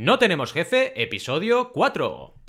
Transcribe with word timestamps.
No 0.00 0.20
tenemos 0.20 0.52
jefe, 0.52 1.02
episodio 1.02 1.72
4. 1.72 2.47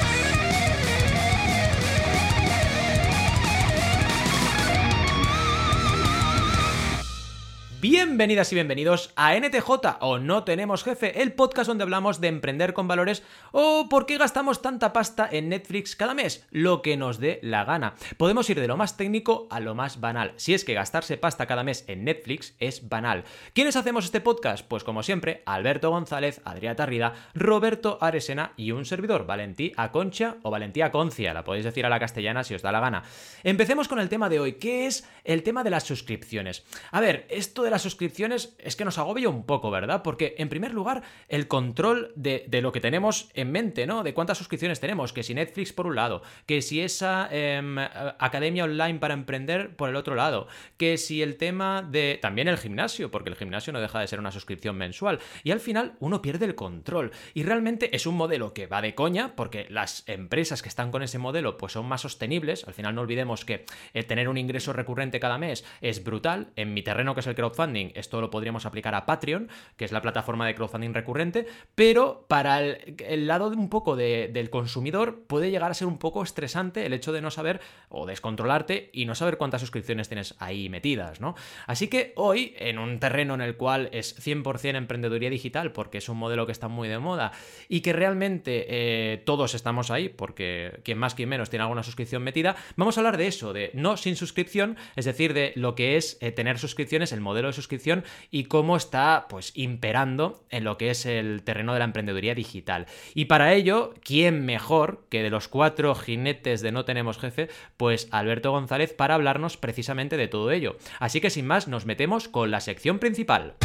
Bienvenidas 7.82 8.52
y 8.52 8.56
bienvenidos 8.56 9.14
a 9.16 9.40
NTJ 9.40 9.70
o 10.02 10.20
No 10.20 10.44
Tenemos 10.44 10.84
Jefe, 10.84 11.22
el 11.22 11.32
podcast 11.32 11.70
donde 11.70 11.84
hablamos 11.84 12.20
de 12.20 12.28
emprender 12.28 12.74
con 12.74 12.90
valores 12.90 13.24
o 13.54 13.88
por 13.90 14.06
qué 14.06 14.18
gastamos 14.18 14.62
tanta 14.62 14.92
pasta 14.92 15.30
en 15.32 15.48
Netflix 15.48 15.96
cada 15.96 16.14
mes, 16.14 16.46
lo 16.52 16.82
que 16.82 16.98
nos 16.98 17.20
dé 17.20 17.40
la 17.42 17.64
gana. 17.64 17.96
Podemos 18.18 18.50
ir 18.50 18.60
de 18.60 18.68
lo 18.68 18.76
más 18.76 18.98
técnico 18.98 19.48
a 19.50 19.62
lo 19.62 19.76
más 19.76 20.02
banal, 20.02 20.34
si 20.36 20.54
es 20.54 20.66
que 20.66 20.74
gastarse 20.74 21.16
pasta 21.16 21.46
cada 21.46 21.64
mes 21.64 21.86
en 21.88 22.04
Netflix 22.04 22.54
es 22.60 22.90
banal. 22.90 23.24
¿Quiénes 23.54 23.78
hacemos 23.78 24.04
este 24.04 24.20
podcast? 24.20 24.68
Pues 24.68 24.84
como 24.84 25.02
siempre, 25.02 25.42
Alberto 25.46 25.90
González, 25.90 26.42
Adrián 26.44 26.76
Tarrida, 26.76 27.14
Roberto 27.34 27.98
Aresena 28.02 28.52
y 28.58 28.72
un 28.72 28.84
servidor, 28.84 29.26
Valentí 29.26 29.72
Aconcha 29.78 30.36
o 30.44 30.52
Valentía 30.52 30.88
Aconcia, 30.88 31.34
la 31.34 31.46
podéis 31.46 31.64
decir 31.64 31.86
a 31.86 31.90
la 31.90 32.02
castellana 32.02 32.44
si 32.44 32.56
os 32.56 32.62
da 32.62 32.74
la 32.74 32.82
gana. 32.82 33.04
Empecemos 33.46 33.88
con 33.88 34.02
el 34.02 34.10
tema 34.10 34.28
de 34.28 34.42
hoy, 34.42 34.54
que 34.56 34.86
es 34.86 35.08
el 35.24 35.44
tema 35.44 35.64
de 35.64 35.70
las 35.70 35.84
suscripciones. 35.86 36.66
A 36.92 37.00
ver, 37.00 37.26
esto 37.30 37.69
de 37.70 37.72
las 37.72 37.84
suscripciones 37.84 38.56
es 38.58 38.76
que 38.76 38.84
nos 38.84 38.98
agobia 38.98 39.30
un 39.30 39.46
poco, 39.46 39.70
¿verdad? 39.72 40.02
Porque, 40.02 40.36
en 40.38 40.50
primer 40.50 40.74
lugar, 40.74 41.04
el 41.28 41.48
control 41.48 42.12
de, 42.16 42.48
lo 42.62 42.72
que 42.72 42.82
tenemos 42.82 43.30
en 43.36 43.52
mente, 43.52 43.86
¿no? 43.86 44.04
De 44.04 44.14
cuántas 44.14 44.38
suscripciones 44.38 44.80
tenemos, 44.80 45.14
que 45.14 45.24
si 45.24 45.34
Netflix 45.34 45.72
por 45.72 45.86
un 45.86 45.96
lado, 45.96 46.24
que 46.46 46.62
si 46.62 46.82
esa 46.82 47.30
em, 47.32 47.78
academia 47.78 48.64
online 48.64 49.00
para 49.00 49.14
emprender 49.14 49.76
por 49.76 49.90
el 49.90 49.96
otro 49.96 50.16
lado, 50.16 50.48
que 50.78 50.98
si 50.98 51.22
el 51.22 51.38
tema 51.38 51.82
de 51.82 52.18
también 52.22 52.48
el 52.48 52.58
gimnasio, 52.58 53.12
porque 53.12 53.30
el 53.30 53.36
gimnasio 53.36 53.72
no 53.72 53.80
deja 53.80 54.00
de 54.00 54.08
ser 54.08 54.20
una 54.20 54.32
suscripción 54.32 54.76
mensual, 54.76 55.20
y 55.44 55.52
al 55.52 55.60
final 55.60 55.94
uno 56.00 56.22
pierde 56.22 56.46
el 56.46 56.56
control. 56.56 57.12
Y 57.34 57.44
realmente 57.44 57.96
es 57.96 58.08
un 58.08 58.16
modelo 58.16 58.54
que 58.54 58.68
va 58.68 58.82
de 58.82 58.96
coña, 58.96 59.36
porque 59.36 59.68
las 59.70 60.04
empresas 60.08 60.62
que 60.62 60.70
están 60.70 60.92
con 60.92 61.04
ese 61.04 61.20
modelo 61.20 61.58
pues 61.58 61.74
son 61.74 61.86
más 61.86 62.02
sostenibles, 62.02 62.68
al 62.68 62.74
final 62.74 62.96
no 62.96 63.02
olvidemos 63.02 63.46
que 63.46 63.66
el 63.94 64.06
tener 64.06 64.28
un 64.28 64.38
ingreso 64.38 64.74
recurrente 64.74 65.20
cada 65.20 65.38
mes 65.38 65.64
es 65.82 66.04
brutal, 66.04 66.48
en 66.56 66.74
mi 66.74 66.82
terreno 66.82 67.14
que 67.14 67.20
es 67.20 67.28
el 67.28 67.36
crowdfunding, 67.36 67.59
esto 67.96 68.22
lo 68.22 68.30
podríamos 68.30 68.66
aplicar 68.66 68.96
a 68.96 69.06
Patreon, 69.06 69.50
que 69.76 69.84
es 69.84 69.92
la 69.92 70.02
plataforma 70.02 70.48
de 70.48 70.56
crowdfunding 70.56 70.94
recurrente, 70.94 71.46
pero 71.76 72.26
para 72.30 72.60
el, 72.60 73.28
lado 73.28 73.50
de 73.50 73.58
un 73.58 73.70
poco 73.70 73.98
del 73.98 74.50
consumidor 74.50 75.24
puede 75.28 75.52
llegar 75.52 75.72
a 75.72 75.74
ser 75.74 75.88
un 75.88 75.98
poco 75.98 76.24
estresante 76.24 76.86
el 76.86 76.94
hecho 76.94 77.12
de 77.12 77.22
no 77.22 77.32
saber 77.32 77.60
o 77.90 78.06
descontrolarte 78.06 78.90
y 78.94 79.06
no 79.06 79.14
saber 79.14 79.38
cuántas 79.38 79.62
suscripciones 79.62 80.08
tienes 80.08 80.36
ahí 80.40 80.70
metidas, 80.70 81.20
¿no? 81.20 81.36
Así 81.68 81.90
que 81.90 82.14
hoy, 82.16 82.54
en 82.58 82.80
un 82.80 83.00
terreno 83.00 83.34
en 83.34 83.42
el 83.42 83.58
cual 83.58 83.90
es 83.92 84.18
100% 84.26 84.78
emprendeduría 84.78 85.30
digital, 85.30 85.74
porque 85.74 85.98
es 85.98 86.08
un 86.08 86.18
modelo 86.18 86.46
que 86.46 86.54
está 86.54 86.70
muy 86.70 86.88
de 86.88 87.00
moda 87.00 87.34
y 87.68 87.82
que 87.82 87.92
realmente 87.92 88.66
eh, 88.70 89.18
todos 89.18 89.54
estamos 89.54 89.92
ahí, 89.92 90.08
porque 90.08 90.80
quien 90.84 90.98
más, 90.98 91.14
quien 91.14 91.28
menos 91.28 91.50
tiene 91.50 91.64
alguna 91.64 91.84
suscripción 91.84 92.24
metida, 92.24 92.56
vamos 92.78 92.98
a 92.98 93.02
hablar 93.02 93.18
de 93.18 93.28
eso, 93.28 93.52
de 93.52 93.72
no 93.74 93.98
sin 93.98 94.16
suscripción, 94.16 94.78
es 94.96 95.06
decir, 95.06 95.34
de 95.34 95.52
lo 95.56 95.76
que 95.76 95.98
es 95.98 96.18
eh, 96.22 96.32
tener 96.32 96.58
suscripciones, 96.58 97.12
el 97.12 97.22
modelo 97.22 97.49
de 97.50 97.54
suscripción 97.54 98.04
y 98.32 98.46
cómo 98.46 98.78
está 98.78 99.28
pues 99.30 99.52
imperando 99.56 100.44
en 100.50 100.64
lo 100.64 100.78
que 100.78 100.90
es 100.90 101.06
el 101.06 101.44
terreno 101.44 101.74
de 101.74 101.80
la 101.80 101.86
emprendeduría 101.86 102.36
digital. 102.36 102.88
Y 103.14 103.26
para 103.26 103.54
ello, 103.54 103.94
¿quién 104.04 104.46
mejor 104.46 105.06
que 105.10 105.24
de 105.24 105.30
los 105.30 105.48
cuatro 105.48 105.94
jinetes 105.96 106.62
de 106.62 106.72
No 106.72 106.86
Tenemos 106.86 107.20
Jefe? 107.20 107.50
Pues 107.78 108.08
Alberto 108.12 108.52
González 108.52 108.94
para 108.94 109.16
hablarnos 109.16 109.58
precisamente 109.58 110.18
de 110.18 110.28
todo 110.28 110.52
ello. 110.52 110.78
Así 111.00 111.22
que 111.22 111.30
sin 111.30 111.48
más, 111.48 111.68
nos 111.68 111.86
metemos 111.86 112.28
con 112.28 112.52
la 112.52 112.62
sección 112.62 113.00
principal. 113.00 113.56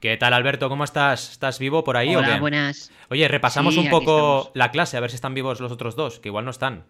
¿Qué 0.00 0.16
tal, 0.18 0.34
Alberto? 0.34 0.68
¿Cómo 0.68 0.84
estás? 0.84 1.32
¿Estás 1.32 1.58
vivo 1.58 1.82
por 1.82 1.96
ahí 1.96 2.14
Hola, 2.14 2.28
o 2.28 2.32
qué? 2.34 2.40
buenas. 2.40 2.92
Oye, 3.08 3.26
repasamos 3.28 3.76
un 3.76 3.88
poco 3.88 4.50
la 4.54 4.70
clase, 4.70 4.96
a 4.96 5.00
ver 5.00 5.10
si 5.10 5.16
están 5.16 5.34
vivos 5.34 5.60
los 5.60 5.72
otros 5.72 5.96
dos, 5.96 6.20
que 6.20 6.28
igual 6.28 6.44
no 6.44 6.50
están. 6.50 6.84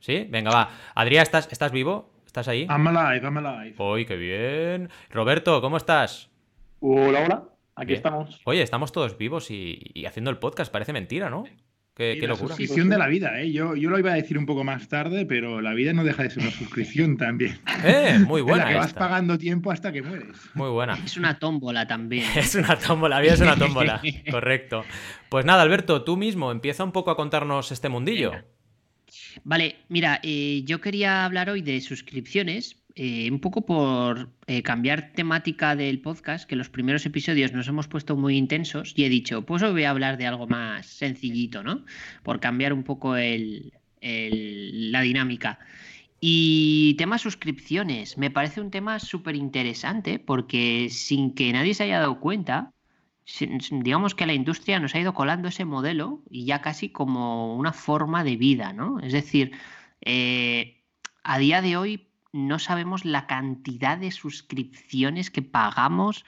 ¿Sí? 0.00 0.26
Venga, 0.30 0.50
va. 0.50 0.70
Adrián, 0.94 1.22
¿estás, 1.22 1.48
¿estás 1.52 1.72
vivo? 1.72 2.10
¿Estás 2.26 2.48
ahí? 2.48 2.66
I'm 2.68 2.86
alive, 2.86 3.24
I'm 3.24 3.36
alive. 3.36 3.74
Uy, 3.78 4.06
qué 4.06 4.16
bien. 4.16 4.88
Roberto, 5.10 5.60
¿cómo 5.60 5.76
estás? 5.76 6.30
Hola, 6.80 7.24
hola. 7.24 7.44
Aquí 7.76 7.92
estamos. 7.92 8.40
Oye, 8.44 8.62
estamos 8.62 8.92
todos 8.92 9.18
vivos 9.18 9.50
y, 9.50 10.04
haciendo 10.06 10.30
el 10.30 10.38
podcast. 10.38 10.72
Parece 10.72 10.92
mentira, 10.92 11.28
¿no? 11.28 11.44
Qué, 11.94 12.16
qué 12.18 12.22
la 12.22 12.28
locura. 12.28 12.48
suscripción 12.48 12.88
de 12.88 12.96
la 12.96 13.08
vida, 13.08 13.40
¿eh? 13.40 13.52
Yo, 13.52 13.76
yo 13.76 13.90
lo 13.90 13.98
iba 13.98 14.12
a 14.12 14.14
decir 14.14 14.38
un 14.38 14.46
poco 14.46 14.64
más 14.64 14.88
tarde, 14.88 15.26
pero 15.26 15.60
la 15.60 15.74
vida 15.74 15.92
no 15.92 16.02
deja 16.02 16.22
de 16.22 16.30
ser 16.30 16.42
una 16.42 16.52
suscripción 16.52 17.16
también. 17.16 17.58
Eh, 17.84 18.18
muy 18.26 18.42
buena. 18.42 18.64
la 18.64 18.70
que 18.70 18.76
vas 18.76 18.94
pagando 18.94 19.38
tiempo 19.38 19.70
hasta 19.70 19.90
que 19.92 20.02
mueres. 20.02 20.36
Muy 20.54 20.68
buena. 20.68 20.98
Es 21.04 21.16
una 21.16 21.38
tómbola 21.38 21.86
también. 21.86 22.26
es 22.36 22.54
una 22.54 22.78
tómbola, 22.78 23.16
la 23.16 23.22
vida 23.22 23.34
es 23.34 23.40
una 23.40 23.56
tómbola. 23.58 24.00
Correcto. 24.30 24.84
Pues 25.28 25.44
nada, 25.44 25.62
Alberto, 25.62 26.04
tú 26.04 26.16
mismo 26.16 26.52
empieza 26.52 26.84
un 26.84 26.92
poco 26.92 27.10
a 27.10 27.16
contarnos 27.16 27.72
este 27.72 27.88
mundillo. 27.88 28.32
Vale, 29.44 29.76
mira, 29.88 30.20
eh, 30.22 30.62
yo 30.64 30.80
quería 30.80 31.24
hablar 31.24 31.50
hoy 31.50 31.62
de 31.62 31.80
suscripciones, 31.80 32.76
eh, 32.94 33.30
un 33.30 33.40
poco 33.40 33.64
por 33.64 34.30
eh, 34.46 34.62
cambiar 34.62 35.12
temática 35.12 35.76
del 35.76 36.00
podcast, 36.00 36.48
que 36.48 36.56
los 36.56 36.68
primeros 36.68 37.06
episodios 37.06 37.52
nos 37.52 37.68
hemos 37.68 37.88
puesto 37.88 38.16
muy 38.16 38.36
intensos 38.36 38.92
y 38.96 39.04
he 39.04 39.08
dicho, 39.08 39.46
pues 39.46 39.62
hoy 39.62 39.72
voy 39.72 39.84
a 39.84 39.90
hablar 39.90 40.18
de 40.18 40.26
algo 40.26 40.46
más 40.46 40.86
sencillito, 40.86 41.62
¿no? 41.62 41.84
Por 42.22 42.40
cambiar 42.40 42.72
un 42.72 42.82
poco 42.82 43.14
la 43.16 45.00
dinámica. 45.02 45.58
Y 46.20 46.94
tema 46.98 47.16
suscripciones, 47.18 48.18
me 48.18 48.30
parece 48.30 48.60
un 48.60 48.70
tema 48.70 48.98
súper 48.98 49.36
interesante 49.36 50.18
porque 50.18 50.88
sin 50.90 51.34
que 51.34 51.52
nadie 51.52 51.72
se 51.72 51.84
haya 51.84 52.00
dado 52.00 52.20
cuenta, 52.20 52.72
digamos 53.70 54.14
que 54.14 54.26
la 54.26 54.34
industria 54.34 54.80
nos 54.80 54.94
ha 54.94 55.00
ido 55.00 55.14
colando 55.14 55.48
ese 55.48 55.64
modelo 55.64 56.22
y 56.30 56.44
ya 56.46 56.60
casi 56.60 56.90
como 56.90 57.54
una 57.54 57.72
forma 57.72 58.24
de 58.24 58.36
vida, 58.36 58.72
¿no? 58.72 58.98
Es 59.00 59.12
decir, 59.12 59.52
eh, 60.00 60.82
a 61.22 61.38
día 61.38 61.62
de 61.62 61.76
hoy 61.76 62.08
no 62.32 62.58
sabemos 62.58 63.04
la 63.04 63.26
cantidad 63.26 63.98
de 63.98 64.10
suscripciones 64.10 65.30
que 65.30 65.42
pagamos, 65.42 66.24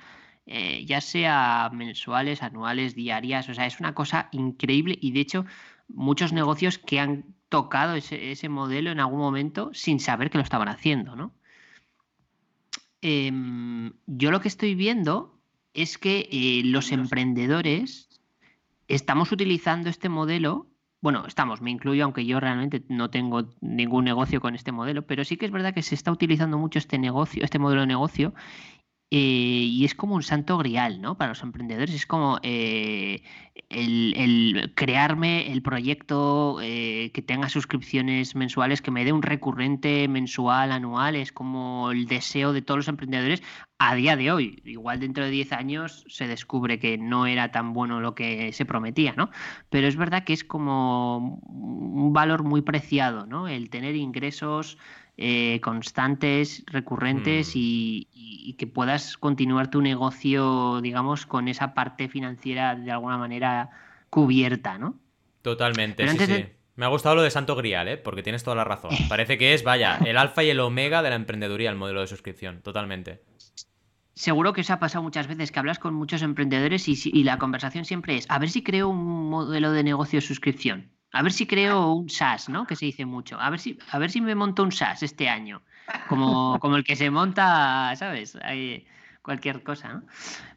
eh, 0.47 0.85
ya 0.87 1.01
sea 1.01 1.71
mensuales, 1.73 2.43
anuales, 2.43 2.95
diarias, 2.95 3.49
o 3.49 3.55
sea, 3.55 3.67
es 3.67 3.81
una 3.81 3.95
cosa 3.95 4.29
increíble 4.33 4.99
y 5.01 5.13
de 5.13 5.21
hecho 5.21 5.45
muchos 5.89 6.33
negocios 6.33 6.79
que 6.79 7.01
han 7.01 7.25
tocado 7.49 7.95
ese, 7.95 8.49
modelo 8.49 8.91
en 8.91 9.01
algún 9.01 9.21
momento 9.21 9.71
sin 9.75 10.01
saber 10.01 10.31
que 10.31 10.39
lo 10.39 10.45
estaban 10.45 10.69
haciendo, 10.69 11.17
¿no? 11.17 11.35
Em, 13.03 13.93
yo 14.07 14.31
lo 14.31 14.41
que 14.41 14.49
estoy 14.49 14.75
viendo 14.75 15.42
es 15.75 15.99
que 15.99 16.29
eh, 16.31 16.63
los 16.65 16.93
emprendedores 16.93 18.09
estamos 18.89 19.33
utilizando 19.33 19.89
este 19.89 20.09
modelo. 20.09 20.69
Bueno, 21.01 21.27
estamos, 21.27 21.61
me 21.61 21.71
incluyo, 21.71 22.05
aunque 22.05 22.27
yo 22.27 22.39
realmente 22.39 22.85
no 22.89 23.11
tengo 23.11 23.49
ningún 23.61 24.05
negocio 24.05 24.41
con 24.41 24.55
este 24.55 24.71
modelo, 24.71 25.07
pero 25.07 25.25
sí 25.25 25.37
que 25.37 25.47
es 25.47 25.53
verdad 25.53 25.75
que 25.75 25.83
se 25.83 25.95
está 25.95 26.13
utilizando 26.13 26.59
mucho 26.59 26.79
este 26.79 26.99
negocio, 26.99 27.43
este 27.45 27.59
modelo 27.59 27.81
de 27.81 27.89
negocio, 27.89 28.35
eh, 29.15 29.67
y 29.69 29.85
es 29.85 29.95
como 29.95 30.15
un 30.15 30.23
santo 30.23 30.57
grial, 30.57 31.03
¿no? 31.03 31.19
Para 31.19 31.33
los 31.33 31.43
emprendedores 31.43 31.95
es 31.95 32.07
como 32.07 32.39
eh, 32.43 33.23
el, 33.69 34.73
crearme 34.75 35.53
el 35.53 35.61
proyecto 35.61 36.57
que 36.61 37.25
tenga 37.27 37.51
suscripciones 37.51 38.35
mensuales, 38.35 38.81
que 38.81 38.91
me 38.91 39.05
dé 39.05 39.13
un 39.13 39.23
recurrente 39.23 40.09
mensual, 40.09 40.73
anual, 40.73 41.17
es 41.17 41.31
como 41.31 41.91
el 41.91 42.07
deseo 42.07 42.55
de 42.55 42.63
todos 42.63 42.79
los 42.79 42.89
emprendedores 42.89 43.43
a 43.79 43.95
día 43.95 44.17
de 44.17 44.31
hoy. 44.31 44.63
Igual 44.65 45.01
dentro 45.01 45.25
de 45.25 45.31
10 45.31 45.53
años 45.53 46.05
se 46.09 46.27
descubre 46.27 46.79
que 46.79 46.97
no 46.97 47.27
era 47.27 47.51
tan 47.51 47.73
bueno 47.73 48.01
lo 48.01 48.15
que 48.15 48.53
se 48.53 48.65
prometía, 48.65 49.13
¿no? 49.17 49.31
Pero 49.71 49.89
es 49.89 49.97
verdad 49.97 50.25
que 50.25 50.33
es 50.33 50.45
como 50.45 51.41
un 51.45 52.13
valor 52.13 52.45
muy 52.45 52.63
preciado, 52.63 53.27
¿no? 53.27 53.49
El 53.49 53.71
tener 53.71 53.97
ingresos 53.97 54.79
eh, 55.17 55.61
constantes, 55.61 56.65
recurrentes 56.67 57.49
mm. 57.49 57.59
y, 57.59 58.57
que 58.59 58.67
puedas 58.67 59.17
continuar 59.17 59.71
tu 59.71 59.81
negocio, 59.81 60.81
digamos, 60.83 61.27
con 61.27 61.49
esa 61.49 61.75
parte 61.75 62.09
financiera 62.09 62.75
de 62.75 62.91
alguna 62.91 63.17
manera 63.17 63.71
cubierta, 64.11 64.79
¿no? 64.79 64.97
Totalmente, 65.41 66.07
sí, 66.07 66.19
sí. 66.19 66.47
Me 66.77 66.85
ha 66.85 66.89
gustado 66.89 67.15
lo 67.15 67.23
de 67.23 67.31
Santo 67.31 67.57
Grial, 67.57 67.89
¿eh? 67.89 67.97
porque 67.97 68.23
tienes 68.23 68.45
toda 68.45 68.57
la 68.57 68.65
razón. 68.65 68.91
Parece 69.09 69.39
que 69.39 69.55
es, 69.55 69.65
vaya, 69.65 69.99
el 70.05 70.17
alfa 70.19 70.43
y 70.45 70.51
el 70.51 70.61
omega 70.61 71.03
de 71.03 71.11
la 71.11 71.17
emprendeduría, 71.17 71.71
el 71.71 71.77
modelo 71.77 72.01
de 72.01 72.07
suscripción, 72.07 72.61
totalmente 72.63 73.23
seguro 74.15 74.53
que 74.53 74.61
os 74.61 74.71
ha 74.71 74.79
pasado 74.79 75.03
muchas 75.03 75.27
veces 75.27 75.51
que 75.51 75.59
hablas 75.59 75.79
con 75.79 75.95
muchos 75.95 76.23
emprendedores 76.23 76.87
y, 76.89 77.25
la 77.25 77.39
conversación 77.39 77.85
siempre 77.85 78.17
es, 78.17 78.27
a 78.29 78.39
ver 78.39 78.51
si 78.51 78.63
creo 78.63 78.89
un 78.89 79.31
modelo 79.31 79.73
de 79.73 79.83
negocio 79.83 80.19
de 80.19 80.27
suscripción, 80.27 80.91
a 81.13 81.23
ver 81.23 81.33
si 81.33 81.47
creo 81.47 81.93
un 81.93 82.09
SaaS, 82.09 82.49
¿no? 82.49 82.67
Que 82.67 82.77
se 82.77 82.87
dice 82.87 83.05
mucho, 83.05 83.39
a 83.41 83.51
ver 83.51 83.61
si, 83.61 83.79
a 83.91 83.99
ver 83.99 84.11
si 84.11 84.21
me 84.21 84.35
monto 84.35 84.63
un 84.63 84.73
SaaS 84.73 85.03
este 85.03 85.29
año, 85.29 85.63
como, 86.09 86.59
como 86.61 86.77
el 86.77 86.85
que 86.85 86.97
se 86.97 87.11
monta, 87.11 87.95
¿sabes? 87.97 88.39
cualquier 89.23 89.63
cosa, 89.63 89.93
¿no? 89.93 90.03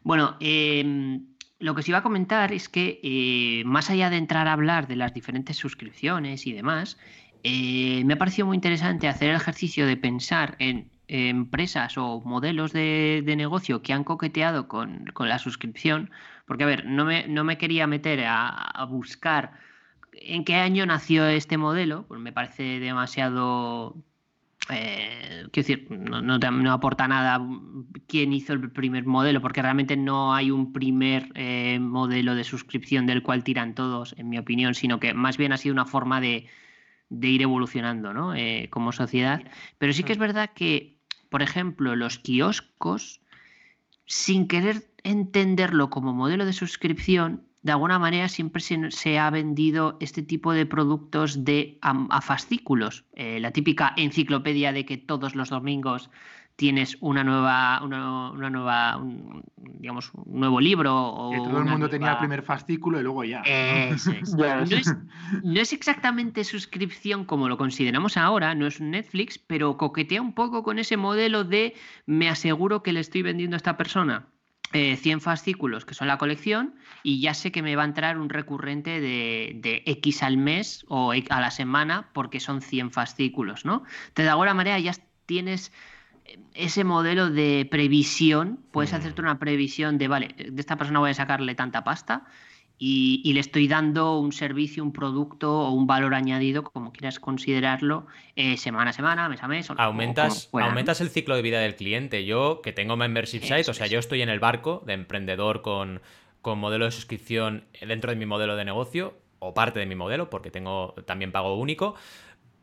Bueno, 0.02 0.36
em, 0.40 1.24
lo 1.60 1.74
que 1.74 1.80
os 1.80 1.88
iba 1.88 1.98
a 1.98 2.02
comentar 2.02 2.52
es 2.52 2.68
que 2.68 3.00
eh, 3.02 3.62
más 3.64 3.90
allá 3.90 4.10
de 4.10 4.16
entrar 4.16 4.48
a 4.48 4.52
hablar 4.52 4.88
de 4.88 4.96
las 4.96 5.14
diferentes 5.14 5.56
suscripciones 5.56 6.46
y 6.46 6.52
demás, 6.52 6.98
eh, 7.44 8.02
me 8.04 8.14
ha 8.14 8.18
parecido 8.18 8.46
muy 8.46 8.56
interesante 8.56 9.08
hacer 9.08 9.30
el 9.30 9.36
ejercicio 9.36 9.86
de 9.86 9.96
pensar 9.96 10.56
en 10.58 10.90
empresas 11.08 11.96
o 11.96 12.20
modelos 12.22 12.72
de, 12.72 13.22
negocio 13.36 13.82
que 13.82 13.92
han 13.92 14.04
coqueteado 14.04 14.68
con, 14.68 15.04
la 15.18 15.38
suscripción, 15.38 16.10
porque 16.46 16.64
a 16.64 16.66
ver, 16.66 16.86
no 16.86 17.04
me, 17.04 17.28
no 17.28 17.44
me 17.44 17.58
quería 17.58 17.86
meter 17.86 18.24
a, 18.26 18.84
buscar 18.90 19.52
en 20.20 20.44
qué 20.44 20.56
año 20.56 20.86
nació 20.86 21.26
este 21.26 21.56
modelo, 21.58 22.06
pues 22.08 22.20
me 22.20 22.32
parece 22.32 22.80
demasiado 22.80 23.96
eh, 24.68 25.46
quiero 25.52 25.66
decir, 25.66 25.86
no, 25.90 26.72
aporta 26.72 27.06
nada 27.06 27.40
quién 28.08 28.32
hizo 28.32 28.52
el 28.52 28.70
primer 28.70 29.06
modelo, 29.06 29.40
porque 29.40 29.62
realmente 29.62 29.96
no 29.96 30.34
hay 30.34 30.50
un 30.50 30.72
primer 30.72 31.30
eh, 31.34 31.78
modelo 31.78 32.34
de 32.34 32.42
suscripción 32.42 33.06
del 33.06 33.22
cual 33.22 33.44
tiran 33.44 33.74
todos, 33.74 34.14
en 34.18 34.28
mi 34.28 34.38
opinión, 34.38 34.74
sino 34.74 34.98
que 34.98 35.14
más 35.14 35.36
bien 35.36 35.52
ha 35.52 35.56
sido 35.56 35.72
una 35.72 35.86
forma 35.86 36.20
de, 36.20 36.46
ir 37.10 37.42
evolucionando 37.42 38.12
¿no? 38.12 38.34
Eh, 38.34 38.68
como 38.70 38.90
sociedad. 38.90 39.42
Pero 39.78 39.92
sí 39.92 40.02
que 40.02 40.12
es 40.12 40.18
verdad 40.18 40.50
que, 40.52 40.98
por 41.30 41.42
ejemplo, 41.42 41.94
los 41.94 42.18
kioscos, 42.18 43.20
sin 44.06 44.48
querer 44.48 44.88
entenderlo 45.04 45.90
como 45.90 46.12
modelo 46.12 46.44
de 46.44 46.52
suscripción, 46.52 47.45
de 47.66 47.72
alguna 47.72 47.98
manera 47.98 48.28
siempre 48.28 48.62
se, 48.62 49.18
ha 49.18 49.28
vendido 49.28 49.96
este 49.98 50.22
tipo 50.22 50.52
de 50.52 50.66
productos 50.66 51.44
de 51.44 51.78
a, 51.82 52.20
fascículos. 52.20 53.04
Eh, 53.14 53.40
la 53.40 53.50
típica 53.50 53.92
enciclopedia 53.96 54.72
de 54.72 54.86
que 54.86 54.98
todos 54.98 55.34
los 55.34 55.50
domingos 55.50 56.08
tienes 56.54 56.96
una 57.00 57.24
nueva, 57.24 57.82
una, 57.82 58.50
nueva, 58.50 58.98
un, 58.98 59.42
digamos, 59.56 60.12
un 60.14 60.38
nuevo 60.38 60.60
libro. 60.60 60.94
O 60.96 61.32
que 61.32 61.38
todo 61.38 61.58
el 61.58 61.64
mundo 61.64 61.90
tenía 61.90 62.12
el 62.12 62.18
primer 62.18 62.44
fascículo 62.44 63.00
y 63.00 63.02
luego 63.02 63.24
ya. 63.24 63.42
no, 65.42 65.60
es, 65.60 65.72
exactamente 65.72 66.44
suscripción 66.44 67.24
como 67.24 67.48
lo 67.48 67.58
consideramos 67.58 68.16
ahora, 68.16 68.54
no 68.54 68.68
es 68.68 68.78
un 68.78 68.92
Netflix, 68.92 69.38
pero 69.38 69.76
coquetea 69.76 70.22
un 70.22 70.34
poco 70.34 70.62
con 70.62 70.78
ese 70.78 70.96
modelo 70.96 71.42
de 71.42 71.74
me 72.06 72.28
aseguro 72.28 72.84
que 72.84 72.92
le 72.92 73.00
estoy 73.00 73.22
vendiendo 73.22 73.56
a 73.56 73.58
esta 73.58 73.76
persona 73.76 74.28
100 74.72 75.18
eh, 75.18 75.20
fascículos, 75.20 75.84
que 75.84 75.94
son 75.94 76.08
la 76.08 76.18
colección, 76.18 76.74
y 77.02 77.20
ya 77.20 77.34
sé 77.34 77.52
que 77.52 77.62
me 77.62 77.76
va 77.76 77.82
a 77.82 77.86
entrar 77.86 78.18
un 78.18 78.28
recurrente 78.28 79.00
de, 79.00 79.82
X 79.86 80.22
al 80.22 80.36
mes 80.36 80.84
o 80.88 81.12
a 81.12 81.40
la 81.40 81.50
semana 81.50 82.10
porque 82.12 82.40
son 82.40 82.60
100 82.60 82.90
fascículos, 82.90 83.64
¿no? 83.64 83.84
Entonces, 84.08 84.24
de 84.24 84.30
alguna 84.30 84.54
manera 84.54 84.78
ya 84.78 84.92
tienes 85.26 85.72
eh, 86.24 86.38
ese 86.54 86.84
modelo 86.84 87.30
de 87.30 87.66
previsión, 87.70 88.60
puedes 88.72 88.92
mm. 88.92 88.96
hacerte 88.96 89.20
una 89.22 89.38
previsión 89.38 89.98
de, 89.98 90.08
vale, 90.08 90.34
de 90.36 90.60
esta 90.60 90.76
persona 90.76 90.98
voy 90.98 91.10
a 91.10 91.14
sacarle 91.14 91.54
tanta 91.54 91.84
pasta 91.84 92.26
y, 92.78 93.32
le 93.32 93.40
estoy 93.40 93.68
dando 93.68 94.18
un 94.18 94.32
servicio, 94.32 94.82
un 94.82 94.92
producto 94.92 95.60
o 95.60 95.70
un 95.70 95.86
valor 95.86 96.14
añadido, 96.14 96.62
como 96.62 96.92
quieras 96.92 97.18
considerarlo, 97.18 98.06
eh, 98.34 98.56
semana 98.56 98.90
a 98.90 98.92
semana, 98.92 99.28
mes 99.28 99.42
a 99.42 99.48
mes. 99.48 99.70
Aumentas, 99.76 100.50
aumentas 100.52 101.00
el 101.00 101.08
ciclo 101.08 101.36
de 101.36 101.42
vida 101.42 101.60
del 101.60 101.74
cliente. 101.74 102.26
Yo, 102.26 102.60
que 102.62 102.72
tengo 102.72 102.96
membership 102.96 103.40
site, 103.40 103.70
o 103.70 103.74
sea, 103.74 103.86
yo 103.86 103.98
estoy 103.98 104.22
en 104.22 104.28
el 104.28 104.40
barco 104.40 104.82
de 104.86 104.92
emprendedor 104.92 105.62
con, 105.62 106.02
con 106.42 106.58
modelo 106.58 106.84
de 106.84 106.90
suscripción 106.90 107.64
dentro 107.80 108.10
de 108.10 108.16
mi 108.16 108.26
modelo 108.26 108.56
de 108.56 108.64
negocio, 108.64 109.14
o 109.38 109.54
parte 109.54 109.78
de 109.78 109.86
mi 109.86 109.94
modelo, 109.94 110.30
porque 110.30 110.50
tengo 110.50 110.94
también 111.06 111.32
pago 111.32 111.56
único. 111.56 111.94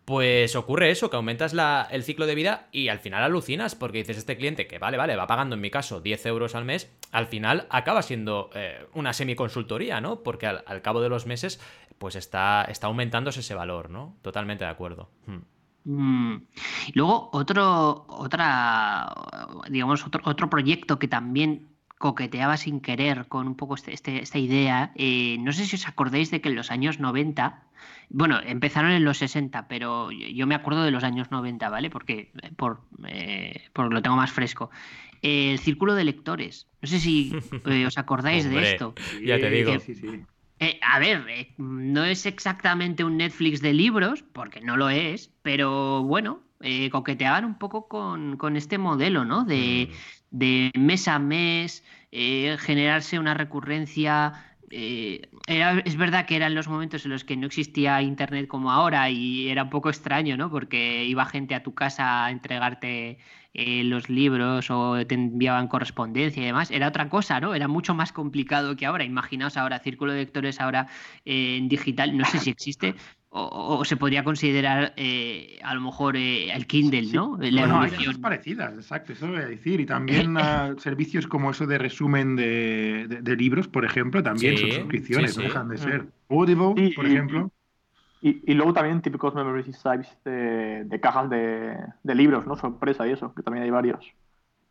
Pues 0.06 0.56
ocurre 0.58 0.92
eso, 0.92 1.10
que 1.10 1.16
aumentas 1.16 1.56
el 1.90 2.04
ciclo 2.04 2.26
de 2.26 2.36
vida 2.36 2.68
y 2.74 2.90
al 2.90 3.00
final 3.00 3.24
alucinas 3.24 3.74
porque 3.74 4.00
dices, 4.00 4.18
este 4.18 4.36
cliente 4.36 4.68
que 4.68 4.78
vale, 4.78 4.98
vale, 4.98 5.16
va 5.16 5.28
pagando 5.28 5.56
en 5.56 5.62
mi 5.62 5.70
caso 5.70 6.02
10 6.02 6.26
euros 6.26 6.56
al 6.56 6.66
mes, 6.66 6.92
al 7.12 7.28
final 7.28 7.68
acaba 7.70 8.02
siendo 8.02 8.50
eh, 8.54 8.86
una 8.94 9.14
semiconsultoría, 9.14 10.02
¿no? 10.02 10.22
Porque 10.22 10.48
al, 10.48 10.82
cabo 10.82 11.00
de 11.00 11.08
los 11.08 11.26
meses 11.26 11.62
pues 12.00 12.16
está, 12.18 12.66
está 12.66 12.88
aumentándose 12.88 13.40
ese 13.40 13.56
valor, 13.56 13.90
¿no? 13.90 14.18
Totalmente 14.22 14.66
de 14.66 14.72
acuerdo. 14.72 15.10
Hmm. 15.26 15.40
Mm. 15.86 16.48
Luego 16.96 17.30
otro, 17.32 18.06
otra, 18.08 19.14
digamos, 19.70 20.06
otro, 20.06 20.22
otro 20.26 20.50
proyecto 20.50 21.00
que 21.00 21.08
también 21.08 21.73
coqueteaba 22.04 22.58
sin 22.58 22.82
querer 22.82 23.28
con 23.30 23.48
un 23.48 23.56
poco 23.56 23.76
este, 23.76 23.94
este, 23.94 24.22
esta 24.22 24.38
idea. 24.38 24.92
Eh, 24.96 25.38
no 25.40 25.54
sé 25.54 25.66
si 25.66 25.78
os 25.78 25.88
acordáis 25.88 26.32
de 26.32 26.42
que 26.42 26.50
en 26.50 26.56
los 26.58 26.70
años 26.70 27.00
90, 27.00 27.64
bueno, 28.10 28.42
empezaron 28.46 28.92
en 28.92 29.06
los 29.06 29.20
60, 29.20 29.70
pero 29.70 30.12
yo 30.12 30.46
me 30.46 30.54
acuerdo 30.54 30.84
de 30.84 30.92
los 30.92 31.06
años 31.06 31.32
90, 31.32 31.70
¿vale? 31.70 31.90
Porque 31.90 32.30
eh, 32.44 32.52
por, 32.58 32.82
eh, 33.08 33.70
lo 33.74 34.02
tengo 34.02 34.18
más 34.18 34.34
fresco. 34.34 34.70
el 35.22 35.60
círculo 35.60 35.96
de 35.96 36.04
lectores. 36.04 36.68
No 36.82 36.90
sé 36.90 37.00
si 37.00 37.32
os 37.88 37.98
acordáis 37.98 38.50
de 38.50 38.72
esto. 38.72 38.96
Ya 39.24 39.40
te 39.40 39.50
digo. 39.50 39.72
a 40.82 41.00
ver, 41.00 41.48
no 41.58 42.04
es 42.04 42.26
exactamente 42.26 43.06
un 43.06 43.16
Netflix 43.16 43.62
de 43.62 43.72
libros, 43.72 44.26
porque 44.34 44.60
no 44.60 44.76
lo 44.76 44.90
es, 44.90 45.32
pero 45.42 46.04
bueno, 46.04 46.42
coqueteaban 46.92 47.46
un 47.46 47.58
poco 47.58 47.88
con, 47.88 48.36
con 48.36 48.58
este 48.58 48.78
modelo, 48.78 49.24
¿no? 49.24 49.46
De, 49.46 49.88
mm 49.90 50.23
de 50.33 50.71
mes 50.75 51.07
a 51.07 51.19
mes, 51.19 51.83
eh, 52.12 52.57
generarse 52.59 53.19
una 53.19 53.33
recurrencia. 53.35 54.33
Eh, 54.71 55.30
es 55.47 55.95
verdad 55.95 56.25
que 56.25 56.35
eran 56.35 56.56
los 56.56 56.68
momentos 56.68 57.06
en 57.06 57.12
los 57.12 57.24
que 57.24 57.38
no 57.38 57.45
existía 57.45 58.01
internet 58.01 58.47
como 58.47 58.71
ahora 58.71 59.09
y 59.12 59.47
era 59.50 59.63
un 59.63 59.69
poco 59.69 59.89
extraño, 59.89 60.35
¿no? 60.35 60.50
Porque 60.50 61.06
iba 61.06 61.25
gente 61.25 61.53
a 61.53 61.62
tu 61.62 61.75
casa 61.75 62.25
a 62.25 62.31
entregarte 62.31 63.19
eh, 63.53 63.83
los 63.83 64.09
libros 64.09 64.71
o 64.71 65.06
te 65.06 65.13
enviaban 65.13 65.68
correspondencia 65.68 66.41
y 66.41 66.47
demás. 66.47 66.71
Era 66.71 66.88
otra 66.88 67.07
cosa, 67.09 67.39
¿no? 67.39 67.53
Era 67.53 67.68
mucho 67.68 67.94
más 67.94 68.12
complicado 68.12 68.75
que 68.75 68.88
ahora. 68.88 69.03
Imaginaos 69.03 69.56
ahora, 69.56 69.77
Círculo 69.80 70.13
de 70.13 70.19
Lectores 70.19 70.59
ahora 70.59 70.88
en 71.25 71.69
digital, 71.69 72.18
no 72.18 72.25
sé 72.25 72.39
si 72.39 72.50
existe, 72.50 72.95
o, 73.35 73.83
se 73.83 73.97
podría 73.97 74.24
considerar 74.24 74.94
eh, 74.95 75.59
a 75.63 75.74
lo 75.74 75.81
mejor 75.81 76.15
eh, 76.15 76.53
el 76.53 76.68
Kindle, 76.68 77.12
¿no? 77.12 77.38
La 77.39 77.62
bueno, 77.62 77.81
hay 77.81 77.91
cosas 77.91 78.19
parecidas, 78.19 78.74
exacto, 78.75 79.13
eso 79.13 79.27
voy 79.27 79.38
a 79.38 79.47
decir. 79.47 79.80
Y 79.80 79.88
también 79.88 80.38
ah, 80.38 80.75
servicios 80.77 81.25
como 81.25 81.50
eso 81.50 81.65
de 81.65 81.80
resumen 81.80 82.35
de, 82.35 83.35
libros, 83.35 83.68
por 83.68 83.85
ejemplo, 83.85 84.21
también 84.21 84.57
son 84.57 84.71
suscripciones, 84.71 85.35
no 85.35 85.44
dejan 85.44 85.68
de 85.68 85.77
ser. 85.77 86.06
Audible, 86.30 86.94
por 86.95 87.06
ejemplo. 87.07 87.51
Y, 88.21 88.53
luego 88.53 88.71
también 88.71 89.01
típicos 89.01 89.33
memory 89.33 89.63
sites 89.63 90.15
de, 90.24 90.85
de 90.85 91.00
cajas 91.01 91.30
de, 91.30 92.15
libros, 92.15 92.45
¿no? 92.45 92.56
Sorpresa 92.56 93.07
y 93.07 93.12
eso, 93.12 93.33
que 93.33 93.41
también 93.41 93.63
hay 93.63 93.71
varios. 93.71 94.06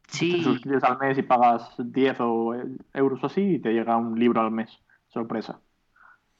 Sí. 0.06 0.36
Te 0.36 0.44
suscribes 0.44 0.84
al 0.84 0.98
mes 0.98 1.18
y 1.18 1.22
pagas 1.22 1.74
10 1.78 2.16
o 2.20 2.54
euros 2.94 3.24
así 3.24 3.40
y 3.40 3.58
te 3.58 3.72
llega 3.72 3.96
un 3.96 4.18
libro 4.18 4.40
al 4.40 4.52
mes. 4.52 4.70
Sorpresa. 5.08 5.58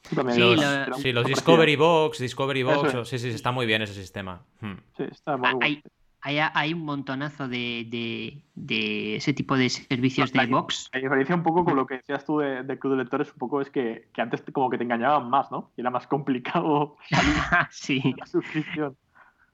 Sí, 0.02 1.12
los, 1.12 1.24
Discovery 1.26 1.76
Box, 1.76 2.18
Discovery 2.18 2.62
Box, 2.62 3.08
sí, 3.08 3.18
sí, 3.18 3.28
está 3.28 3.52
muy 3.52 3.66
bien 3.66 3.82
ese 3.82 3.94
sistema. 3.94 4.42
Hmm. 4.60 4.74
Sí, 4.96 5.04
está 5.10 5.36
muy 5.36 5.82
hay, 6.24 6.38
hay, 6.38 6.72
un 6.72 6.84
montonazo 6.84 7.48
de, 7.48 8.42
de, 8.54 9.16
ese 9.16 9.32
tipo 9.32 9.56
de 9.56 9.68
servicios 9.68 10.32
de 10.32 10.46
box. 10.46 10.88
La 10.92 11.00
diferencia 11.00 11.34
un 11.34 11.42
poco 11.42 11.64
con 11.64 11.74
lo 11.74 11.84
que 11.84 11.96
decías 11.96 12.24
tú 12.24 12.38
de, 12.38 12.62
de 12.62 12.78
Club 12.78 12.92
de 12.92 12.98
Lectores, 13.02 13.32
un 13.32 13.38
poco 13.38 13.60
es 13.60 13.70
que, 13.70 14.08
que, 14.14 14.22
antes 14.22 14.40
como 14.52 14.70
que 14.70 14.78
te 14.78 14.84
engañaban 14.84 15.28
más, 15.28 15.50
¿no? 15.50 15.72
Y 15.76 15.80
era 15.80 15.90
más 15.90 16.06
complicado 16.06 16.96
sí. 17.70 18.14
la 18.16 18.26
suscripción. 18.26 18.96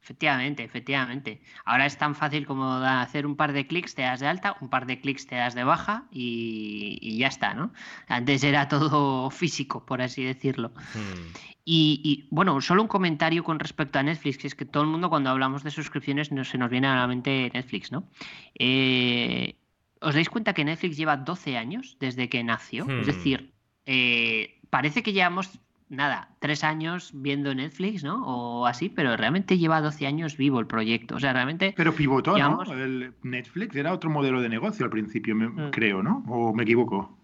Efectivamente, 0.03 0.65
efectivamente. 0.65 1.43
Ahora 1.65 1.85
es 1.85 1.99
tan 1.99 2.15
fácil 2.15 2.47
como 2.47 2.73
hacer 2.73 3.27
un 3.27 3.37
par 3.37 3.53
de 3.53 3.67
clics, 3.67 3.95
te 3.95 4.03
das 4.03 4.21
de 4.21 4.27
alta, 4.27 4.57
un 4.61 4.71
par 4.71 4.87
de 4.87 5.01
clics 5.01 5.27
te 5.27 5.35
das 5.35 5.55
de 5.55 5.65
baja 5.65 6.05
y, 6.11 7.19
ya 7.19 7.27
está, 7.27 7.53
¿no? 7.53 7.73
Antes 8.07 8.43
era 8.43 8.69
todo 8.69 9.31
físico, 9.43 9.85
por 9.85 10.01
así 10.01 10.23
decirlo. 10.23 10.73
Hmm. 10.95 11.33
Y, 11.71 12.27
bueno, 12.31 12.59
solo 12.63 12.81
un 12.81 12.89
comentario 12.89 13.45
con 13.45 13.59
respecto 13.59 13.99
a 13.99 14.03
Netflix, 14.03 14.39
que 14.39 14.47
es 14.47 14.55
que 14.55 14.65
todo 14.65 14.85
el 14.85 14.89
mundo 14.89 15.11
cuando 15.11 15.29
hablamos 15.29 15.63
de 15.63 15.71
suscripciones 15.71 16.33
no, 16.33 16.43
se 16.43 16.57
nos 16.57 16.71
viene 16.71 16.87
a 16.87 16.97
la 16.97 17.07
mente 17.07 17.51
Netflix, 17.53 17.93
¿no? 17.93 18.09
Eh, 18.59 19.57
¿Os 20.01 20.15
dais 20.15 20.31
cuenta 20.31 20.55
que 20.55 20.65
Netflix 20.65 20.97
lleva 20.97 21.19
12 21.19 21.59
años 21.59 21.99
desde 22.01 22.31
que 22.31 22.43
nació? 22.43 22.85
Es 22.85 23.07
hmm. 23.07 23.11
decir, 23.11 23.53
eh, 23.85 24.59
parece 24.71 25.03
que 25.03 25.13
llevamos 25.13 25.61
nada, 25.91 26.31
tres 26.39 26.65
años 26.65 27.11
viendo 27.15 27.55
Netflix, 27.55 28.05
¿no? 28.05 28.25
O 28.27 28.67
así, 28.67 28.89
pero 28.89 29.17
realmente 29.17 29.59
lleva 29.59 29.81
12 29.81 30.07
años 30.07 30.37
vivo 30.37 30.61
el 30.61 30.67
proyecto. 30.67 31.17
O 31.17 31.21
sea, 31.21 31.33
realmente. 31.33 31.75
Pero 31.77 31.95
pivotó, 31.95 32.37
¿no? 32.37 32.63
El 32.73 33.15
Netflix 33.23 33.77
era 33.77 33.93
otro 33.93 34.11
modelo 34.11 34.41
de 34.41 34.49
negocio 34.49 34.85
al 34.85 34.91
principio, 34.91 35.35
mm. 35.35 35.71
creo, 35.71 36.03
¿no? 36.03 36.25
¿O 36.29 36.53
me 36.53 36.63
equivoco? 36.65 37.19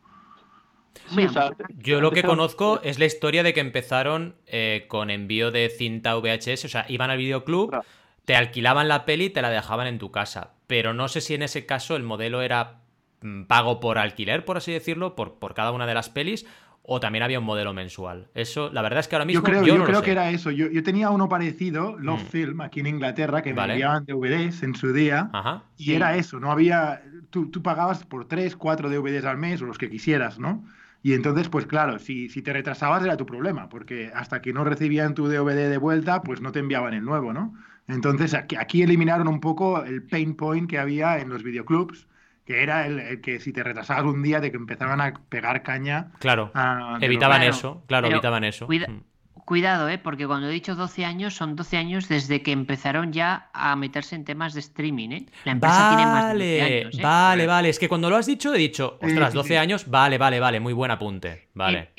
yo 1.78 2.00
lo 2.00 2.12
que 2.12 2.22
conozco 2.22 2.80
es 2.82 2.98
la 2.98 3.04
historia 3.04 3.42
de 3.42 3.52
que 3.52 3.60
empezaron 3.60 4.36
eh, 4.46 4.86
con 4.88 5.10
envío 5.10 5.50
de 5.50 5.68
cinta 5.68 6.16
VHS, 6.16 6.64
o 6.64 6.68
sea, 6.68 6.86
iban 6.88 7.10
al 7.10 7.18
videoclub, 7.18 7.82
te 8.24 8.36
alquilaban 8.36 8.88
la 8.88 9.04
peli 9.04 9.26
y 9.26 9.30
te 9.30 9.42
la 9.42 9.50
dejaban 9.50 9.86
en 9.86 9.98
tu 9.98 10.10
casa. 10.10 10.54
Pero 10.66 10.94
no 10.94 11.08
sé 11.08 11.20
si 11.20 11.34
en 11.34 11.42
ese 11.42 11.66
caso 11.66 11.96
el 11.96 12.02
modelo 12.02 12.42
era 12.42 12.80
mm, 13.20 13.44
pago 13.44 13.80
por 13.80 13.98
alquiler, 13.98 14.44
por 14.44 14.56
así 14.56 14.72
decirlo, 14.72 15.14
por, 15.14 15.38
por 15.38 15.54
cada 15.54 15.72
una 15.72 15.86
de 15.86 15.94
las 15.94 16.08
pelis, 16.08 16.46
o 16.86 17.00
también 17.00 17.22
había 17.22 17.38
un 17.38 17.46
modelo 17.46 17.72
mensual. 17.72 18.28
Eso, 18.34 18.70
la 18.70 18.82
verdad 18.82 19.00
es 19.00 19.08
que 19.08 19.16
ahora 19.16 19.24
mismo. 19.24 19.40
Yo 19.40 19.44
creo, 19.44 19.64
yo 19.64 19.84
creo 19.84 20.02
que 20.02 20.12
era 20.12 20.30
eso. 20.30 20.50
Yo, 20.50 20.82
tenía 20.82 21.08
uno 21.08 21.28
parecido, 21.30 21.98
Love 21.98 22.22
mm. 22.22 22.26
Film, 22.26 22.60
aquí 22.60 22.80
en 22.80 22.86
Inglaterra, 22.86 23.42
que 23.42 23.54
me 23.54 23.62
enviaban 23.62 24.04
DVDs 24.04 24.62
en 24.62 24.74
su 24.74 24.92
día. 24.92 25.30
y 25.78 25.94
era 25.94 26.16
eso, 26.16 26.38
no 26.38 26.52
había. 26.52 27.02
Tú, 27.30 27.50
pagabas 27.62 28.04
por 28.04 28.26
3, 28.26 28.54
4 28.54 28.90
DVDs 28.90 29.24
al 29.24 29.38
mes 29.38 29.62
o 29.62 29.66
los 29.66 29.78
que 29.78 29.90
quisieras, 29.90 30.38
¿no? 30.38 30.64
Y 31.02 31.14
entonces, 31.14 31.48
pues 31.48 31.66
claro, 31.66 31.98
si, 31.98 32.28
si 32.28 32.42
te 32.42 32.52
retrasabas 32.52 33.02
era 33.02 33.16
tu 33.16 33.26
problema, 33.26 33.68
porque 33.68 34.10
hasta 34.14 34.40
que 34.40 34.52
no 34.52 34.62
recibían 34.62 35.14
tu 35.14 35.26
DVD 35.26 35.68
de 35.68 35.78
vuelta, 35.78 36.22
pues 36.22 36.40
no 36.40 36.52
te 36.52 36.60
enviaban 36.60 36.94
el 36.94 37.04
nuevo, 37.04 37.32
¿no? 37.32 37.54
Entonces 37.88 38.34
aquí, 38.34 38.56
aquí 38.56 38.82
eliminaron 38.82 39.26
un 39.26 39.40
poco 39.40 39.82
el 39.84 40.02
pain 40.02 40.34
point 40.34 40.68
que 40.68 40.78
había 40.78 41.18
en 41.18 41.28
los 41.28 41.42
videoclubs 41.42 42.06
que 42.44 42.62
era 42.62 42.86
el, 42.86 43.20
que 43.20 43.40
si 43.40 43.52
te 43.52 43.62
retrasabas 43.62 44.04
un 44.04 44.22
día 44.22 44.40
de 44.40 44.50
que 44.50 44.56
empezaban 44.56 45.00
a 45.00 45.14
pegar 45.28 45.62
caña. 45.62 46.12
Claro, 46.18 46.52
evitaban 47.00 47.42
eso, 47.42 47.82
claro, 47.86 48.08
evitaban 48.08 48.44
eso. 48.44 48.66
Mm. 48.68 49.02
Cuidado, 49.44 49.90
¿eh? 49.90 49.98
porque 49.98 50.26
cuando 50.26 50.48
he 50.48 50.52
dicho 50.52 50.74
12 50.74 51.04
años, 51.04 51.34
son 51.34 51.54
12 51.54 51.76
años 51.76 52.08
desde 52.08 52.42
que 52.42 52.52
empezaron 52.52 53.12
ya 53.12 53.50
a 53.52 53.76
meterse 53.76 54.16
en 54.16 54.24
temas 54.24 54.54
de 54.54 54.60
streaming. 54.60 55.10
¿eh? 55.10 55.26
La 55.44 55.52
empresa 55.52 55.88
tiene 55.90 56.06
más 56.10 56.32
de 56.32 56.60
12 56.60 56.62
años. 56.62 56.98
¿eh? 56.98 57.02
Vale, 57.02 57.46
vale, 57.46 57.68
es 57.68 57.78
que 57.78 57.88
cuando 57.88 58.08
lo 58.08 58.16
has 58.16 58.24
dicho 58.24 58.54
he 58.54 58.58
dicho, 58.58 58.98
ostras, 59.02 59.34
12 59.34 59.58
años, 59.58 59.90
vale, 59.90 60.16
vale, 60.16 60.40
vale, 60.40 60.60
muy 60.60 60.72
buen 60.72 60.90
apunte. 60.90 61.48
Vale. 61.52 61.90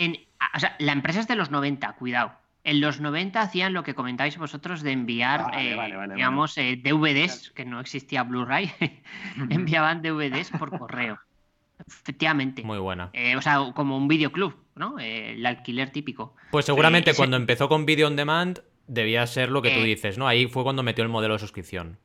o 0.56 0.60
sea, 0.60 0.76
la 0.80 0.92
empresa 0.92 1.20
es 1.20 1.28
de 1.28 1.36
los 1.36 1.52
90, 1.52 1.94
cuidado. 1.94 2.34
En 2.66 2.82
los 2.82 3.00
90 3.00 3.40
hacían 3.40 3.74
lo 3.74 3.84
que 3.84 3.94
comentáis 3.94 4.40
vosotros 4.40 4.82
de 4.82 4.92
enviar, 4.92 5.52
eh, 5.56 5.78
digamos, 6.16 6.58
eh, 6.58 6.82
DVDs, 6.84 7.52
que 7.52 7.64
no 7.64 7.80
existía 7.80 8.24
Blu-ray, 8.24 8.72
enviaban 9.52 10.02
DVDs 10.02 10.50
por 10.50 10.76
correo. 10.76 11.20
Efectivamente. 11.88 12.64
Muy 12.64 12.80
buena. 12.80 13.12
Eh, 13.14 13.36
o 13.36 13.42
sea, 13.42 13.72
como 13.76 13.96
un 13.96 14.08
videoclub, 14.08 14.56
¿no? 14.74 14.98
el 14.98 15.46
alquiler 15.46 15.92
típico. 15.92 16.36
Pues 16.50 16.66
seguramente 16.66 17.14
cuando 17.14 17.38
empezó 17.38 17.70
con 17.70 17.86
Video 17.86 18.08
on 18.08 18.16
Demand 18.16 18.64
debía 18.88 19.28
ser 19.28 19.52
lo 19.52 19.62
que 19.62 19.70
tú 19.70 19.84
dices, 19.84 20.18
¿no? 20.18 20.28
Ahí 20.28 20.48
fue 20.48 20.64
cuando 20.64 20.82
metió 20.82 21.04
el 21.04 21.10
modelo 21.10 21.36
de 21.36 21.40
suscripción. 21.40 22.00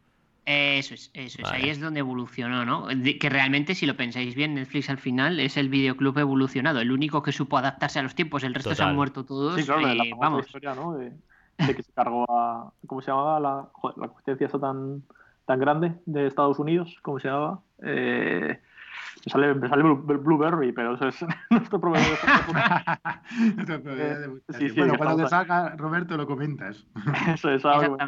Eso 0.46 0.94
es, 0.94 1.10
eso 1.14 1.42
es. 1.42 1.50
Ahí 1.50 1.68
es 1.68 1.80
donde 1.80 2.00
evolucionó, 2.00 2.64
¿no? 2.64 2.88
que 3.20 3.28
realmente, 3.28 3.74
si 3.74 3.86
lo 3.86 3.96
pensáis 3.96 4.34
bien, 4.34 4.54
Netflix 4.54 4.90
al 4.90 4.98
final 4.98 5.38
es 5.38 5.56
el 5.56 5.68
videoclub 5.68 6.18
evolucionado, 6.18 6.80
el 6.80 6.90
único 6.90 7.22
que 7.22 7.32
supo 7.32 7.58
adaptarse 7.58 7.98
a 7.98 8.02
los 8.02 8.14
tiempos, 8.14 8.42
el 8.42 8.54
resto 8.54 8.74
se 8.74 8.82
han 8.82 8.96
muerto 8.96 9.24
todos. 9.24 9.56
Sí, 9.56 9.64
claro, 9.64 9.82
la 9.82 10.04
vamos. 10.18 10.46
historia, 10.46 10.74
¿no? 10.74 10.94
De, 10.94 11.12
que 11.58 11.82
se 11.82 11.92
cargó 11.92 12.24
a. 12.30 12.72
¿Cómo 12.86 13.02
se 13.02 13.10
llamaba? 13.10 13.38
La, 13.38 13.68
joder, 13.72 13.98
la 13.98 14.08
competencia 14.08 14.46
esa 14.46 14.58
tan, 14.58 15.02
tan 15.44 15.60
grande 15.60 15.94
de 16.06 16.26
Estados 16.26 16.58
Unidos, 16.58 16.96
¿cómo 17.02 17.20
se 17.20 17.28
llamaba? 17.28 17.60
Eh, 17.82 18.58
me 19.26 19.30
sale, 19.30 19.54
me 19.54 19.68
sale 19.68 19.82
Blueberry, 19.82 20.72
pero 20.72 20.94
eso 20.94 21.08
es 21.08 21.24
nuestro 21.50 21.80
proveedor 21.80 22.18
de 23.66 24.40
sí, 24.58 24.68
sí, 24.70 24.74
Bueno, 24.74 24.94
cuando 24.96 25.24
te 25.24 25.28
salga, 25.28 25.76
Roberto, 25.76 26.16
lo 26.16 26.26
comentas. 26.26 26.86
Eso 27.34 27.50
es 27.50 27.64
algo. 27.64 27.98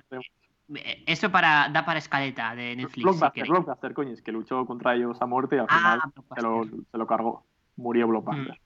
Eso 1.07 1.31
para, 1.31 1.69
da 1.69 1.85
para 1.85 1.99
escaleta 1.99 2.55
de 2.55 2.77
Netflix. 2.77 3.05
Blockbuster, 3.05 3.45
si 3.45 3.51
Blockbuster, 3.51 3.95
coño, 3.95 4.13
es 4.13 4.23
que 4.23 4.33
luchó 4.33 4.65
contra 4.67 4.95
ellos 4.95 5.21
a 5.21 5.27
muerte 5.27 5.57
y 5.57 5.59
al 5.59 5.69
final 5.69 6.01
ah, 6.03 6.11
se, 6.35 6.43
lo, 6.43 6.65
se, 6.65 6.99
lo, 6.99 7.07
cargó. 7.07 7.45
Murió 7.77 8.07
Blockbuster. 8.09 8.55
Mm. 8.55 8.63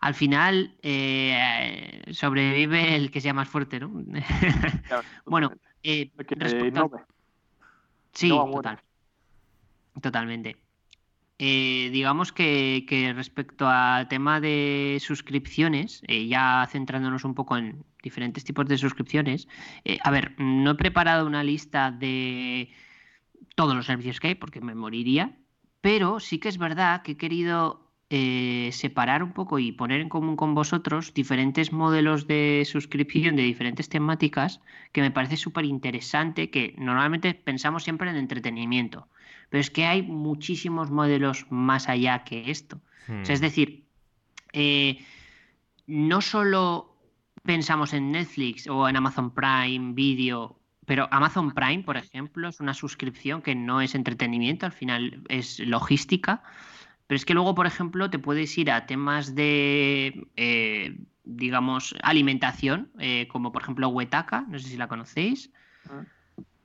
Al 0.00 0.14
final 0.14 0.74
eh, 0.82 2.02
sobrevive 2.12 2.96
el 2.96 3.10
que 3.10 3.20
sea 3.20 3.34
más 3.34 3.48
fuerte, 3.48 3.80
¿no? 3.80 3.90
bueno, 5.26 5.52
eh, 5.82 6.10
Sí, 8.12 8.28
total. 8.28 8.80
Totalmente. 10.00 10.56
Eh, 11.38 11.88
digamos 11.90 12.32
que, 12.32 13.12
respecto 13.14 13.66
al 13.66 14.08
tema 14.08 14.40
de 14.40 14.98
suscripciones, 15.00 16.02
eh, 16.06 16.26
ya 16.26 16.68
centrándonos 16.70 17.24
un 17.24 17.34
poco 17.34 17.56
en 17.56 17.84
diferentes 18.02 18.44
tipos 18.44 18.66
de 18.66 18.78
suscripciones, 18.78 19.48
eh, 19.84 19.98
a 20.02 20.10
ver, 20.10 20.34
no 20.38 20.72
he 20.72 20.74
preparado 20.74 21.26
una 21.26 21.44
lista 21.44 21.90
de 21.90 22.70
todos 23.54 23.74
los 23.74 23.86
servicios 23.86 24.20
que 24.20 24.28
hay 24.28 24.34
porque 24.34 24.60
me 24.60 24.74
moriría, 24.74 25.36
pero 25.80 26.20
sí 26.20 26.38
que 26.38 26.48
es 26.48 26.58
verdad 26.58 27.02
que 27.02 27.12
he 27.12 27.16
querido 27.16 27.86
separar 28.72 29.22
un 29.22 29.30
poco 29.32 29.60
y 29.60 29.70
poner 29.70 30.00
en 30.00 30.08
común 30.08 30.34
con 30.34 30.52
vosotros 30.52 31.14
diferentes 31.14 31.72
modelos 31.72 32.26
de 32.26 32.64
suscripción 32.66 33.36
de 33.36 33.44
diferentes 33.44 33.88
temáticas 33.88 34.60
que 34.90 35.00
me 35.00 35.12
parece 35.12 35.36
súper 35.36 35.64
interesante, 35.64 36.50
que 36.50 36.74
normalmente 36.76 37.34
pensamos 37.34 37.84
siempre 37.84 38.10
en 38.10 38.16
entretenimiento 38.16 39.06
pero 39.50 39.60
es 39.60 39.70
que 39.70 39.84
hay 39.84 40.02
muchísimos 40.02 40.90
modelos 40.90 41.44
más 41.50 41.88
allá 41.88 42.24
que 42.24 42.50
esto. 42.50 42.80
es 43.08 43.40
hmm. 43.40 43.42
decir, 43.42 43.84
eh, 44.52 45.04
no 45.86 46.20
solo 46.20 46.89
pensamos 47.42 47.92
en 47.92 48.12
Netflix 48.12 48.66
o 48.68 48.88
en 48.88 48.96
Amazon 48.96 49.32
Prime 49.32 49.94
Video, 49.94 50.60
pero 50.86 51.08
Amazon 51.12 51.52
Prime, 51.52 51.84
por 51.84 51.96
ejemplo, 51.96 52.48
es 52.48 52.58
una 52.58 52.74
suscripción 52.74 53.42
que 53.42 53.54
no 53.54 53.80
es 53.80 53.94
entretenimiento, 53.94 54.66
al 54.66 54.72
final 54.72 55.22
es 55.28 55.60
logística. 55.60 56.42
Pero 57.06 57.16
es 57.16 57.24
que 57.24 57.34
luego, 57.34 57.54
por 57.54 57.66
ejemplo, 57.66 58.10
te 58.10 58.18
puedes 58.18 58.56
ir 58.58 58.70
a 58.70 58.86
temas 58.86 59.34
de, 59.34 60.26
eh, 60.36 60.98
digamos, 61.24 61.94
alimentación, 62.02 62.90
eh, 62.98 63.28
como 63.28 63.52
por 63.52 63.62
ejemplo 63.62 63.88
Wetaka, 63.88 64.46
no 64.48 64.58
sé 64.58 64.68
si 64.68 64.76
la 64.76 64.88
conocéis. 64.88 65.52
Ah. 65.88 66.02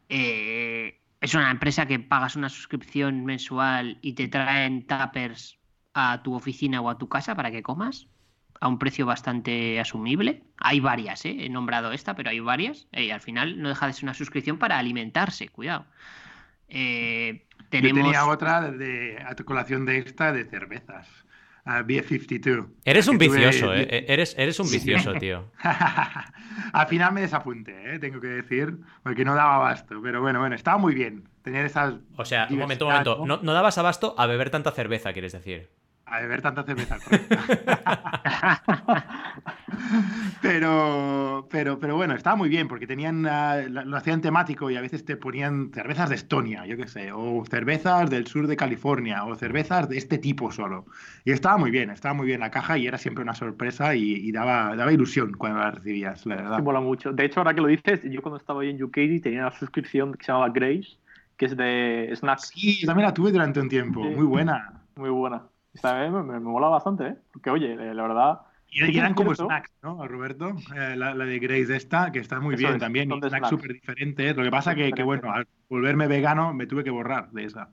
Eh, 0.09 0.99
es 1.21 1.33
una 1.33 1.51
empresa 1.51 1.87
que 1.87 1.99
pagas 1.99 2.35
una 2.35 2.49
suscripción 2.49 3.25
mensual 3.25 3.97
y 4.01 4.13
te 4.13 4.27
traen 4.27 4.85
tappers 4.87 5.57
a 5.93 6.21
tu 6.23 6.33
oficina 6.33 6.81
o 6.81 6.89
a 6.89 6.97
tu 6.97 7.07
casa 7.07 7.35
para 7.35 7.51
que 7.51 7.63
comas 7.63 8.07
a 8.59 8.67
un 8.67 8.79
precio 8.79 9.05
bastante 9.05 9.79
asumible. 9.79 10.43
Hay 10.57 10.79
varias, 10.79 11.25
¿eh? 11.25 11.35
he 11.39 11.49
nombrado 11.49 11.91
esta, 11.91 12.15
pero 12.15 12.29
hay 12.29 12.39
varias. 12.39 12.87
Y 12.91 13.11
al 13.11 13.21
final 13.21 13.61
no 13.61 13.69
deja 13.69 13.87
de 13.87 13.93
ser 13.93 14.05
una 14.05 14.13
suscripción 14.13 14.57
para 14.57 14.77
alimentarse, 14.77 15.49
cuidado. 15.49 15.85
Eh, 16.67 17.45
tenemos... 17.69 17.97
Yo 17.97 18.03
tenía 18.03 18.25
otra 18.25 18.71
de, 18.71 19.23
a 19.25 19.35
tu 19.35 19.45
colación 19.45 19.85
de 19.85 19.99
esta 19.99 20.31
de 20.31 20.45
cervezas 20.45 21.07
a 21.65 21.81
B52. 21.81 22.67
Eres 22.85 23.07
un 23.07 23.17
vicioso, 23.17 23.73
¿eh? 23.73 23.87
E-, 23.89 24.05
eres, 24.07 24.35
eres 24.37 24.59
un 24.59 24.69
vicioso, 24.69 25.13
tío. 25.19 25.51
Al 26.73 26.87
final 26.87 27.11
me 27.11 27.21
desapunté, 27.21 27.95
¿eh? 27.95 27.99
tengo 27.99 28.21
que 28.21 28.27
decir, 28.27 28.77
porque 29.03 29.25
no 29.25 29.35
daba 29.35 29.55
abasto. 29.55 29.99
Pero 30.01 30.21
bueno, 30.21 30.39
bueno, 30.39 30.55
estaba 30.55 30.77
muy 30.77 30.93
bien 30.93 31.27
tener 31.41 31.65
esas. 31.65 31.95
O 32.17 32.25
sea, 32.25 32.47
un 32.49 32.59
momento, 32.59 32.85
un 32.85 32.91
momento. 32.91 33.23
¿no? 33.25 33.39
no 33.41 33.53
dabas 33.53 33.77
abasto 33.79 34.13
a 34.17 34.27
beber 34.27 34.51
tanta 34.51 34.71
cerveza, 34.71 35.11
quieres 35.11 35.33
decir? 35.33 35.69
A 36.05 36.21
beber 36.21 36.41
tanta 36.41 36.63
cerveza. 36.63 36.97
pero, 40.41 41.47
pero, 41.49 41.79
pero 41.79 41.95
bueno, 41.95 42.13
estaba 42.13 42.35
muy 42.35 42.49
bien 42.49 42.67
porque 42.67 42.87
tenían, 42.87 43.25
ah, 43.25 43.57
lo 43.67 43.97
hacían 43.97 44.21
temático 44.21 44.69
y 44.69 44.75
a 44.75 44.81
veces 44.81 45.03
te 45.03 45.17
ponían 45.17 45.71
cervezas 45.73 46.09
de 46.09 46.15
Estonia, 46.15 46.65
yo 46.65 46.77
qué 46.77 46.87
sé, 46.87 47.11
o 47.11 47.43
cervezas 47.45 48.09
del 48.09 48.27
sur 48.27 48.47
de 48.47 48.55
California, 48.55 49.25
o 49.25 49.35
cervezas 49.35 49.89
de 49.89 49.97
este 49.97 50.17
tipo 50.17 50.51
solo. 50.51 50.85
Y 51.23 51.31
estaba 51.31 51.57
muy 51.57 51.71
bien, 51.71 51.89
estaba 51.89 52.13
muy 52.13 52.27
bien 52.27 52.39
la 52.39 52.51
caja 52.51 52.77
y 52.77 52.87
era 52.87 52.97
siempre 52.97 53.23
una 53.23 53.33
sorpresa 53.33 53.95
y, 53.95 54.31
daba, 54.31 54.75
daba 54.75 54.91
ilusión 54.91 55.33
cuando 55.33 55.59
la 55.59 55.71
recibías, 55.71 56.25
la 56.25 56.35
verdad. 56.35 56.57
Sí, 56.57 56.63
mola 56.63 56.81
mucho. 56.81 57.13
De 57.13 57.25
hecho, 57.25 57.39
ahora 57.39 57.53
que 57.53 57.61
lo 57.61 57.67
dices, 57.67 58.01
yo 58.03 58.21
cuando 58.21 58.37
estaba 58.37 58.61
ahí 58.61 58.69
en 58.69 58.83
UK 58.83 58.95
tenía 59.23 59.41
una 59.41 59.57
suscripción 59.57 60.13
que 60.13 60.23
se 60.23 60.31
llamaba 60.31 60.49
Grace, 60.49 60.97
que 61.37 61.45
es 61.45 61.57
de 61.57 62.11
snacks. 62.15 62.51
Sí, 62.53 62.85
también 62.85 63.07
la 63.07 63.13
tuve 63.13 63.31
durante 63.31 63.59
un 63.59 63.69
tiempo, 63.69 64.03
muy 64.03 64.25
buena. 64.25 64.81
Muy 64.95 65.09
buena. 65.09 65.43
Esta 65.75 66.09
me, 66.09 66.23
me, 66.23 66.39
mola 66.39 66.69
bastante, 66.69 67.07
¿eh? 67.07 67.15
Porque, 67.33 67.49
oye, 67.49 67.73
eh, 67.73 67.93
la 67.93 68.03
verdad. 68.03 68.41
Y, 68.69 68.97
eran 68.97 69.13
como 69.13 69.35
snacks, 69.35 69.71
¿no, 69.83 70.07
Roberto? 70.07 70.55
Eh, 70.75 70.95
la, 70.95 71.13
de 71.13 71.39
Grace 71.39 71.75
esta, 71.75 72.11
que 72.11 72.19
está 72.19 72.39
muy 72.39 72.55
bien 72.55 72.79
también. 72.79 73.11
Y 73.11 73.21
snacks 73.21 73.49
súper 73.49 73.73
diferentes. 73.73 74.35
Lo 74.35 74.43
que 74.43 74.51
pasa 74.51 74.73
que, 74.73 74.91
que, 74.91 75.03
bueno, 75.03 75.31
al 75.31 75.47
volverme 75.69 76.07
vegano 76.07 76.53
me 76.53 76.65
tuve 76.65 76.83
que 76.83 76.91
borrar 76.91 77.29
de 77.31 77.43
esa. 77.43 77.69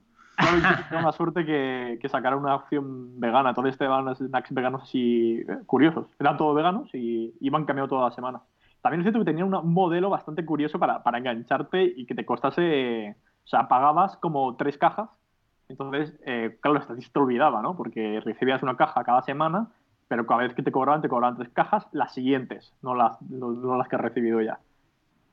Tengo 0.89 1.01
la 1.01 1.11
suerte 1.13 1.45
que, 1.45 1.97
que 2.01 2.09
sacaron 2.09 2.43
una 2.43 2.55
opción 2.55 3.19
vegana. 3.19 3.53
Todos 3.53 3.69
este 3.69 3.87
van 3.87 4.13
snacks 4.13 4.53
veganos 4.53 4.83
así 4.83 5.43
eh, 5.47 5.59
curiosos. 5.65 6.07
Eran 6.19 6.37
todos 6.37 6.55
veganos 6.55 6.93
y 6.93 7.33
iban 7.39 7.65
cambiando 7.65 7.89
toda 7.89 8.09
la 8.09 8.15
semana. 8.15 8.41
También 8.81 8.99
es 8.99 9.05
cierto 9.05 9.19
que 9.19 9.31
tenía 9.31 9.45
un 9.45 9.73
modelo 9.73 10.09
bastante 10.09 10.43
curioso 10.43 10.77
para, 10.77 11.03
para 11.03 11.19
engancharte 11.19 11.83
y 11.83 12.05
que 12.05 12.15
te 12.15 12.25
costase. 12.25 13.15
O 13.45 13.47
sea, 13.47 13.67
pagabas 13.69 14.17
como 14.17 14.57
tres 14.57 14.77
cajas 14.77 15.09
entonces, 15.69 16.13
eh, 16.25 16.57
claro, 16.61 16.79
esta 16.79 16.95
te 16.95 17.19
olvidaba, 17.19 17.61
¿no? 17.61 17.75
Porque 17.75 18.21
recibías 18.23 18.63
una 18.63 18.75
caja 18.75 19.03
cada 19.03 19.21
semana, 19.21 19.67
pero 20.07 20.25
cada 20.25 20.43
vez 20.43 20.53
que 20.53 20.63
te 20.63 20.71
cobraban, 20.71 21.01
te 21.01 21.09
cobraban 21.09 21.37
tres 21.37 21.49
cajas, 21.49 21.87
las 21.91 22.13
siguientes, 22.13 22.73
no 22.81 22.95
las, 22.95 23.21
no, 23.21 23.77
las 23.77 23.87
que 23.87 23.95
has 23.95 24.01
recibido 24.01 24.41
ya. 24.41 24.59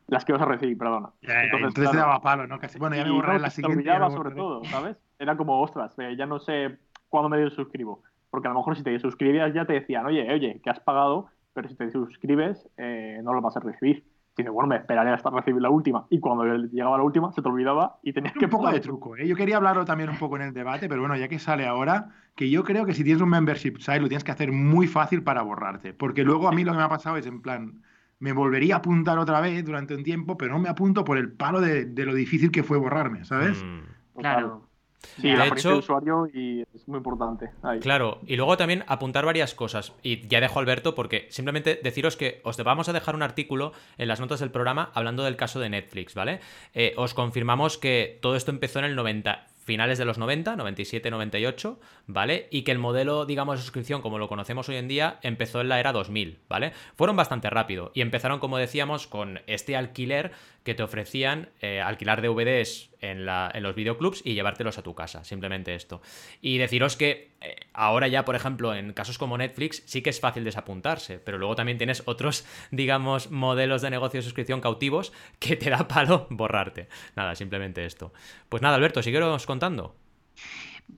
Las 0.06 0.24
que 0.24 0.32
vas 0.32 0.42
a 0.42 0.46
recibir, 0.46 0.76
perdona. 0.76 1.10
entonces, 1.22 1.90
te 1.90 1.96
daba 1.96 2.20
palo, 2.20 2.46
¿no? 2.46 2.58
Casi, 2.58 2.78
bueno, 2.78 2.96
ya 2.96 3.04
me 3.04 3.12
borré 3.12 3.38
la 3.38 3.50
siguiente. 3.50 3.84
Te 3.84 3.90
olvidaba 3.90 4.10
sobre 4.10 4.34
todo, 4.34 4.64
¿sabes? 4.64 4.96
Era 5.18 5.36
como, 5.36 5.60
ostras, 5.60 5.96
eh, 5.98 6.16
ya 6.16 6.26
no 6.26 6.40
sé 6.40 6.78
cuándo 7.08 7.28
me 7.28 7.48
suscribo. 7.50 8.02
Porque 8.28 8.48
a 8.48 8.52
lo 8.52 8.58
mejor 8.58 8.76
si 8.76 8.82
te 8.82 8.98
suscribías 8.98 9.52
ya 9.54 9.64
te 9.66 9.74
decían, 9.74 10.06
oye, 10.06 10.32
oye, 10.32 10.60
que 10.62 10.70
has 10.70 10.80
pagado, 10.80 11.28
pero 11.52 11.68
si 11.68 11.76
te 11.76 11.90
suscribes 11.90 12.68
eh, 12.76 13.20
no 13.22 13.32
lo 13.32 13.40
vas 13.40 13.56
a 13.56 13.60
recibir 13.60 14.04
bueno, 14.36 14.68
me 14.68 14.76
esperaré 14.76 15.10
hasta 15.10 15.30
recibir 15.30 15.60
la 15.60 15.70
última. 15.70 16.06
Y 16.10 16.18
cuando 16.20 16.44
llegaba 16.44 16.96
la 16.96 17.02
última, 17.02 17.32
se 17.32 17.42
te 17.42 17.48
olvidaba 17.48 17.98
y 18.02 18.12
tenías 18.12 18.32
que... 18.34 18.46
Un 18.46 18.50
poco 18.50 18.70
de 18.70 18.80
truco, 18.80 19.16
¿eh? 19.16 19.26
Yo 19.26 19.36
quería 19.36 19.56
hablarlo 19.56 19.84
también 19.84 20.08
un 20.08 20.18
poco 20.18 20.36
en 20.36 20.42
el 20.42 20.54
debate, 20.54 20.88
pero 20.88 21.00
bueno, 21.00 21.16
ya 21.16 21.28
que 21.28 21.38
sale 21.38 21.66
ahora, 21.66 22.08
que 22.34 22.48
yo 22.48 22.64
creo 22.64 22.86
que 22.86 22.94
si 22.94 23.04
tienes 23.04 23.22
un 23.22 23.28
membership 23.28 23.78
site 23.78 24.00
lo 24.00 24.08
tienes 24.08 24.24
que 24.24 24.32
hacer 24.32 24.52
muy 24.52 24.86
fácil 24.86 25.22
para 25.22 25.42
borrarte. 25.42 25.92
Porque 25.92 26.24
luego 26.24 26.48
a 26.48 26.52
mí 26.52 26.64
lo 26.64 26.72
que 26.72 26.78
me 26.78 26.84
ha 26.84 26.88
pasado 26.88 27.16
es 27.16 27.26
en 27.26 27.42
plan, 27.42 27.82
me 28.18 28.32
volvería 28.32 28.76
a 28.76 28.78
apuntar 28.78 29.18
otra 29.18 29.40
vez 29.40 29.64
durante 29.64 29.94
un 29.94 30.04
tiempo, 30.04 30.38
pero 30.38 30.52
no 30.52 30.58
me 30.58 30.68
apunto 30.68 31.04
por 31.04 31.18
el 31.18 31.32
palo 31.32 31.60
de, 31.60 31.86
lo 31.94 32.14
difícil 32.14 32.50
que 32.50 32.62
fue 32.62 32.78
borrarme, 32.78 33.24
¿sabes? 33.24 33.62
Mm. 33.62 34.20
Claro. 34.20 34.69
Sí, 35.16 35.28
de 35.28 35.36
la 35.36 35.46
hecho, 35.46 35.78
usuario 35.78 36.26
y 36.32 36.62
es 36.74 36.86
muy 36.86 36.98
importante. 36.98 37.50
Claro, 37.80 38.20
y 38.26 38.36
luego 38.36 38.56
también 38.56 38.84
apuntar 38.86 39.24
varias 39.24 39.54
cosas. 39.54 39.92
Y 40.02 40.26
ya 40.28 40.40
dejo 40.40 40.58
a 40.58 40.62
Alberto 40.62 40.94
porque 40.94 41.26
simplemente 41.30 41.80
deciros 41.82 42.16
que 42.16 42.40
os 42.44 42.56
vamos 42.62 42.88
a 42.88 42.92
dejar 42.92 43.14
un 43.14 43.22
artículo 43.22 43.72
en 43.98 44.08
las 44.08 44.20
notas 44.20 44.40
del 44.40 44.50
programa 44.50 44.90
hablando 44.94 45.24
del 45.24 45.36
caso 45.36 45.60
de 45.60 45.70
Netflix, 45.70 46.14
¿vale? 46.14 46.40
Eh, 46.74 46.94
os 46.96 47.14
confirmamos 47.14 47.78
que 47.78 48.18
todo 48.20 48.36
esto 48.36 48.50
empezó 48.50 48.78
en 48.78 48.86
el 48.86 48.96
90, 48.96 49.46
finales 49.60 49.98
de 49.98 50.04
los 50.04 50.18
90, 50.18 50.56
97, 50.56 51.10
98, 51.10 51.78
¿vale? 52.06 52.48
Y 52.50 52.62
que 52.62 52.72
el 52.72 52.78
modelo, 52.78 53.26
digamos, 53.26 53.58
de 53.58 53.62
suscripción 53.62 54.02
como 54.02 54.18
lo 54.18 54.28
conocemos 54.28 54.68
hoy 54.68 54.76
en 54.76 54.88
día 54.88 55.18
empezó 55.22 55.60
en 55.60 55.68
la 55.68 55.78
era 55.78 55.92
2000, 55.92 56.38
¿vale? 56.48 56.72
Fueron 56.96 57.16
bastante 57.16 57.50
rápido 57.50 57.92
y 57.94 58.00
empezaron, 58.00 58.40
como 58.40 58.58
decíamos, 58.58 59.06
con 59.06 59.40
este 59.46 59.76
alquiler 59.76 60.32
que 60.64 60.74
te 60.74 60.82
ofrecían 60.82 61.50
eh, 61.60 61.80
alquilar 61.80 62.20
DVDs 62.20 62.90
en, 63.00 63.24
la, 63.24 63.50
en 63.54 63.62
los 63.62 63.74
videoclubs 63.74 64.22
y 64.24 64.34
llevártelos 64.34 64.76
a 64.78 64.82
tu 64.82 64.94
casa, 64.94 65.24
simplemente 65.24 65.74
esto. 65.74 66.02
Y 66.42 66.58
deciros 66.58 66.96
que 66.96 67.30
eh, 67.40 67.56
ahora 67.72 68.08
ya, 68.08 68.24
por 68.26 68.36
ejemplo, 68.36 68.74
en 68.74 68.92
casos 68.92 69.16
como 69.16 69.38
Netflix 69.38 69.82
sí 69.86 70.02
que 70.02 70.10
es 70.10 70.20
fácil 70.20 70.44
desapuntarse, 70.44 71.18
pero 71.18 71.38
luego 71.38 71.54
también 71.54 71.78
tienes 71.78 72.02
otros, 72.04 72.44
digamos, 72.70 73.30
modelos 73.30 73.82
de 73.82 73.90
negocio 73.90 74.18
de 74.18 74.22
suscripción 74.22 74.60
cautivos 74.60 75.12
que 75.38 75.56
te 75.56 75.70
da 75.70 75.88
palo 75.88 76.26
borrarte. 76.30 76.88
Nada, 77.16 77.34
simplemente 77.34 77.84
esto. 77.86 78.12
Pues 78.48 78.62
nada, 78.62 78.76
Alberto, 78.76 79.02
síguenos 79.02 79.46
contando. 79.50 79.96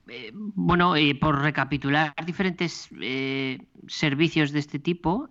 Eh, 0.07 0.31
bueno, 0.33 0.95
eh, 0.95 1.15
por 1.15 1.41
recapitular 1.41 2.13
diferentes 2.25 2.89
eh, 3.01 3.57
servicios 3.87 4.51
de 4.51 4.59
este 4.59 4.79
tipo, 4.79 5.27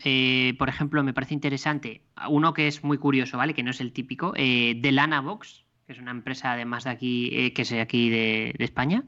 por 0.59 0.69
ejemplo, 0.69 1.03
me 1.03 1.15
parece 1.15 1.35
interesante 1.35 2.03
uno 2.29 2.53
que 2.53 2.67
es 2.67 2.83
muy 2.83 2.99
curioso, 2.99 3.39
¿vale? 3.39 3.55
Que 3.55 3.63
no 3.63 3.71
es 3.71 3.81
el 3.81 3.93
típico, 3.93 4.33
de 4.33 4.91
Lanabox, 4.93 5.65
que 5.87 5.93
es 5.93 5.99
una 5.99 6.11
empresa 6.11 6.53
además 6.53 6.85
de 6.85 6.91
aquí, 6.91 7.53
que 7.55 7.63
es 7.63 7.73
aquí 7.73 8.11
de, 8.11 8.55
de 8.59 8.65
España. 8.65 9.05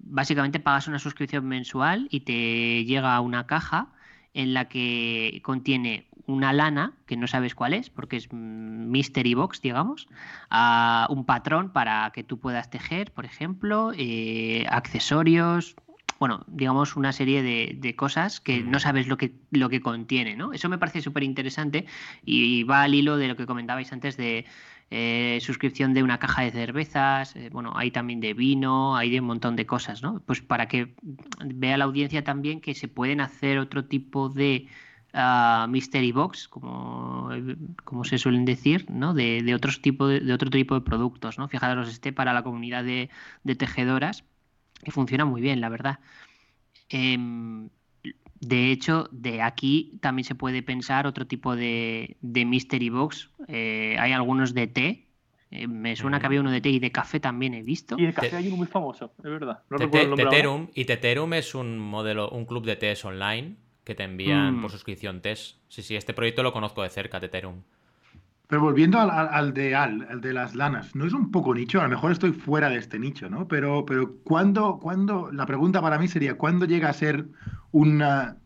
básicamente 0.00 0.60
pagas 0.60 0.88
una 0.88 0.98
suscripción 0.98 1.46
mensual 1.46 2.08
y 2.10 2.20
te 2.20 2.84
llega 2.84 3.20
una 3.20 3.46
caja 3.46 3.92
en 4.36 4.52
la 4.52 4.66
que 4.66 5.40
contiene 5.42 6.06
una 6.26 6.52
lana, 6.52 6.92
que 7.06 7.16
no 7.16 7.26
sabes 7.26 7.54
cuál 7.54 7.72
es, 7.72 7.88
porque 7.88 8.16
es 8.16 8.30
mystery 8.30 9.32
box, 9.32 9.62
digamos, 9.62 10.08
a 10.50 11.06
un 11.08 11.24
patrón 11.24 11.72
para 11.72 12.10
que 12.12 12.22
tú 12.22 12.38
puedas 12.38 12.68
tejer, 12.68 13.12
por 13.12 13.24
ejemplo, 13.24 13.92
eh, 13.96 14.66
accesorios, 14.68 15.74
bueno, 16.18 16.44
digamos 16.48 16.96
una 16.96 17.12
serie 17.12 17.42
de, 17.42 17.96
cosas 17.96 18.40
que 18.40 18.62
no 18.62 18.78
sabes 18.78 19.06
lo 19.06 19.16
que, 19.16 19.32
lo 19.50 19.70
que 19.70 19.80
contiene, 19.80 20.36
¿no? 20.36 20.52
Eso 20.52 20.68
me 20.68 20.76
parece 20.76 21.00
súper 21.00 21.22
interesante 21.22 21.86
y 22.24 22.62
va 22.64 22.82
al 22.82 22.94
hilo 22.94 23.16
de 23.16 23.28
lo 23.28 23.36
que 23.36 23.46
comentabais 23.46 23.90
antes 23.92 24.18
de 24.18 24.44
eh, 24.90 25.38
suscripción 25.40 25.94
de 25.94 26.02
una 26.04 26.18
caja 26.18 26.42
de 26.42 26.52
cervezas, 26.52 27.34
eh, 27.34 27.50
bueno, 27.52 27.72
hay 27.76 27.90
también 27.90 28.20
de 28.20 28.34
vino, 28.34 28.96
hay 28.96 29.10
de 29.10 29.20
un 29.20 29.26
montón 29.26 29.56
de 29.56 29.66
cosas, 29.66 30.02
¿no? 30.02 30.20
Pues 30.20 30.40
para 30.42 30.68
que 30.68 30.94
vea 31.44 31.76
la 31.76 31.86
audiencia 31.86 32.22
también 32.22 32.60
que 32.60 32.74
se 32.74 32.86
pueden 32.86 33.20
hacer 33.20 33.58
otro 33.58 33.84
tipo 33.86 34.28
de 34.28 34.68
uh, 35.12 35.68
mystery 35.68 36.12
box, 36.12 36.46
como, 36.48 37.30
como 37.84 38.04
se 38.04 38.18
suelen 38.18 38.44
decir, 38.44 38.86
¿no? 38.88 39.12
De, 39.12 39.54
otros 39.54 39.82
tipo 39.82 40.06
de, 40.06 40.32
otro 40.32 40.50
tipo 40.50 40.74
de 40.76 40.82
productos, 40.82 41.36
¿no? 41.38 41.48
Fijaros, 41.48 41.88
este 41.88 42.12
para 42.12 42.32
la 42.32 42.42
comunidad 42.44 42.84
de, 42.84 43.10
tejedoras, 43.56 44.24
que 44.84 44.92
funciona 44.92 45.24
muy 45.24 45.40
bien, 45.40 45.60
la 45.60 45.68
verdad. 45.68 45.98
Em, 46.88 47.70
de 48.40 48.70
hecho, 48.70 49.08
de 49.12 49.42
aquí 49.42 49.98
también 50.00 50.24
se 50.24 50.34
puede 50.34 50.62
pensar 50.62 51.06
otro 51.06 51.26
tipo 51.26 51.56
de, 51.56 52.16
Mystery 52.22 52.90
Box. 52.90 53.30
Eh, 53.48 53.96
hay 53.98 54.12
algunos 54.12 54.54
de 54.54 54.66
té. 54.66 55.06
Eh, 55.50 55.68
me 55.68 55.94
suena 55.96 56.18
que 56.18 56.26
había 56.26 56.40
uno 56.40 56.50
de 56.50 56.60
té 56.60 56.70
y 56.70 56.78
de 56.78 56.90
café 56.90 57.20
también 57.20 57.54
he 57.54 57.62
visto. 57.62 57.96
Y 57.98 58.06
de 58.06 58.12
café 58.12 58.36
hay 58.36 58.48
uno 58.48 58.56
muy 58.56 58.66
famoso, 58.66 59.12
es 59.18 59.24
verdad. 59.24 59.62
Teterum, 60.16 60.68
y 60.74 60.84
Teterum 60.84 61.32
es 61.34 61.54
un 61.54 61.78
modelo, 61.78 62.28
un 62.30 62.44
club 62.44 62.66
de 62.66 62.76
tés 62.76 63.04
online 63.04 63.56
que 63.84 63.94
te 63.94 64.02
envían 64.02 64.60
por 64.60 64.70
mm. 64.70 64.72
suscripción 64.72 65.20
test. 65.20 65.58
Sí, 65.68 65.82
sí, 65.82 65.94
este 65.94 66.12
proyecto 66.12 66.42
lo 66.42 66.52
conozco 66.52 66.82
de 66.82 66.90
cerca, 66.90 67.20
Teterum. 67.20 67.62
Pero 68.48 68.62
volviendo 68.62 69.00
al, 69.00 69.54
de 69.54 69.74
Al, 69.74 70.06
el 70.08 70.20
de 70.20 70.32
las 70.32 70.54
lanas, 70.54 70.94
¿no 70.94 71.04
es 71.04 71.12
un 71.12 71.32
poco 71.32 71.52
nicho? 71.54 71.80
A 71.80 71.84
lo 71.84 71.90
mejor 71.90 72.12
estoy 72.12 72.32
fuera 72.32 72.68
de 72.68 72.76
este 72.76 72.98
nicho, 72.98 73.28
¿no? 73.28 73.48
Pero, 73.48 73.84
pero 73.84 74.16
¿cuándo, 74.22 74.78
cuándo, 74.78 75.30
la 75.32 75.46
pregunta 75.46 75.82
para 75.82 75.98
mí 75.98 76.06
sería, 76.06 76.38
¿cuándo 76.38 76.64
llega 76.64 76.88
a 76.88 76.92
ser 76.92 77.26
una, 77.72 78.36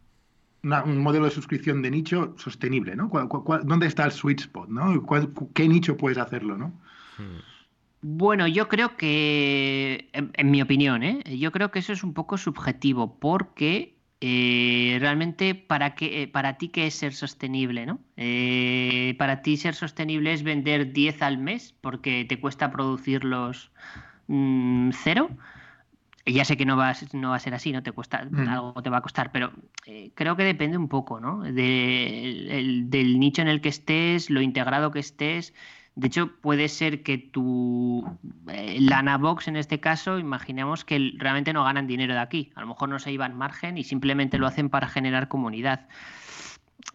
un 0.62 0.98
modelo 0.98 1.26
de 1.26 1.30
suscripción 1.30 1.82
de 1.82 1.90
nicho 1.90 2.34
sostenible, 2.38 2.96
¿no? 2.96 3.10
dónde 3.64 3.86
está 3.86 4.06
el 4.06 4.12
sweet 4.12 4.40
spot, 4.40 4.68
¿no? 4.70 5.06
¿Qué 5.52 5.68
nicho 5.68 5.96
puedes 5.96 6.16
hacerlo, 6.16 6.56
¿no? 6.56 6.72
Bueno, 8.02 8.46
yo 8.46 8.68
creo 8.68 8.96
que, 8.96 10.08
en, 10.14 10.50
mi 10.50 10.62
opinión, 10.62 11.02
¿eh? 11.02 11.22
yo 11.38 11.52
creo 11.52 11.70
que 11.70 11.80
eso 11.80 11.92
es 11.92 12.02
un 12.02 12.14
poco 12.14 12.38
subjetivo, 12.38 13.18
porque 13.18 13.99
eh, 14.22 14.98
realmente 15.00 15.54
para, 15.54 15.94
qué, 15.94 16.22
eh, 16.22 16.28
para 16.28 16.58
ti 16.58 16.68
qué 16.68 16.86
es 16.86 16.94
ser 16.94 17.14
sostenible, 17.14 17.86
¿no? 17.86 18.00
Eh, 18.18 19.14
para 19.18 19.40
ti 19.40 19.56
ser 19.56 19.74
sostenible 19.74 20.34
es 20.34 20.42
vender 20.42 20.92
10 20.92 21.22
al 21.22 21.38
mes 21.38 21.74
porque 21.80 22.26
te 22.26 22.38
cuesta 22.38 22.70
producirlos 22.70 23.70
mm, 24.26 24.90
cero. 24.92 25.30
Ya 26.26 26.44
sé 26.44 26.58
que 26.58 26.66
no 26.66 26.76
va, 26.76 26.94
no 27.14 27.30
va 27.30 27.36
a 27.36 27.40
ser 27.40 27.54
así, 27.54 27.72
no 27.72 27.82
te 27.82 27.92
cuesta, 27.92 28.28
mm. 28.30 28.48
algo 28.48 28.82
te 28.82 28.90
va 28.90 28.98
a 28.98 29.00
costar, 29.00 29.32
pero 29.32 29.52
creo 30.14 30.36
que 30.36 30.44
depende 30.44 30.76
un 30.76 30.88
poco, 30.88 31.18
¿no? 31.18 31.42
del 31.42 33.18
nicho 33.18 33.40
en 33.40 33.48
el 33.48 33.62
que 33.62 33.70
estés, 33.70 34.28
lo 34.28 34.42
integrado 34.42 34.90
que 34.90 34.98
estés 34.98 35.54
de 35.96 36.06
hecho, 36.06 36.30
puede 36.40 36.68
ser 36.68 37.02
que 37.02 37.18
tu 37.18 38.04
eh, 38.48 38.78
Lanabox 38.80 39.48
en 39.48 39.56
este 39.56 39.80
caso, 39.80 40.18
imaginemos 40.18 40.84
que 40.84 41.12
realmente 41.18 41.52
no 41.52 41.64
ganan 41.64 41.86
dinero 41.86 42.14
de 42.14 42.20
aquí. 42.20 42.52
A 42.54 42.60
lo 42.60 42.68
mejor 42.68 42.88
no 42.88 42.98
se 42.98 43.12
iban 43.12 43.36
margen 43.36 43.76
y 43.76 43.84
simplemente 43.84 44.38
lo 44.38 44.46
hacen 44.46 44.70
para 44.70 44.88
generar 44.88 45.28
comunidad. 45.28 45.88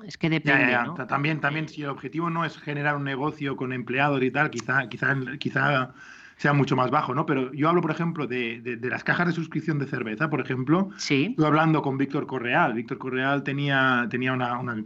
Es 0.06 0.18
que 0.18 0.30
depende. 0.30 0.78
También, 1.08 1.40
también, 1.40 1.70
si 1.70 1.84
el 1.84 1.90
objetivo 1.90 2.30
no 2.30 2.46
es 2.46 2.58
generar 2.58 2.96
un 2.96 3.04
negocio 3.04 3.56
con 3.56 3.74
empleados 3.74 4.22
y 4.24 4.32
tal, 4.32 4.50
quizá, 4.50 4.88
quizá, 4.90 5.16
quizá 5.40 5.94
sea 6.38 6.54
mucho 6.54 6.76
más 6.76 6.90
bajo, 6.90 7.14
¿no? 7.14 7.26
Pero 7.26 7.54
yo 7.54 7.70
hablo, 7.70 7.82
por 7.82 7.92
ejemplo, 7.92 8.28
de, 8.28 8.80
las 8.82 9.04
cajas 9.04 9.28
de 9.28 9.34
suscripción 9.34 9.78
de 9.78 9.86
cerveza, 9.86 10.30
por 10.30 10.42
ejemplo. 10.42 10.90
Sí. 10.98 11.28
Estuve 11.30 11.48
hablando 11.48 11.82
con 11.82 11.98
Víctor 11.98 12.28
Correal. 12.28 12.74
Víctor 12.74 12.98
Correal 12.98 13.44
tenía, 13.44 14.08
tenía 14.10 14.34
una 14.34 14.60
una 14.60 14.84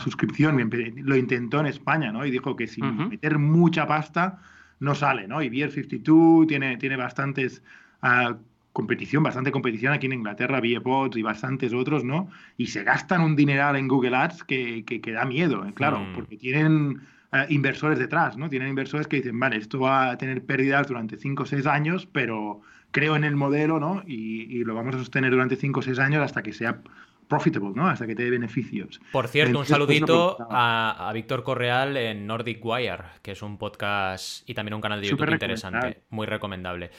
suscripción, 0.00 0.70
lo 0.96 1.16
intentó 1.16 1.60
en 1.60 1.66
España, 1.66 2.10
¿no? 2.10 2.24
Y 2.24 2.30
dijo 2.30 2.56
que 2.56 2.66
sin 2.66 3.08
meter 3.08 3.38
mucha 3.38 3.86
pasta 3.86 4.40
no 4.80 4.94
sale, 4.94 5.28
¿no? 5.28 5.42
Y 5.42 5.48
Beer 5.48 5.70
52 5.70 6.46
tiene, 6.46 6.76
tiene 6.76 6.96
bastantes 6.96 7.62
uh, 8.02 8.34
competición, 8.72 9.22
bastante 9.22 9.52
competición 9.52 9.92
aquí 9.92 10.06
en 10.06 10.14
Inglaterra, 10.14 10.60
Bots 10.82 11.16
y 11.16 11.22
bastantes 11.22 11.72
otros, 11.72 12.04
¿no? 12.04 12.28
Y 12.56 12.66
se 12.66 12.82
gastan 12.82 13.20
un 13.20 13.36
dineral 13.36 13.76
en 13.76 13.88
Google 13.88 14.16
Ads 14.16 14.44
que, 14.44 14.84
que, 14.84 15.12
da 15.12 15.24
miedo, 15.24 15.64
¿eh? 15.64 15.72
claro, 15.74 16.00
mm. 16.00 16.14
porque 16.14 16.36
tienen 16.36 17.02
uh, 17.32 17.36
inversores 17.48 17.98
detrás, 17.98 18.36
¿no? 18.36 18.50
Tienen 18.50 18.68
inversores 18.68 19.06
que 19.06 19.16
dicen, 19.16 19.38
vale, 19.38 19.56
esto 19.56 19.78
va 19.80 20.10
a 20.10 20.18
tener 20.18 20.44
pérdidas 20.44 20.88
durante 20.88 21.16
5 21.16 21.42
o 21.42 21.46
6 21.46 21.66
años, 21.66 22.06
pero 22.10 22.62
creo 22.90 23.16
en 23.16 23.24
el 23.24 23.36
modelo, 23.36 23.78
¿no? 23.78 24.02
Y, 24.06 24.42
y, 24.42 24.64
lo 24.64 24.74
vamos 24.74 24.96
a 24.96 24.98
sostener 24.98 25.30
durante 25.30 25.56
5 25.56 25.80
o 25.80 25.82
6 25.82 25.98
años 26.00 26.22
hasta 26.22 26.42
que 26.42 26.52
sea 26.52 26.80
profitable, 27.28 27.70
¿no? 27.74 27.88
Hasta 27.88 28.06
que 28.06 28.14
te 28.14 28.24
dé 28.24 28.30
beneficios. 28.30 29.00
Por 29.12 29.28
cierto, 29.28 29.58
un 29.58 29.66
saludito 29.66 30.36
a, 30.50 31.10
Víctor 31.14 31.42
Correal 31.42 31.96
en 31.96 32.26
Nordic 32.26 32.64
Wire, 32.64 33.04
que 33.22 33.32
es 33.32 33.42
un 33.42 33.58
podcast 33.58 34.48
y 34.48 34.54
también 34.54 34.74
un 34.74 34.80
canal 34.80 35.00
de 35.00 35.08
YouTube 35.08 35.30
interesante, 35.30 36.02
muy 36.10 36.26
recomendable. 36.26 36.90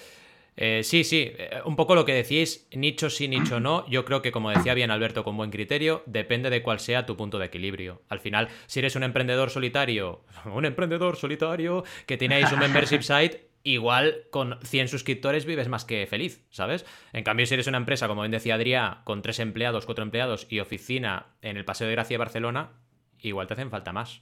Eh, 0.57 0.81
sí, 0.83 1.03
sí, 1.03 1.31
eh, 1.37 1.59
un 1.65 1.75
poco 1.75 1.95
lo 1.95 2.05
que 2.05 2.13
decís, 2.13 2.67
nicho 2.71 3.09
sí, 3.09 3.27
nicho 3.27 3.59
no. 3.59 3.85
Yo 3.89 4.05
creo 4.05 4.21
que, 4.21 4.31
como 4.31 4.49
decía 4.49 4.73
bien 4.73 4.89
Alberto, 4.89 5.23
con 5.23 5.35
buen 5.35 5.51
criterio, 5.51 6.03
depende 6.05 6.49
de 6.49 6.61
cuál 6.61 6.79
sea 6.79 7.05
tu 7.05 7.17
punto 7.17 7.37
de 7.39 7.47
equilibrio. 7.47 8.01
Al 8.07 8.19
final, 8.19 8.47
si 8.65 8.79
eres 8.79 8.95
un 8.95 9.03
emprendedor 9.03 9.49
solitario, 9.49 10.23
un 10.45 10.65
emprendedor 10.65 11.17
solitario 11.17 11.83
que 12.05 12.17
tenéis 12.17 12.51
un 12.51 12.59
membership 12.59 13.01
site, 13.01 13.44
igual 13.65 14.27
con 14.31 14.59
100 14.63 14.87
suscriptores 14.87 15.45
vives 15.45 15.67
más 15.67 15.83
que 15.83 16.05
feliz, 16.05 16.45
¿sabes? 16.51 16.85
En 17.11 17.23
cambio, 17.23 17.45
si 17.47 17.55
eres 17.55 17.67
una 17.67 17.79
empresa, 17.79 18.07
como 18.07 18.21
bien 18.21 18.31
decía 18.31 18.55
Adrián, 18.55 18.99
con 19.03 19.21
tres 19.23 19.39
empleados, 19.39 19.85
cuatro 19.85 20.03
empleados 20.03 20.47
y 20.49 20.59
oficina 20.59 21.25
en 21.41 21.57
el 21.57 21.65
Paseo 21.65 21.87
de 21.87 21.93
Gracia 21.93 22.13
de 22.13 22.19
Barcelona, 22.19 22.69
igual 23.19 23.47
te 23.47 23.55
hacen 23.55 23.71
falta 23.71 23.91
más. 23.91 24.21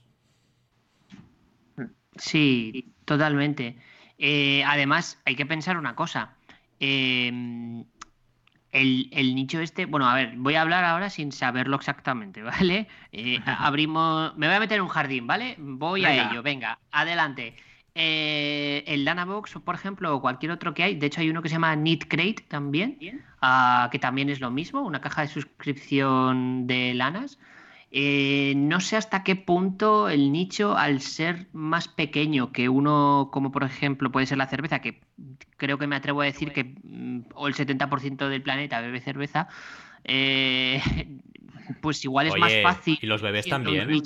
Sí, 2.16 2.94
totalmente. 3.04 3.76
Eh, 4.18 4.64
además, 4.64 5.20
hay 5.26 5.36
que 5.36 5.44
pensar 5.44 5.76
una 5.76 5.94
cosa. 5.94 6.36
Em, 6.80 7.84
el, 8.72 9.34
nicho 9.34 9.60
este, 9.60 9.84
bueno, 9.84 10.08
a 10.08 10.14
ver, 10.14 10.34
voy 10.36 10.54
a 10.54 10.62
hablar 10.62 10.84
ahora 10.84 11.10
sin 11.10 11.32
saberlo 11.32 11.76
exactamente, 11.76 12.42
¿vale? 12.42 12.88
Eh, 13.12 13.38
abrimos, 13.44 14.34
me 14.38 14.46
voy 14.46 14.56
a 14.56 14.60
meter 14.60 14.78
en 14.78 14.84
un 14.84 14.88
jardín, 14.88 15.26
¿vale? 15.26 15.56
Voy 15.58 16.06
a 16.06 16.30
ello, 16.30 16.42
venga, 16.42 16.78
adelante. 16.90 17.56
Eh, 17.96 18.82
el 18.88 19.04
Lanabox, 19.04 19.52
por 19.64 19.76
ejemplo, 19.76 20.16
o 20.16 20.20
cualquier 20.20 20.50
otro 20.50 20.74
que 20.74 20.82
hay, 20.82 20.96
de 20.96 21.06
hecho 21.06 21.20
hay 21.20 21.30
uno 21.30 21.42
que 21.42 21.48
se 21.48 21.54
llama 21.54 21.76
Knit 21.76 22.08
Crate 22.08 22.44
también, 22.48 22.98
ah, 23.40 23.88
que 23.92 24.00
también 24.00 24.30
es 24.30 24.40
lo 24.40 24.50
mismo, 24.50 24.82
una 24.82 25.00
caja 25.00 25.22
de 25.22 25.28
suscripción 25.28 26.66
de 26.66 26.94
lanas. 26.94 27.38
Eh, 27.92 28.54
no 28.56 28.80
sé 28.80 28.96
hasta 28.96 29.22
qué 29.22 29.36
punto 29.36 30.08
el 30.08 30.32
nicho, 30.32 30.76
al 30.76 31.00
ser 31.00 31.46
más 31.52 31.86
pequeño 31.86 32.50
que 32.50 32.68
uno, 32.68 33.28
como 33.32 33.52
por 33.52 33.62
ejemplo 33.62 34.10
puede 34.10 34.26
ser 34.26 34.38
la 34.38 34.48
cerveza, 34.48 34.80
que 34.80 35.00
creo 35.56 35.78
que 35.78 35.86
me 35.86 35.94
atrevo 35.94 36.22
a 36.22 36.24
decir 36.24 36.52
que 36.52 36.74
mm, 36.82 37.26
o 37.34 37.46
el 37.46 37.54
70% 37.54 38.28
del 38.28 38.42
planeta 38.42 38.80
bebe 38.80 39.00
cerveza, 39.00 39.46
eh, 40.02 40.82
pues 41.80 42.04
igual 42.04 42.26
es 42.26 42.36
más 42.36 42.52
fácil. 42.60 42.98
Y 43.00 43.06
los 43.06 43.22
bebés 43.22 43.46
también. 43.46 43.88
¿Los, 43.88 44.02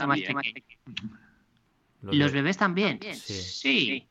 bebés 2.32 2.56
también? 2.56 3.00
Sí. 3.14 4.08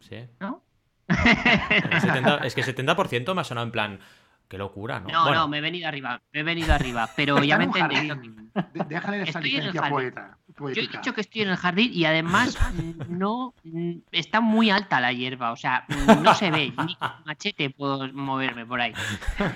Sí. 0.00 0.20
¿No? 0.40 0.62
es 1.08 2.54
que 2.54 2.60
el 2.62 2.66
70% 2.66 3.34
me 3.34 3.40
ha 3.40 3.44
sonado 3.44 3.66
en 3.66 3.72
plan, 3.72 4.00
Qué 4.48 4.58
locura, 4.58 5.00
¿no? 5.00 5.08
No, 5.08 5.34
no, 5.34 5.48
me 5.48 5.58
he 5.58 5.60
venido 5.60 5.88
arriba, 5.88 6.20
me 6.32 6.40
he 6.40 6.42
venido 6.44 6.72
arriba, 6.72 7.10
pero 7.16 7.42
ya 7.42 7.58
me 7.58 7.64
entendí. 7.74 8.32
Déjale 8.88 9.22
esa 9.22 9.40
licencia 9.40 9.88
poeta. 9.88 10.38
Yo 10.58 10.68
he 10.68 10.86
dicho 10.86 11.12
que 11.12 11.20
estoy 11.20 11.42
en 11.42 11.48
el 11.48 11.56
jardín 11.56 11.90
y 11.92 12.04
además 12.04 12.56
no 13.08 13.54
está 14.12 14.40
muy 14.40 14.70
alta 14.70 15.00
la 15.00 15.12
hierba, 15.12 15.50
o 15.50 15.56
sea, 15.56 15.84
no 16.22 16.34
se 16.34 16.52
ve, 16.52 16.72
ni 16.86 16.94
con 16.94 17.10
machete 17.24 17.70
puedo 17.70 18.10
moverme 18.12 18.64
por 18.64 18.80
ahí. 18.80 18.92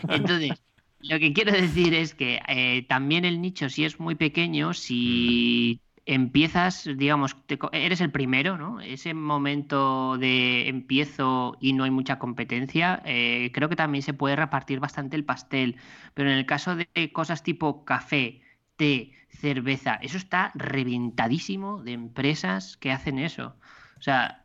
Entonces, 0.08 0.60
lo 1.02 1.20
que 1.20 1.32
quiero 1.32 1.52
decir 1.52 1.94
es 1.94 2.14
que 2.14 2.42
eh, 2.48 2.84
también 2.88 3.24
el 3.24 3.40
nicho, 3.40 3.68
si 3.68 3.84
es 3.84 4.00
muy 4.00 4.16
pequeño, 4.16 4.74
si 4.74 5.80
empiezas, 6.10 6.88
digamos, 6.96 7.36
eres 7.70 8.00
el 8.00 8.10
primero, 8.10 8.58
¿no? 8.58 8.80
Ese 8.80 9.14
momento 9.14 10.18
de 10.18 10.68
empiezo 10.68 11.56
y 11.60 11.72
no 11.72 11.84
hay 11.84 11.92
mucha 11.92 12.18
competencia, 12.18 13.00
eh, 13.04 13.52
creo 13.54 13.68
que 13.68 13.76
también 13.76 14.02
se 14.02 14.12
puede 14.12 14.34
repartir 14.34 14.80
bastante 14.80 15.14
el 15.14 15.24
pastel. 15.24 15.76
Pero 16.14 16.30
en 16.30 16.38
el 16.38 16.46
caso 16.46 16.74
de 16.74 17.12
cosas 17.12 17.44
tipo 17.44 17.84
café, 17.84 18.42
té, 18.74 19.12
cerveza, 19.28 19.94
eso 20.02 20.16
está 20.16 20.50
reventadísimo 20.56 21.80
de 21.82 21.92
empresas 21.92 22.76
que 22.76 22.90
hacen 22.90 23.20
eso. 23.20 23.54
O 23.96 24.02
sea, 24.02 24.39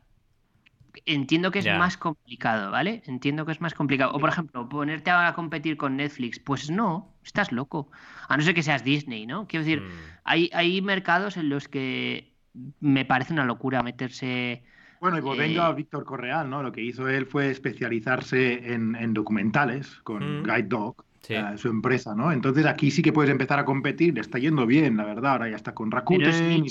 entiendo 1.04 1.50
que 1.50 1.58
es 1.58 1.66
más 1.66 1.96
complicado, 1.96 2.70
¿vale? 2.70 3.02
Entiendo 3.06 3.44
que 3.44 3.52
es 3.52 3.60
más 3.60 3.74
complicado. 3.74 4.12
O 4.12 4.18
por 4.18 4.28
ejemplo, 4.28 4.68
ponerte 4.68 5.10
ahora 5.10 5.28
a 5.28 5.34
competir 5.34 5.76
con 5.76 5.96
Netflix, 5.96 6.38
pues 6.38 6.70
no, 6.70 7.14
estás 7.24 7.52
loco. 7.52 7.90
A 8.28 8.36
no 8.36 8.42
ser 8.42 8.54
que 8.54 8.62
seas 8.62 8.84
Disney, 8.84 9.26
¿no? 9.26 9.46
Quiero 9.46 9.64
decir, 9.64 9.82
mm. 9.82 9.90
hay, 10.24 10.50
hay 10.52 10.80
mercados 10.82 11.36
en 11.36 11.48
los 11.48 11.68
que 11.68 12.32
me 12.80 13.04
parece 13.04 13.32
una 13.32 13.44
locura 13.44 13.82
meterse. 13.82 14.62
Bueno, 15.00 15.18
y 15.18 15.20
volviendo 15.20 15.62
a 15.62 15.72
Víctor 15.72 16.04
Correal, 16.04 16.48
¿no? 16.48 16.62
Lo 16.62 16.72
que 16.72 16.82
hizo 16.82 17.08
él 17.08 17.26
fue 17.26 17.50
especializarse 17.50 18.72
en, 18.72 19.12
documentales 19.12 20.00
con 20.02 20.40
mm. 20.40 20.44
Guide 20.44 20.68
Dog. 20.68 21.04
Eh, 21.28 21.58
su 21.58 21.66
empresa, 21.68 22.14
¿no? 22.14 22.30
Entonces 22.30 22.64
aquí 22.66 22.92
sí 22.92 23.02
que 23.02 23.12
puedes 23.12 23.32
empezar 23.32 23.58
a 23.58 23.64
competir, 23.64 24.14
le 24.14 24.20
está 24.20 24.38
yendo 24.38 24.64
bien, 24.64 24.96
la 24.96 25.04
verdad, 25.04 25.32
ahora 25.32 25.48
ya 25.48 25.56
está 25.56 25.74
con 25.74 25.90
Rakuten. 25.90 26.64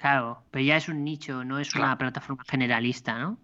Claro, 0.00 0.42
pero 0.50 0.64
ya 0.64 0.78
es 0.78 0.88
un 0.88 1.04
nicho, 1.04 1.44
no 1.44 1.58
es 1.58 1.74
una 1.74 1.98
plataforma 1.98 2.42
generalista, 2.48 3.18
¿no? 3.18 3.38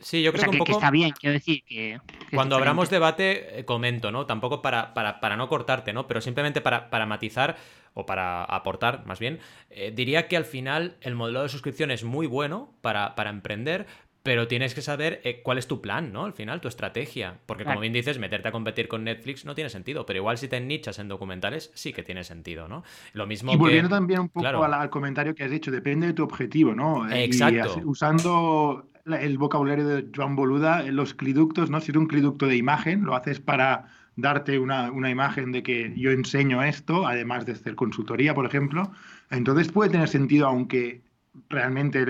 Sí, 0.00 0.20
yo 0.20 0.32
creo 0.32 0.50
que, 0.50 0.50
un 0.50 0.58
poco... 0.58 0.72
está 0.72 0.90
bien, 0.90 1.12
quiero 1.12 1.34
decir 1.34 1.62
que... 1.64 2.00
cuando 2.32 2.56
abramos 2.56 2.90
debate, 2.90 3.60
eh, 3.60 3.64
comento, 3.64 4.10
¿no? 4.10 4.26
Tampoco 4.26 4.62
para, 4.62 4.92
para, 4.92 5.36
no 5.36 5.48
cortarte, 5.48 5.92
¿no? 5.92 6.08
Pero 6.08 6.20
simplemente 6.20 6.60
para, 6.60 6.90
para 6.90 7.06
matizar 7.06 7.56
o 7.94 8.04
para 8.04 8.42
aportar, 8.42 9.06
más 9.06 9.20
bien, 9.20 9.38
eh, 9.70 9.92
diría 9.94 10.26
que 10.26 10.36
al 10.36 10.44
final 10.44 10.96
el 11.02 11.14
modelo 11.14 11.42
de 11.42 11.48
suscripción 11.48 11.92
es 11.92 12.02
muy 12.02 12.26
bueno 12.26 12.74
para, 12.80 13.14
para 13.14 13.30
emprender, 13.30 13.86
pero 14.24 14.48
tienes 14.48 14.74
que 14.74 14.80
saber 14.80 15.20
eh, 15.22 15.42
cuál 15.42 15.58
es 15.58 15.68
tu 15.68 15.82
plan, 15.82 16.10
¿no? 16.10 16.24
Al 16.24 16.32
final, 16.32 16.62
tu 16.62 16.66
estrategia. 16.66 17.40
Porque 17.44 17.64
como 17.64 17.80
bien 17.80 17.92
dices, 17.92 18.18
meterte 18.18 18.48
a 18.48 18.52
competir 18.52 18.88
con 18.88 19.04
Netflix 19.04 19.44
no 19.44 19.54
tiene 19.54 19.68
sentido, 19.68 20.06
pero 20.06 20.18
igual 20.18 20.38
si 20.38 20.48
te 20.48 20.58
nichas 20.62 20.98
en 20.98 21.08
documentales, 21.08 21.70
sí 21.74 21.92
que 21.92 22.02
tiene 22.02 22.24
sentido, 22.24 22.66
¿no? 22.66 22.84
Lo 23.12 23.26
mismo 23.26 23.52
y 23.52 23.56
volviendo 23.58 23.90
también 23.90 24.20
un 24.20 24.28
poco 24.30 24.46
al, 24.46 24.88
comentario 24.88 25.34
que 25.34 25.44
has 25.44 25.50
dicho, 25.50 25.70
depende 25.70 26.06
de 26.06 26.14
tu 26.14 26.22
objetivo, 26.22 26.74
¿no? 26.74 27.06
Eh, 27.10 27.24
Exacto. 27.24 27.82
usando 27.84 28.88
el 29.04 29.36
vocabulario 29.36 29.86
de 29.86 30.06
Joan 30.16 30.36
Boluda, 30.36 30.82
los 30.84 31.12
cliductos, 31.12 31.68
¿no? 31.68 31.82
Si 31.82 31.90
es 31.90 31.96
un 31.98 32.06
cliducto 32.06 32.46
de 32.46 32.56
imagen, 32.56 33.04
lo 33.04 33.14
haces 33.14 33.40
para 33.40 33.88
darte 34.16 34.58
una, 34.58 34.90
una, 34.90 35.10
imagen 35.10 35.52
de 35.52 35.62
que 35.62 35.92
yo 35.96 36.12
enseño 36.12 36.62
esto, 36.62 37.06
además 37.06 37.44
de 37.44 37.52
hacer 37.52 37.74
consultoría, 37.74 38.32
por 38.32 38.46
ejemplo, 38.46 38.90
entonces 39.30 39.70
puede 39.70 39.90
tener 39.90 40.08
sentido, 40.08 40.46
aunque 40.46 41.02
realmente 41.48 42.04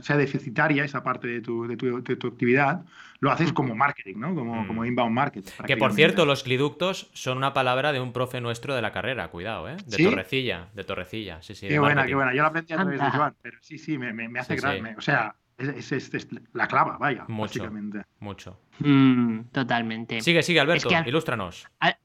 sea 0.00 0.16
deficitaria 0.16 0.84
esa 0.84 1.02
parte 1.02 1.28
de 1.28 1.40
tu, 1.40 1.66
de, 1.66 1.76
tu, 1.76 2.02
de 2.02 2.16
tu, 2.16 2.28
actividad, 2.28 2.84
lo 3.20 3.30
haces 3.30 3.52
como 3.52 3.74
marketing, 3.74 4.16
¿no? 4.18 4.34
Como, 4.34 4.62
mm. 4.62 4.66
como 4.66 4.84
inbound 4.84 5.14
marketing. 5.14 5.50
Que 5.66 5.76
por 5.76 5.92
cierto, 5.92 6.24
los 6.24 6.42
cliductos 6.42 7.10
son 7.12 7.38
una 7.38 7.52
palabra 7.52 7.92
de 7.92 8.00
un 8.00 8.12
profe 8.12 8.40
nuestro 8.40 8.74
de 8.74 8.82
la 8.82 8.92
carrera, 8.92 9.28
cuidado, 9.28 9.68
¿eh? 9.68 9.76
De 9.86 10.04
Torrecilla, 10.04 10.68
de 10.74 10.84
Torrecilla, 10.84 11.42
sí, 11.42 11.54
sí. 11.54 11.68
Qué 11.68 11.78
buena, 11.78 12.06
qué 12.06 12.14
buena. 12.14 12.34
Yo 12.34 12.42
la 12.42 12.48
aprendí 12.48 12.72
a 12.72 12.76
través 12.76 13.00
de 13.00 13.10
Joan, 13.10 13.34
pero 13.42 13.58
sí, 13.60 13.78
sí, 13.78 13.98
me, 13.98 14.12
me, 14.12 14.38
hace 14.38 14.58
sí, 14.58 14.66
o 14.96 15.00
sea, 15.00 15.34
es, 15.58 15.92
es, 15.92 16.28
la 16.52 16.66
clava, 16.68 16.98
vaya, 16.98 17.24
mucho, 17.28 17.60
básicamente. 17.60 18.02
Mucho. 18.20 18.60
Mm, 18.78 19.40
totalmente. 19.52 20.20
Sigue, 20.20 20.42
sigue, 20.42 20.60
Alberto, 20.60 20.88
ilústranos 21.06 21.66
al 21.80 21.96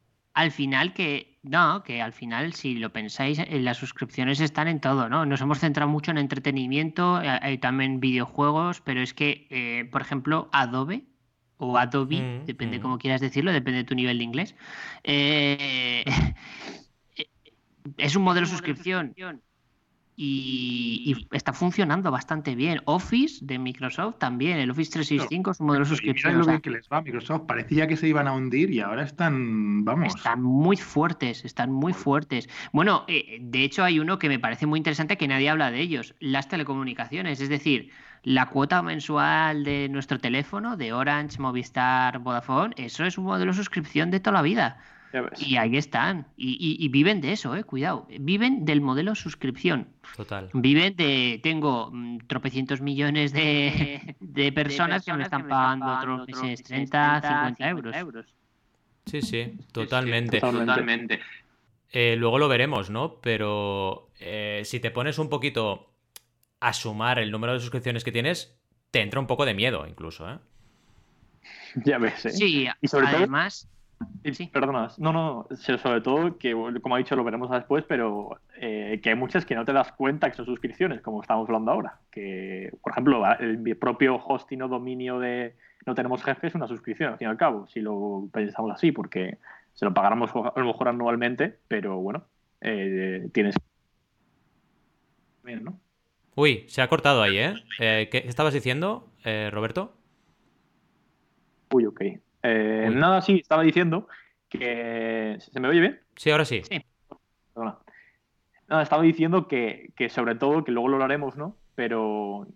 final 0.52 0.94
que 0.94 1.39
no, 1.44 1.84
que 1.84 2.02
al 2.02 2.13
final 2.13 2.54
si 2.54 2.76
lo 2.76 2.94
pensáis, 2.94 3.39
eh, 3.39 3.60
las 3.60 3.78
suscripciones 3.78 4.39
están 4.39 4.67
en 4.67 4.80
todo, 4.80 5.10
¿no? 5.10 5.26
Nos 5.26 5.41
hemos 5.41 5.60
centrado 5.60 5.89
mucho 5.89 6.12
en 6.12 6.17
entretenimiento, 6.17 7.15
hay 7.17 7.56
eh, 7.56 7.58
también 7.58 8.00
videojuegos, 8.00 8.82
pero 8.82 9.02
es 9.02 9.13
que, 9.13 9.48
eh, 9.50 9.86
por 9.91 10.02
ejemplo, 10.02 10.50
Adobe 10.52 11.04
o 11.58 11.78
Adobe, 11.78 12.22
mm, 12.22 12.46
depende 12.46 12.80
mm. 12.80 12.82
cómo 12.82 12.98
quieras 12.98 13.22
decirlo, 13.22 13.52
depende 13.52 13.80
de 13.80 13.84
tu 13.84 13.96
nivel 13.96 14.17
de 14.20 14.24
inglés, 14.24 14.56
es 17.98 18.15
un 18.15 18.24
modelo 18.24 18.46
de 18.46 18.52
suscripción 18.52 19.13
y, 20.23 21.27
está 21.31 21.51
funcionando 21.51 22.12
bastante 22.12 22.53
bien. 22.53 22.81
Office 22.86 23.43
de 23.43 23.57
Microsoft 23.57 24.19
también, 24.19 24.60
el 24.60 24.69
Office 24.69 24.91
365 24.91 25.51
es 25.51 25.60
un 25.60 25.65
modelo 25.65 25.84
de 25.84 25.89
suscripción. 25.89 26.38
lo 26.38 26.45
bien 26.45 26.62
que 26.62 26.69
les 26.69 26.88
va 26.88 27.01
Microsoft, 27.01 27.47
parecía 27.47 27.88
que 27.88 27.97
se 27.97 28.07
iban 28.07 28.27
a 28.27 28.34
hundir 28.34 28.69
y 28.69 28.81
ahora 28.81 29.03
están, 29.03 29.84
vamos. 29.84 30.15
Están 30.15 30.43
muy 30.43 30.77
fuertes, 30.77 31.43
están 31.43 31.71
muy 31.71 31.93
fuertes. 31.93 32.47
Bueno, 32.71 33.03
eh, 33.07 33.39
de 33.41 33.63
hecho 33.63 33.84
hay 33.84 33.99
uno 33.99 34.19
que 34.19 34.29
me 34.29 34.38
parece 34.38 34.67
muy 34.67 34.77
interesante 34.77 35.17
que 35.17 35.27
nadie 35.27 35.49
habla 35.49 35.71
de 35.71 35.81
ellos, 35.81 36.13
las 36.19 36.47
telecomunicaciones, 36.47 37.41
es 37.41 37.49
decir, 37.49 37.89
la 38.21 38.45
cuota 38.49 38.84
mensual 38.84 39.63
de 39.63 39.89
nuestro 39.89 40.19
teléfono, 40.19 40.77
de 40.77 40.93
Orange, 40.93 41.39
Movistar, 41.39 42.19
Vodafone, 42.19 42.75
eso 42.77 43.05
es 43.05 43.17
un 43.17 43.25
modelo 43.25 43.53
de 43.53 43.57
suscripción 43.57 44.12
de 44.12 44.19
toda 44.19 44.36
la 44.36 44.43
vida. 44.43 44.77
Y 45.38 45.58
ahí 45.58 45.78
están. 45.78 46.28
Y, 46.38 46.88
viven 46.89 47.21
de 47.21 47.34
eso, 47.34 47.56
eh, 47.56 47.63
cuidado. 47.63 48.08
Viven 48.19 48.65
del 48.65 48.82
modelo 48.82 49.15
suscripción. 49.15 49.88
Total. 50.15 50.50
Viven 50.54 50.95
de. 50.95 51.39
Tengo 51.43 51.89
mm, 51.91 52.19
tropecientos 52.28 52.82
millones 52.82 53.34
de, 53.34 54.15
de, 54.19 54.52
personas 54.52 55.06
que 55.06 55.13
me 55.13 55.24
están 55.24 55.47
pagando 55.47 55.93
otros 55.93 56.28
meses 56.28 56.63
30, 56.63 57.56
50 57.56 57.69
euros. 58.00 58.26
Sí, 59.06 59.21
sí, 59.21 59.58
totalmente. 59.71 60.39
totalmente. 60.39 61.19
Eh, 61.91 62.15
luego 62.17 62.39
lo 62.39 62.47
veremos, 62.47 62.89
¿no? 62.89 63.19
Pero 63.21 64.10
eh, 64.19 64.62
si 64.63 64.80
te 64.80 64.91
pones 64.91 65.19
un 65.19 65.30
poquito 65.30 65.91
a 66.60 66.74
sumar 66.74 67.19
el 67.19 67.32
número 67.32 67.54
de 67.54 67.60
suscripciones 67.60 68.04
que 68.04 68.12
tienes, 68.12 68.58
te 68.91 69.02
entra 69.02 69.19
un 69.19 69.28
poco 69.28 69.45
de 69.45 69.54
miedo, 69.54 69.86
incluso, 69.88 70.30
¿eh? 70.30 70.38
Ya 71.76 71.97
ves, 71.97 72.26
¿eh? 72.26 72.32
Sí, 72.32 72.67
y 72.82 72.88
sobre 72.88 73.08
además. 73.08 73.67
Sí. 74.31 74.47
Perdona, 74.47 74.89
no, 74.97 75.13
no, 75.13 75.47
sobre 75.55 76.01
todo 76.01 76.37
que, 76.37 76.53
como 76.81 76.95
ha 76.95 76.97
dicho, 76.97 77.15
lo 77.15 77.23
veremos 77.23 77.49
después, 77.49 77.83
pero 77.87 78.39
eh, 78.57 78.99
que 79.01 79.09
hay 79.09 79.15
muchas 79.15 79.45
que 79.45 79.55
no 79.55 79.65
te 79.65 79.73
das 79.73 79.91
cuenta 79.91 80.29
que 80.29 80.37
son 80.37 80.45
suscripciones, 80.45 81.01
como 81.01 81.21
estamos 81.21 81.47
hablando 81.47 81.71
ahora. 81.71 81.99
Que, 82.11 82.71
por 82.81 82.91
ejemplo, 82.91 83.23
el 83.39 83.77
propio 83.77 84.15
hosting 84.15 84.61
o 84.61 84.67
dominio 84.67 85.19
de 85.19 85.55
No 85.85 85.95
Tenemos 85.95 86.23
Jefe 86.23 86.47
es 86.47 86.55
una 86.55 86.67
suscripción, 86.67 87.13
al 87.13 87.17
fin 87.17 87.27
y 87.27 87.31
al 87.31 87.37
cabo, 87.37 87.67
si 87.67 87.81
lo 87.81 88.27
pensamos 88.31 88.71
así, 88.71 88.91
porque 88.91 89.37
se 89.73 89.85
lo 89.85 89.93
pagáramos 89.93 90.31
a 90.33 90.59
lo 90.59 90.65
mejor 90.65 90.87
anualmente, 90.87 91.57
pero 91.67 91.97
bueno, 91.97 92.25
eh, 92.61 93.27
tienes. 93.33 93.55
Bien, 95.43 95.63
¿no? 95.63 95.79
Uy, 96.35 96.65
se 96.67 96.81
ha 96.81 96.87
cortado 96.87 97.23
ahí, 97.23 97.37
¿eh? 97.37 97.55
eh 97.79 98.09
qué 98.11 98.19
estabas 98.19 98.53
diciendo, 98.53 99.09
Roberto? 99.51 99.93
Uy, 101.71 101.85
ok. 101.85 102.01
Eh, 102.43 102.89
nada, 102.93 103.21
sí, 103.21 103.39
estaba 103.39 103.63
diciendo 103.63 104.08
que. 104.49 105.38
¿Se 105.39 105.60
me 105.60 105.67
oye 105.67 105.80
bien? 105.80 105.99
Sí, 106.15 106.32
ahora 106.32 106.45
sí. 106.45 106.62
Sí. 106.63 106.84
Nada, 107.56 108.84
estaba 108.84 109.04
diciendo 109.04 109.47
que, 109.47 109.91
sobre 110.10 110.36
todo, 110.36 110.63
que 110.63 110.71
luego 110.71 110.88
lo 110.88 111.04
haremos, 111.04 111.36
¿no? 111.36 111.58
Pero 111.75 112.47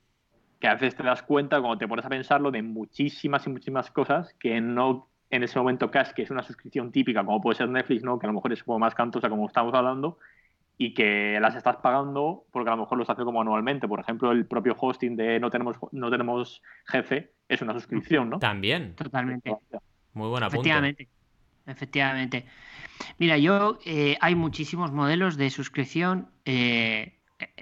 que 0.60 0.68
a 0.68 0.74
veces 0.74 0.96
te 0.96 1.04
das 1.04 1.24
cuenta, 1.24 1.60
cuando 1.60 1.78
te 1.78 1.88
pones 1.88 2.06
a 2.06 2.10
pensarlo, 2.10 2.52
de 2.52 2.62
muchísimas 2.62 3.46
y 3.46 3.50
muchísimas 3.50 3.92
cosas 3.92 4.34
que 4.40 4.62
no 4.62 5.10
en 5.30 5.44
ese 5.44 5.60
momento 5.60 5.92
cash, 5.92 6.12
que 6.12 6.22
es 6.22 6.32
una 6.32 6.44
suscripción 6.44 6.92
típica, 6.92 7.26
como 7.26 7.42
puede 7.42 7.58
ser 7.58 7.70
Netflix, 7.70 8.04
¿no? 8.04 8.18
Que 8.18 8.28
a 8.28 8.30
lo 8.30 8.34
mejor 8.34 8.54
es 8.54 8.64
como 8.64 8.80
más 8.80 8.96
cantosa, 8.96 9.30
como 9.30 9.48
estamos 9.48 9.74
hablando, 9.74 10.18
y 10.78 10.94
que 10.94 11.40
las 11.42 11.56
estás 11.56 11.78
pagando 11.78 12.46
porque 12.52 12.70
a 12.70 12.76
lo 12.76 12.82
mejor 12.82 12.98
los 12.98 13.10
hace 13.10 13.24
como 13.24 13.42
anualmente. 13.42 13.88
Por 13.88 14.00
ejemplo, 14.00 14.32
el 14.32 14.46
propio 14.46 14.76
hosting 14.80 15.16
de 15.16 15.40
no 15.40 15.50
tenemos, 15.50 15.78
no 15.92 16.10
tenemos 16.10 16.62
jefe 16.86 17.32
es 17.48 17.62
una 17.62 17.74
suscripción, 17.74 18.30
¿no? 18.30 18.40
También. 18.40 18.96
Totalmente. 18.96 19.56
Muy 20.14 20.30
buena 20.30 20.50
punto. 20.50 20.70
efectivamente. 21.68 22.46
Mira, 23.18 23.38
yo 23.38 23.80
eh, 23.86 24.18
hay 24.22 24.36
muchísimos 24.36 24.92
modelos 24.92 25.38
de 25.38 25.50
suscripción. 25.50 26.30
Eh, 26.46 27.14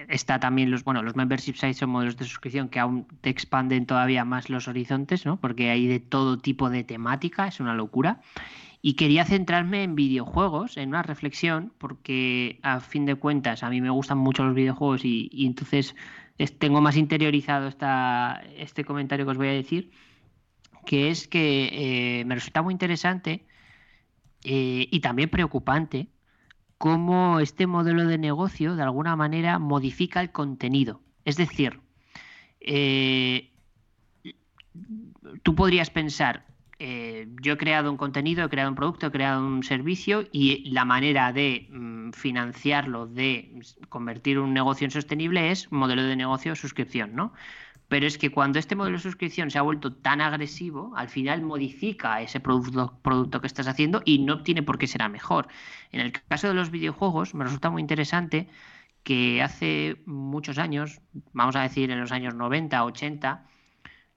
está 0.08 0.38
también 0.38 0.70
los, 0.70 0.84
bueno, 0.84 1.02
los 1.02 1.16
membership 1.16 1.54
sites 1.54 1.78
son 1.78 1.90
modelos 1.90 2.16
de 2.16 2.24
suscripción 2.24 2.68
que 2.68 2.78
aún 2.78 3.06
te 3.20 3.30
expanden 3.30 3.86
todavía 3.86 4.24
más 4.24 4.48
los 4.50 4.68
horizontes, 4.68 5.26
¿no? 5.26 5.38
Porque 5.38 5.70
hay 5.70 5.86
de 5.86 6.00
todo 6.00 6.38
tipo 6.38 6.70
de 6.70 6.84
temática, 6.84 7.48
es 7.48 7.60
una 7.60 7.74
locura. 7.74 8.20
Y 8.86 8.96
quería 8.96 9.24
centrarme 9.24 9.82
en 9.82 9.94
videojuegos, 9.94 10.76
en 10.76 10.90
una 10.90 11.02
reflexión, 11.02 11.72
porque 11.78 12.60
a 12.62 12.80
fin 12.80 13.06
de 13.06 13.14
cuentas 13.14 13.62
a 13.62 13.70
mí 13.70 13.80
me 13.80 13.88
gustan 13.88 14.18
mucho 14.18 14.44
los 14.44 14.54
videojuegos 14.54 15.06
y, 15.06 15.30
entonces 15.46 15.96
tengo 16.58 16.82
más 16.82 16.98
interiorizado 16.98 17.66
esta, 17.66 18.42
este 18.58 18.84
comentario 18.84 19.24
que 19.24 19.30
os 19.30 19.38
voy 19.38 19.48
a 19.48 19.52
decir, 19.52 19.90
que 20.84 21.08
es 21.08 21.26
que 21.26 21.70
eh, 22.20 22.24
me 22.26 22.34
resulta 22.34 22.60
muy 22.60 22.72
interesante 22.72 23.46
eh, 24.44 24.86
y 24.90 25.00
también 25.00 25.30
preocupante 25.30 26.08
cómo 26.76 27.40
este 27.40 27.66
modelo 27.66 28.06
de 28.06 28.18
negocio 28.18 28.76
de 28.76 28.82
alguna 28.82 29.16
manera 29.16 29.58
modifica 29.58 30.20
el 30.20 30.30
contenido. 30.30 31.00
Es 31.24 31.38
decir, 31.38 31.80
eh, 32.60 33.50
tú 35.42 35.54
podrías 35.54 35.88
pensar, 35.88 36.44
eh, 36.86 37.28
yo 37.40 37.54
he 37.54 37.56
creado 37.56 37.90
un 37.90 37.96
contenido, 37.96 38.44
he 38.44 38.48
creado 38.50 38.68
un 38.68 38.76
producto, 38.76 39.06
he 39.06 39.10
creado 39.10 39.40
un 39.40 39.62
servicio 39.62 40.28
y 40.32 40.68
la 40.68 40.84
manera 40.84 41.32
de 41.32 41.66
mm, 41.70 42.10
financiarlo, 42.10 43.06
de 43.06 43.58
convertir 43.88 44.38
un 44.38 44.52
negocio 44.52 44.84
en 44.84 44.90
sostenible 44.90 45.50
es 45.50 45.72
modelo 45.72 46.02
de 46.02 46.14
negocio 46.14 46.54
suscripción, 46.54 47.14
¿no? 47.14 47.32
Pero 47.88 48.06
es 48.06 48.18
que 48.18 48.30
cuando 48.30 48.58
este 48.58 48.76
modelo 48.76 48.98
de 48.98 49.02
suscripción 49.02 49.50
se 49.50 49.58
ha 49.58 49.62
vuelto 49.62 49.94
tan 49.94 50.20
agresivo, 50.20 50.92
al 50.94 51.08
final 51.08 51.40
modifica 51.40 52.20
ese 52.20 52.38
producto, 52.38 52.98
producto 53.00 53.40
que 53.40 53.46
estás 53.46 53.66
haciendo 53.66 54.02
y 54.04 54.18
no 54.18 54.42
tiene 54.42 54.62
por 54.62 54.76
qué 54.76 54.86
ser 54.86 55.08
mejor. 55.08 55.48
En 55.90 56.00
el 56.00 56.12
caso 56.12 56.48
de 56.48 56.54
los 56.54 56.70
videojuegos, 56.70 57.34
me 57.34 57.44
resulta 57.44 57.70
muy 57.70 57.80
interesante 57.80 58.46
que 59.04 59.40
hace 59.40 60.02
muchos 60.04 60.58
años, 60.58 61.00
vamos 61.32 61.56
a 61.56 61.62
decir 61.62 61.90
en 61.90 62.00
los 62.00 62.12
años 62.12 62.34
90, 62.34 62.84
80, 62.84 63.46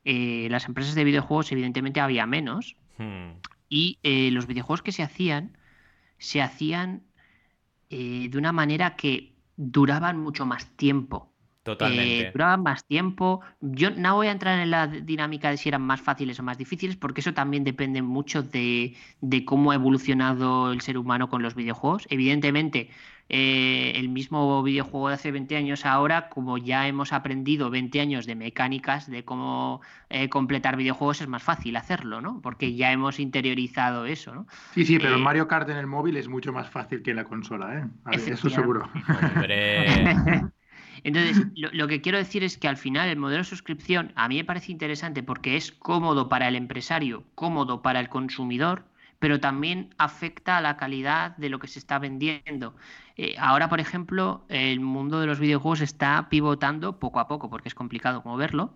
eh, 0.10 0.48
las 0.50 0.70
empresas 0.70 0.96
de 0.96 1.04
videojuegos 1.04 1.52
evidentemente 1.52 2.00
había 2.00 2.26
menos 2.26 2.78
hmm. 2.98 3.42
y 3.68 4.00
eh, 4.04 4.32
los 4.32 4.48
videojuegos 4.48 4.82
que 4.82 4.94
se 4.94 5.04
hacían 5.04 5.58
se 6.18 6.42
hacían 6.42 7.04
eh, 7.90 8.30
de 8.30 8.38
una 8.38 8.54
manera 8.54 8.96
que 8.96 9.34
duraban 9.58 10.18
mucho 10.18 10.46
más 10.46 10.66
tiempo. 10.78 11.34
Totalmente. 11.68 12.32
duraban 12.32 12.64
más 12.64 12.86
tiempo. 12.86 13.42
Yo 13.60 13.92
no 13.92 14.16
voy 14.16 14.28
a 14.28 14.32
entrar 14.32 14.58
en 14.60 14.72
la 14.72 14.88
dinámica 14.88 15.50
de 15.50 15.58
si 15.58 15.68
eran 15.68 15.82
más 15.82 16.00
fáciles 16.00 16.40
o 16.40 16.44
más 16.44 16.58
difíciles, 16.58 16.96
porque 16.96 17.20
eso 17.20 17.34
también 17.34 17.66
depende 17.66 18.02
mucho 18.02 18.42
de, 18.42 18.96
de 19.20 19.44
cómo 19.44 19.72
ha 19.72 19.76
evolucionado 19.76 20.72
el 20.72 20.80
ser 20.80 20.98
humano 20.98 21.28
con 21.30 21.44
los 21.44 21.56
videojuegos. 21.56 22.08
Evidentemente, 22.10 22.90
eh, 23.28 23.92
el 23.96 24.08
mismo 24.08 24.64
videojuego 24.64 25.10
de 25.10 25.16
hace 25.16 25.34
20 25.34 25.58
años 25.58 25.86
ahora, 25.86 26.30
como 26.30 26.58
ya 26.58 26.88
hemos 26.88 27.12
aprendido 27.12 27.70
20 27.70 28.00
años 28.00 28.26
de 28.26 28.36
mecánicas 28.36 29.12
de 29.12 29.26
cómo 29.26 29.82
eh, 30.10 30.30
completar 30.30 30.78
videojuegos, 30.78 31.20
es 31.20 31.28
más 31.28 31.44
fácil 31.44 31.76
hacerlo, 31.76 32.22
¿no? 32.22 32.40
Porque 32.42 32.76
ya 32.76 32.94
hemos 32.94 33.20
interiorizado 33.20 34.06
eso, 34.06 34.34
¿no? 34.34 34.48
Sí, 34.74 34.86
sí, 34.86 35.00
pero 35.00 35.16
eh, 35.16 35.20
Mario 35.20 35.50
Kart 35.50 35.68
en 35.70 35.76
el 35.76 35.88
móvil 35.88 36.16
es 36.16 36.30
mucho 36.30 36.54
más 36.54 36.70
fácil 36.70 37.02
que 37.02 37.10
en 37.10 37.18
la 37.18 37.26
consola, 37.26 37.80
¿eh? 37.80 37.90
eso 38.14 38.50
seguro. 38.50 38.90
Entonces, 41.04 41.46
lo, 41.56 41.88
que 41.88 42.02
quiero 42.02 42.18
decir 42.18 42.44
es 42.44 42.58
que 42.58 42.68
al 42.68 42.78
final 42.78 43.10
el 43.10 43.18
modelo 43.18 43.40
de 43.40 43.50
suscripción 43.50 44.12
a 44.16 44.28
mí 44.28 44.38
me 44.38 44.44
parece 44.44 44.72
interesante 44.72 45.24
porque 45.24 45.56
es 45.56 45.72
cómodo 45.72 46.30
para 46.30 46.48
el 46.48 46.56
empresario, 46.56 47.24
cómodo 47.36 47.82
para 47.82 48.00
el 48.00 48.10
consumidor, 48.10 48.86
pero 49.20 49.40
también 49.40 49.94
afecta 49.98 50.58
a 50.58 50.62
la 50.62 50.78
calidad 50.78 51.36
de 51.38 51.50
lo 51.50 51.60
que 51.60 51.68
se 51.68 51.80
está 51.80 52.00
vendiendo. 52.00 52.76
Eh, 53.16 53.36
ahora, 53.40 53.70
por 53.70 53.80
ejemplo, 53.80 54.46
el 54.50 54.80
mundo 54.80 55.20
de 55.20 55.28
los 55.28 55.40
videojuegos 55.40 55.82
está 55.82 56.30
pivotando 56.30 57.00
poco 57.00 57.20
a 57.20 57.28
poco, 57.28 57.50
porque 57.50 57.70
es 57.70 57.76
complicado 57.76 58.22
moverlo, 58.26 58.74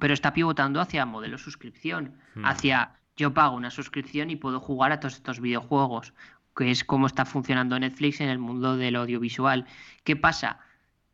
pero 0.00 0.14
está 0.14 0.32
pivotando 0.32 0.80
hacia 0.80 1.06
modelo 1.06 1.38
suscripción, 1.38 2.16
hmm. 2.34 2.44
hacia 2.44 2.96
yo 3.16 3.34
pago 3.34 3.56
una 3.56 3.70
suscripción 3.70 4.30
y 4.30 4.36
puedo 4.36 4.60
jugar 4.60 4.92
a 4.92 5.00
todos 5.00 5.14
estos 5.14 5.40
videojuegos, 5.40 6.14
que 6.56 6.70
es 6.70 6.84
como 6.84 7.06
está 7.06 7.24
funcionando 7.24 7.78
Netflix 7.78 8.20
en 8.20 8.28
el 8.28 8.38
mundo 8.38 8.76
del 8.76 8.96
audiovisual. 8.96 9.66
¿Qué 10.04 10.16
pasa? 10.16 10.58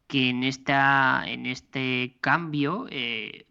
Que 0.06 0.30
en, 0.30 0.44
esta, 0.44 1.24
en 1.26 1.46
este 1.46 2.16
cambio 2.20 2.86
eh, 2.90 3.46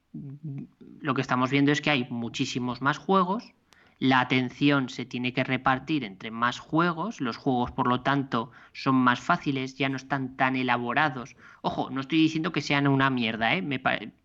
lo 1.01 1.13
que 1.13 1.21
estamos 1.21 1.49
viendo 1.49 1.71
es 1.71 1.81
que 1.81 1.89
hay 1.89 2.07
muchísimos 2.09 2.81
más 2.81 2.97
juegos, 2.97 3.53
la 3.99 4.19
atención 4.19 4.89
se 4.89 5.05
tiene 5.05 5.33
que 5.33 5.43
repartir 5.43 6.03
entre 6.03 6.29
más 6.29 6.59
juegos, 6.59 7.21
los 7.21 7.37
juegos 7.37 7.71
por 7.71 7.87
lo 7.87 8.01
tanto 8.01 8.51
son 8.73 8.95
más 8.95 9.19
fáciles, 9.19 9.77
ya 9.77 9.87
no 9.87 9.95
están 9.95 10.35
tan 10.35 10.55
elaborados. 10.55 11.35
Ojo, 11.61 11.89
no 11.89 12.01
estoy 12.01 12.19
diciendo 12.19 12.51
que 12.51 12.61
sean 12.61 12.87
una 12.87 13.09
mierda, 13.09 13.53
¿eh? 13.55 13.61
Me, 13.61 13.81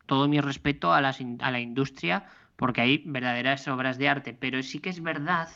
todo 0.06 0.26
mi 0.26 0.40
respeto 0.40 0.92
a, 0.92 0.98
a 0.98 1.50
la 1.50 1.60
industria 1.60 2.26
porque 2.56 2.80
hay 2.80 3.02
verdaderas 3.06 3.66
obras 3.68 3.96
de 3.96 4.08
arte, 4.08 4.34
pero 4.34 4.62
sí 4.62 4.80
que 4.80 4.90
es 4.90 5.02
verdad 5.02 5.48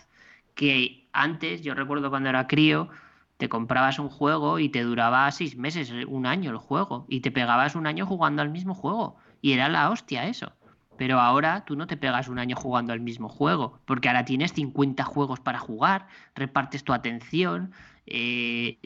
que 0.54 1.08
antes, 1.12 1.62
yo 1.62 1.74
recuerdo 1.74 2.08
cuando 2.08 2.28
era 2.28 2.46
crío, 2.46 2.88
te 3.36 3.48
comprabas 3.48 3.98
un 3.98 4.08
juego 4.08 4.58
y 4.58 4.68
te 4.68 4.82
duraba 4.82 5.30
seis 5.30 5.56
meses, 5.56 5.92
un 6.06 6.26
año 6.26 6.50
el 6.50 6.58
juego, 6.58 7.06
y 7.08 7.20
te 7.20 7.30
pegabas 7.30 7.74
un 7.74 7.86
año 7.86 8.06
jugando 8.06 8.42
al 8.42 8.50
mismo 8.50 8.74
juego. 8.74 9.16
Y 9.40 9.52
era 9.52 9.68
la 9.68 9.90
hostia 9.90 10.26
eso. 10.26 10.52
Pero 10.96 11.20
ahora 11.20 11.64
tú 11.64 11.76
no 11.76 11.86
te 11.86 11.96
pegas 11.96 12.28
un 12.28 12.38
año 12.38 12.56
jugando 12.56 12.92
al 12.92 13.00
mismo 13.00 13.28
juego, 13.28 13.80
porque 13.84 14.08
ahora 14.08 14.24
tienes 14.24 14.52
50 14.52 15.02
juegos 15.04 15.40
para 15.40 15.58
jugar, 15.58 16.06
repartes 16.34 16.84
tu 16.84 16.92
atención. 16.92 17.72
Eh, 18.06 18.78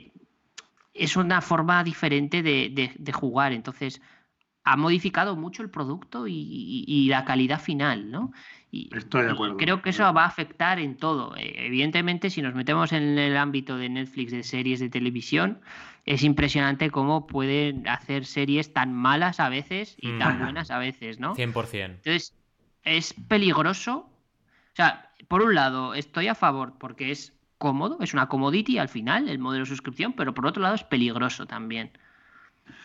es 0.94 1.16
una 1.16 1.40
forma 1.42 1.84
diferente 1.84 2.42
de, 2.42 3.12
jugar. 3.12 3.52
Entonces, 3.52 4.00
ha 4.64 4.76
modificado 4.76 5.36
mucho 5.36 5.62
el 5.62 5.70
producto 5.70 6.26
y, 6.26 6.84
y 6.86 7.08
la 7.08 7.24
calidad 7.24 7.60
final, 7.60 8.10
¿no? 8.10 8.32
Y, 8.70 8.94
Estoy 8.94 9.24
de 9.24 9.32
acuerdo. 9.32 9.56
creo 9.56 9.80
que 9.80 9.90
eso 9.90 10.12
va 10.12 10.24
a 10.24 10.26
afectar 10.26 10.78
en 10.78 10.96
todo. 10.96 11.34
Eh, 11.36 11.66
evidentemente, 11.66 12.28
si 12.28 12.42
nos 12.42 12.54
metemos 12.54 12.92
en 12.92 13.18
el 13.18 13.36
ámbito 13.36 13.76
de 13.78 13.88
Netflix, 13.88 14.30
de 14.32 14.42
series 14.42 14.80
de 14.80 14.90
televisión, 14.90 15.60
es 16.04 16.22
impresionante 16.22 16.90
cómo 16.90 17.26
pueden 17.26 17.88
hacer 17.88 18.26
series 18.26 18.72
tan 18.72 18.94
malas 18.94 19.40
a 19.40 19.48
veces 19.48 19.96
y 20.00 20.18
tan 20.18 20.38
mm. 20.38 20.42
buenas 20.42 20.70
a 20.70 20.78
veces, 20.78 21.18
¿no? 21.18 21.34
100%. 21.34 21.84
Entonces, 21.84 22.34
es 22.84 23.14
peligroso. 23.28 24.10
O 24.72 24.76
sea, 24.76 25.10
por 25.28 25.42
un 25.42 25.54
lado, 25.54 25.94
estoy 25.94 26.28
a 26.28 26.34
favor 26.34 26.74
porque 26.78 27.10
es 27.10 27.34
cómodo, 27.58 27.98
es 28.00 28.14
una 28.14 28.28
commodity 28.28 28.78
al 28.78 28.88
final, 28.88 29.28
el 29.28 29.38
modelo 29.38 29.64
de 29.64 29.68
suscripción, 29.68 30.12
pero 30.12 30.32
por 30.32 30.46
otro 30.46 30.62
lado 30.62 30.74
es 30.74 30.84
peligroso 30.84 31.46
también. 31.46 31.90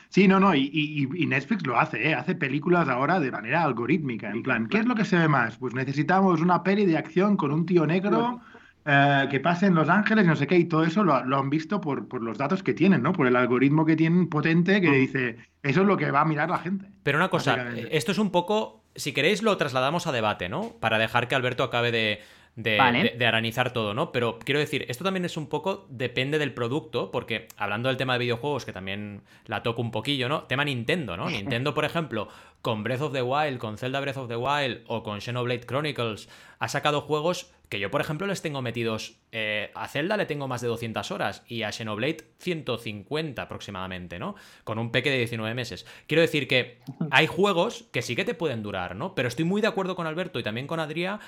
Sí, 0.09 0.27
no, 0.27 0.39
no, 0.39 0.53
y, 0.53 1.07
Netflix 1.27 1.65
lo 1.65 1.79
hace, 1.79 2.09
¿eh? 2.09 2.13
hace 2.13 2.35
películas 2.35 2.87
ahora 2.87 3.19
de 3.19 3.31
manera 3.31 3.63
algorítmica. 3.63 4.29
En 4.29 4.43
plan, 4.43 4.67
¿qué 4.67 4.77
es 4.77 4.85
lo 4.85 4.93
que 4.93 5.05
se 5.05 5.17
ve 5.17 5.27
más? 5.27 5.57
Pues 5.57 5.73
necesitamos 5.73 6.41
una 6.41 6.63
peli 6.63 6.85
de 6.85 6.97
acción 6.97 7.35
con 7.35 7.51
un 7.51 7.65
tío 7.65 7.87
negro 7.87 8.39
eh, 8.85 9.27
que 9.31 9.39
pase 9.39 9.67
en 9.67 9.75
Los 9.75 9.89
Ángeles, 9.89 10.25
no 10.25 10.35
sé 10.35 10.45
qué, 10.45 10.57
y 10.57 10.65
todo 10.65 10.83
eso 10.83 11.03
lo, 11.03 11.15
han 11.15 11.49
visto 11.49 11.81
por, 11.81 12.07
por, 12.07 12.21
los 12.21 12.37
datos 12.37 12.61
que 12.61 12.73
tienen, 12.73 13.01
¿no? 13.01 13.13
Por 13.13 13.27
el 13.27 13.35
algoritmo 13.35 13.85
que 13.85 13.95
tienen 13.95 14.27
potente 14.27 14.81
que 14.81 14.89
mm. 14.89 14.93
dice, 14.93 15.37
eso 15.63 15.81
es 15.81 15.87
lo 15.87 15.97
que 15.97 16.11
va 16.11 16.21
a 16.21 16.25
mirar 16.25 16.49
la 16.49 16.59
gente. 16.59 16.85
Pero 17.01 17.17
una 17.17 17.29
cosa, 17.29 17.69
esto 17.89 18.11
es 18.11 18.17
un 18.17 18.29
poco, 18.29 18.83
si 18.95 19.13
queréis 19.13 19.41
lo 19.41 19.57
trasladamos 19.57 20.05
a 20.05 20.11
debate, 20.11 20.49
¿no? 20.49 20.73
Para 20.79 20.99
dejar 20.99 21.27
que 21.27 21.35
Alberto 21.35 21.63
acabe 21.63 21.91
de, 21.91 22.19
de, 22.55 23.13
de, 23.17 23.25
aranizar 23.25 23.73
todo, 23.73 23.93
¿no? 23.93 24.11
Pero 24.11 24.37
quiero 24.39 24.59
decir, 24.59 24.85
esto 24.87 25.03
también 25.03 25.25
es 25.25 25.37
un 25.37 25.47
poco, 25.47 25.87
depende 25.89 26.37
del 26.37 26.53
producto, 26.53 27.09
porque 27.09 27.47
hablando 27.57 27.89
del 27.89 27.97
tema 27.97 28.13
de 28.13 28.19
videojuegos, 28.19 28.65
que 28.65 28.73
también 28.73 29.21
la 29.45 29.63
toco 29.63 29.81
un 29.81 29.91
poquillo, 29.91 30.29
¿no? 30.29 30.43
Tema 30.43 30.63
Nintendo, 30.63 31.17
¿no? 31.17 31.29
Nintendo, 31.29 31.73
por 31.73 31.85
ejemplo, 31.85 32.27
con 32.61 32.83
Breath 32.83 33.01
of 33.01 33.13
the 33.13 33.21
Wild, 33.21 33.57
con 33.57 33.77
Zelda 33.77 33.99
Breath 33.99 34.17
of 34.17 34.27
the 34.27 34.35
Wild 34.35 34.81
o 34.87 35.01
con 35.03 35.19
Xenoblade 35.19 35.65
Chronicles, 35.65 36.29
ha 36.59 36.67
sacado 36.67 37.01
juegos 37.01 37.51
que 37.73 37.79
yo, 37.79 37.89
por 37.89 38.01
ejemplo, 38.01 38.27
les 38.27 38.43
tengo 38.43 38.61
metidos. 38.61 39.17
Eh, 39.31 39.71
a 39.73 39.87
Zelda 39.87 40.15
le 40.15 40.27
tengo 40.27 40.47
más 40.47 40.61
de 40.61 40.67
200 40.67 41.09
horas 41.09 41.43
y 41.47 41.63
a 41.63 41.71
Xenoblade 41.71 42.17
150 42.37 43.41
aproximadamente, 43.41 44.19
¿no? 44.19 44.35
Con 44.63 44.77
un 44.77 44.91
peque 44.91 45.09
de 45.09 45.17
19 45.17 45.55
meses. 45.55 45.87
Quiero 46.05 46.21
decir 46.21 46.47
que 46.47 46.77
hay 47.09 47.25
juegos 47.25 47.85
que 47.91 48.03
sí 48.03 48.15
que 48.15 48.25
te 48.25 48.35
pueden 48.35 48.61
durar, 48.61 48.95
¿no? 48.95 49.15
Pero 49.15 49.27
estoy 49.27 49.45
muy 49.45 49.59
de 49.59 49.69
acuerdo 49.69 49.95
con 49.95 50.05
Alberto 50.05 50.37
y 50.37 50.43
también 50.43 50.67
con 50.67 50.79
Adrián 50.79 51.19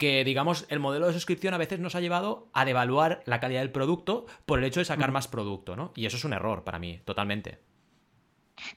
que, 0.00 0.24
digamos, 0.24 0.64
el 0.70 0.80
modelo 0.80 1.06
de 1.06 1.12
suscripción 1.12 1.52
a 1.52 1.58
veces 1.58 1.78
nos 1.78 1.94
ha 1.94 2.00
llevado 2.00 2.48
a 2.54 2.64
devaluar 2.64 3.22
la 3.26 3.38
calidad 3.38 3.60
del 3.60 3.70
producto 3.70 4.24
por 4.46 4.58
el 4.58 4.64
hecho 4.64 4.80
de 4.80 4.86
sacar 4.86 5.12
más 5.12 5.28
producto, 5.28 5.76
¿no? 5.76 5.92
Y 5.94 6.06
eso 6.06 6.16
es 6.16 6.24
un 6.24 6.32
error 6.32 6.64
para 6.64 6.78
mí, 6.78 7.02
totalmente. 7.04 7.58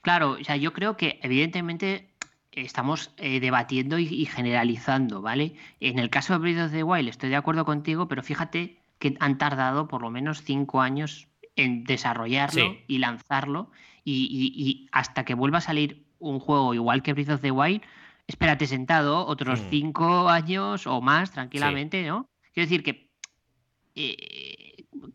Claro, 0.01 0.31
o 0.31 0.43
sea, 0.43 0.57
yo 0.57 0.73
creo 0.73 0.97
que 0.97 1.21
evidentemente 1.23 2.09
estamos 2.51 3.11
eh, 3.15 3.39
debatiendo 3.39 3.99
y, 3.99 4.25
generalizando, 4.25 5.21
¿vale? 5.21 5.55
En 5.79 5.97
el 5.97 6.09
caso 6.09 6.33
de 6.33 6.39
Breath 6.39 6.65
of 6.65 6.71
the 6.73 6.83
Wild 6.83 7.07
estoy 7.07 7.29
de 7.29 7.37
acuerdo 7.37 7.63
contigo, 7.63 8.09
pero 8.09 8.21
fíjate 8.21 8.79
que 8.99 9.15
han 9.21 9.37
tardado 9.37 9.87
por 9.87 10.01
lo 10.01 10.09
menos 10.09 10.43
cinco 10.43 10.81
años 10.81 11.29
en 11.55 11.85
desarrollarlo 11.85 12.75
y 12.85 12.97
lanzarlo 12.97 13.71
y, 14.03 14.89
hasta 14.91 15.23
que 15.23 15.35
vuelva 15.35 15.59
a 15.59 15.61
salir 15.61 16.03
un 16.19 16.41
juego 16.41 16.73
igual 16.73 17.01
que 17.01 17.13
Breath 17.13 17.29
of 17.29 17.41
the 17.41 17.51
Wild, 17.51 17.81
espérate 18.27 18.67
sentado 18.67 19.25
otros 19.25 19.61
mm. 19.61 19.69
cinco 19.69 20.29
años 20.29 20.87
o 20.87 21.01
más 21.01 21.31
tranquilamente, 21.31 22.05
¿no? 22.07 22.29
Quiero 22.53 22.69
decir 22.69 22.83
que 22.83 23.09
eh, 23.95 24.63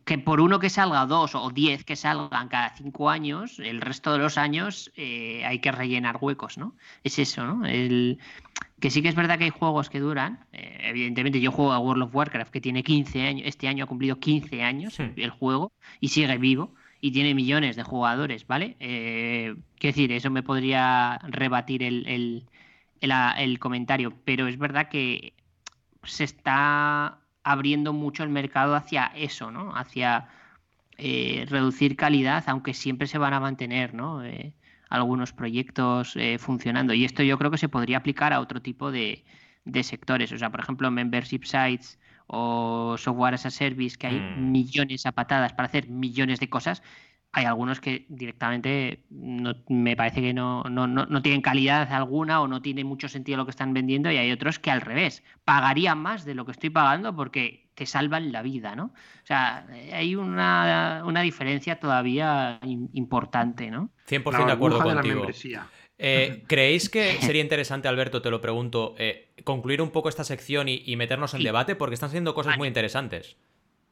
que 0.05 0.19
por 0.19 0.41
uno 0.41 0.59
que 0.59 0.71
salga, 0.71 1.07
dos 1.07 1.35
o 1.35 1.51
diez 1.51 1.85
que 1.85 1.97
salgan 1.97 2.49
cada 2.49 2.75
cinco 2.77 3.11
años, 3.11 3.59
el 3.59 3.81
resto 3.81 4.13
de 4.13 4.19
los 4.19 4.39
años 4.39 4.91
eh, 4.97 5.43
hay 5.45 5.61
que 5.61 5.73
rellenar 5.73 6.19
huecos, 6.21 6.59
¿no? 6.59 6.75
Es 7.05 7.19
eso, 7.19 7.47
¿no? 7.47 7.67
El, 7.67 8.19
que 8.81 8.91
sí 8.91 9.03
que 9.03 9.09
es 9.09 9.15
verdad 9.15 9.39
que 9.39 9.45
hay 9.45 9.51
juegos 9.51 9.91
que 9.91 10.01
duran. 10.01 10.47
Eh, 10.53 10.79
evidentemente, 10.83 11.41
yo 11.41 11.53
juego 11.53 11.73
a 11.73 11.79
World 11.79 12.05
of 12.05 12.15
Warcraft, 12.15 12.51
que 12.51 12.61
tiene 12.61 12.83
15 12.83 13.23
años, 13.23 13.43
este 13.47 13.69
año 13.69 13.85
ha 13.85 13.87
cumplido 13.87 14.19
15 14.19 14.63
años 14.63 14.99
el, 14.99 15.31
juego 15.31 15.73
y 16.01 16.09
sigue 16.09 16.39
vivo 16.39 16.75
y 17.01 17.13
tiene 17.13 17.35
millones 17.35 17.77
de 17.77 17.83
jugadores, 17.83 18.47
¿vale? 18.47 18.77
Eh, 18.81 19.55
quiero 19.79 19.95
decir, 19.95 20.13
eso 20.13 20.31
me 20.31 20.43
podría 20.43 21.19
rebatir 21.29 21.83
el, 21.83 22.07
el 22.07 22.47
comentario, 23.59 24.13
pero 24.25 24.47
es 24.47 24.59
verdad 24.59 24.89
que 24.89 25.35
se 26.05 26.25
está 26.25 27.19
abriendo 27.43 27.93
mucho 27.93 28.23
el 28.23 28.29
mercado 28.29 28.75
hacia 28.75 29.07
eso, 29.15 29.51
¿no? 29.51 29.75
Hacia 29.75 30.29
eh, 30.97 31.47
reducir 31.49 31.97
calidad, 31.97 32.45
aunque 32.49 32.75
siempre 32.75 33.07
se 33.07 33.19
van 33.19 33.33
a 33.35 33.41
mantener, 33.41 33.95
¿no? 33.95 34.25
Eh, 34.25 34.55
algunos 34.91 35.33
proyectos 35.33 36.17
eh, 36.17 36.39
funcionando. 36.39 36.93
Y 36.95 37.05
esto 37.05 37.23
yo 37.23 37.39
creo 37.39 37.51
que 37.51 37.59
se 37.59 37.69
podría 37.69 37.99
aplicar 37.99 38.33
a 38.33 38.41
otro 38.41 38.61
tipo 38.63 38.91
de, 38.91 39.25
sectores. 39.83 40.33
O 40.33 40.39
sea, 40.39 40.51
por 40.51 40.61
ejemplo, 40.61 40.91
membership 40.91 41.45
sites 41.45 41.99
o 42.27 42.97
software 42.99 43.35
as 43.35 43.47
a 43.47 43.51
service, 43.51 43.97
que 43.97 44.09
hay 44.09 44.19
mm. 44.19 44.51
millones 44.51 45.07
a 45.07 45.13
patadas 45.13 45.53
para 45.53 45.69
hacer 45.69 45.89
millones 45.89 46.41
de 46.41 46.49
cosas 46.49 46.83
hay 47.33 47.45
algunos 47.45 47.81
que 47.81 48.07
directamente 48.09 49.05
no, 49.11 49.55
me 49.69 49.97
parece 49.97 50.21
que 50.21 50.33
no, 50.33 50.63
no, 50.65 51.23
tienen 51.23 51.43
calidad 51.43 51.93
alguna 51.93 52.41
o 52.41 52.49
no 52.49 52.63
tiene 52.63 52.85
mucho 52.85 53.09
sentido 53.09 53.37
lo 53.37 53.45
que 53.45 53.51
están 53.51 53.75
vendiendo 53.75 54.11
y 54.11 54.17
hay 54.17 54.33
otros 54.33 54.59
que 54.59 54.71
al 54.71 54.81
revés, 54.81 55.23
pagarían 55.45 55.99
más 55.99 56.25
de 56.25 56.35
lo 56.35 56.45
que 56.45 56.53
estoy 56.53 56.71
pagando 56.71 57.15
porque 57.15 57.69
te 57.75 57.87
salvan 57.87 58.33
la 58.33 58.43
vida, 58.43 58.75
¿no? 58.75 58.87
O 58.87 59.27
sea, 59.27 59.67
hay 59.93 60.17
una, 60.17 61.03
diferencia 61.23 61.79
todavía 61.79 62.59
importante, 62.93 63.71
¿no? 63.71 63.91
100% 64.09 64.47
de 64.47 64.53
acuerdo 64.53 64.83
contigo. 64.83 65.27
Eh, 66.01 66.45
¿Creéis 66.47 66.89
que 66.89 67.21
sería 67.21 67.43
interesante, 67.43 67.89
Alberto, 67.89 68.23
te 68.23 68.31
lo 68.31 68.41
pregunto, 68.41 68.95
eh, 68.99 69.33
concluir 69.45 69.83
un 69.83 69.91
poco 69.91 70.09
esta 70.09 70.25
sección 70.25 70.69
y, 70.69 70.97
meternos 70.97 71.35
en 71.35 71.43
debate? 71.43 71.77
Porque 71.77 71.95
están 71.95 72.11
siendo 72.11 72.35
cosas 72.35 72.57
muy 72.57 72.69
interesantes. 72.69 73.37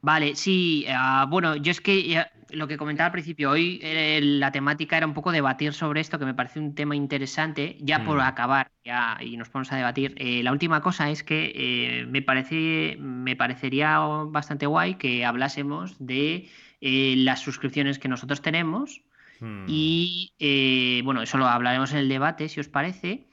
Vale, 0.00 0.36
sí, 0.36 0.86
ah, 0.88 1.26
bueno, 1.28 1.56
yo 1.56 1.70
es 1.70 1.80
que 1.80 2.26
lo 2.50 2.68
que 2.68 2.76
comentaba 2.76 3.06
al 3.06 3.12
principio, 3.12 3.50
hoy 3.50 3.80
eh, 3.82 4.20
la 4.22 4.52
temática 4.52 4.96
era 4.96 5.06
un 5.06 5.14
poco 5.14 5.32
debatir 5.32 5.72
sobre 5.72 6.00
esto, 6.00 6.18
que 6.18 6.24
me 6.24 6.34
parece 6.34 6.60
un 6.60 6.74
tema 6.74 6.94
interesante, 6.94 7.76
ya 7.80 8.04
por 8.04 8.18
mm. 8.18 8.20
acabar, 8.20 8.70
ya, 8.84 9.18
y 9.20 9.36
nos 9.36 9.48
ponemos 9.48 9.72
a 9.72 9.76
debatir. 9.76 10.14
Eh, 10.16 10.42
la 10.42 10.52
última 10.52 10.80
cosa 10.80 11.10
es 11.10 11.22
que 11.22 11.52
eh, 11.54 12.06
me, 12.06 12.22
parece, 12.22 12.96
me 13.00 13.36
parecería 13.36 13.98
bastante 13.98 14.66
guay 14.66 14.94
que 14.94 15.24
hablásemos 15.24 15.96
de 15.98 16.48
las 16.80 17.40
suscripciones 17.40 17.98
que 17.98 18.08
nosotros 18.08 18.42
tenemos, 18.42 19.02
mm. 19.40 19.64
y 19.66 21.02
bueno, 21.04 21.22
eso 21.22 21.38
lo 21.38 21.46
hablaremos 21.46 21.92
en 21.92 21.98
el 21.98 22.08
debate, 22.08 22.48
si 22.48 22.60
os 22.60 22.68
parece. 22.68 23.26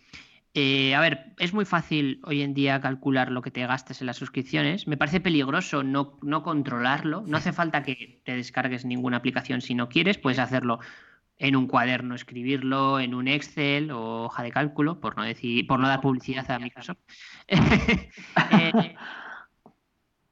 Eh, 0.56 0.94
a 0.94 1.02
ver, 1.02 1.34
es 1.40 1.52
muy 1.52 1.66
fácil 1.66 2.22
hoy 2.24 2.44
en 2.44 2.54
día 2.54 2.80
calcular 2.80 3.32
lo 3.32 3.42
que 3.42 3.50
te 3.50 3.66
gastas 3.66 4.02
en 4.02 4.08
las 4.08 4.18
suscripciones. 4.18 4.88
Me 4.88 4.98
parece 4.98 5.20
peligroso 5.20 5.82
no, 5.84 6.20
no 6.22 6.44
controlarlo. 6.44 7.24
No 7.26 7.38
hace 7.38 7.54
falta 7.54 7.82
que 7.84 8.22
te 8.24 8.36
descargues 8.36 8.86
ninguna 8.86 9.18
aplicación 9.18 9.62
si 9.62 9.74
no 9.74 9.90
quieres. 9.90 10.20
Puedes 10.20 10.40
hacerlo 10.40 10.80
en 11.38 11.56
un 11.56 11.68
cuaderno, 11.68 12.14
escribirlo 12.14 13.00
en 13.00 13.16
un 13.16 13.28
Excel 13.28 13.92
o 13.92 14.26
hoja 14.26 14.44
de 14.44 14.52
cálculo, 14.52 15.00
por 15.00 15.18
no 15.18 15.24
decir, 15.24 15.66
por 15.66 15.80
no 15.80 15.88
dar 15.88 16.02
publicidad 16.02 16.50
a 16.52 16.60
Microsoft. 16.60 17.00
Eh, 18.52 18.96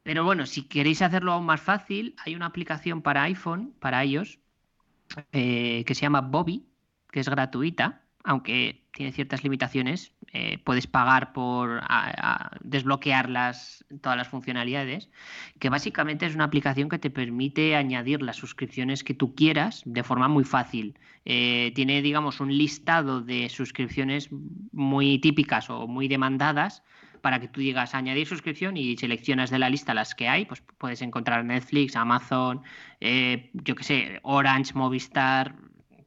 pero 0.04 0.24
bueno, 0.24 0.46
si 0.46 0.68
queréis 0.68 1.02
hacerlo 1.02 1.34
aún 1.34 1.46
más 1.46 1.62
fácil, 1.62 2.16
hay 2.24 2.36
una 2.36 2.48
aplicación 2.48 3.02
para 3.02 3.24
iPhone, 3.24 3.74
para 3.80 4.04
ellos, 4.04 4.40
eh, 5.32 5.84
que 5.86 5.96
se 5.96 6.02
llama 6.02 6.22
Bobby, 6.22 6.68
que 7.12 7.20
es 7.20 7.30
gratuita 7.30 8.01
aunque 8.24 8.82
tiene 8.94 9.12
ciertas 9.12 9.44
limitaciones, 9.44 10.12
eh, 10.34 10.60
puedes 10.64 10.88
pagar 10.88 11.34
por 11.34 11.82
desbloquear 12.62 13.30
todas 14.02 14.18
las 14.18 14.28
funcionalidades, 14.28 15.10
que 15.60 15.70
básicamente 15.70 16.26
es 16.26 16.36
una 16.36 16.46
aplicación 16.46 16.90
que 16.90 17.00
te 17.00 17.10
permite 17.10 17.76
añadir 17.76 18.22
las 18.22 18.36
suscripciones 18.38 19.04
que 19.04 19.14
tú 19.14 19.34
quieras 19.34 19.82
de 19.86 20.04
forma 20.04 20.28
muy 20.28 20.44
fácil. 20.44 20.98
Eh, 21.26 21.72
tiene, 21.76 22.02
digamos, 22.02 22.40
un 22.40 22.56
listado 22.56 23.22
de 23.22 23.50
suscripciones 23.50 24.30
muy 24.72 25.20
típicas 25.20 25.70
o 25.70 25.88
muy 25.88 26.08
demandadas 26.08 26.84
para 27.22 27.40
que 27.40 27.48
tú 27.48 27.62
digas 27.62 27.94
añadir 27.94 28.28
suscripción 28.28 28.78
y 28.78 28.98
seleccionas 28.98 29.52
de 29.52 29.60
la 29.60 29.70
lista 29.70 29.94
las 29.94 30.16
que 30.16 30.28
hay, 30.28 30.46
pues 30.46 30.64
puedes 30.78 31.02
encontrar 31.02 31.46
Netflix, 31.46 31.96
Amazon, 31.96 32.62
eh, 33.00 33.52
yo 33.54 33.76
qué 33.76 33.84
sé, 33.84 34.20
Orange, 34.24 34.74
Movistar, 34.74 35.56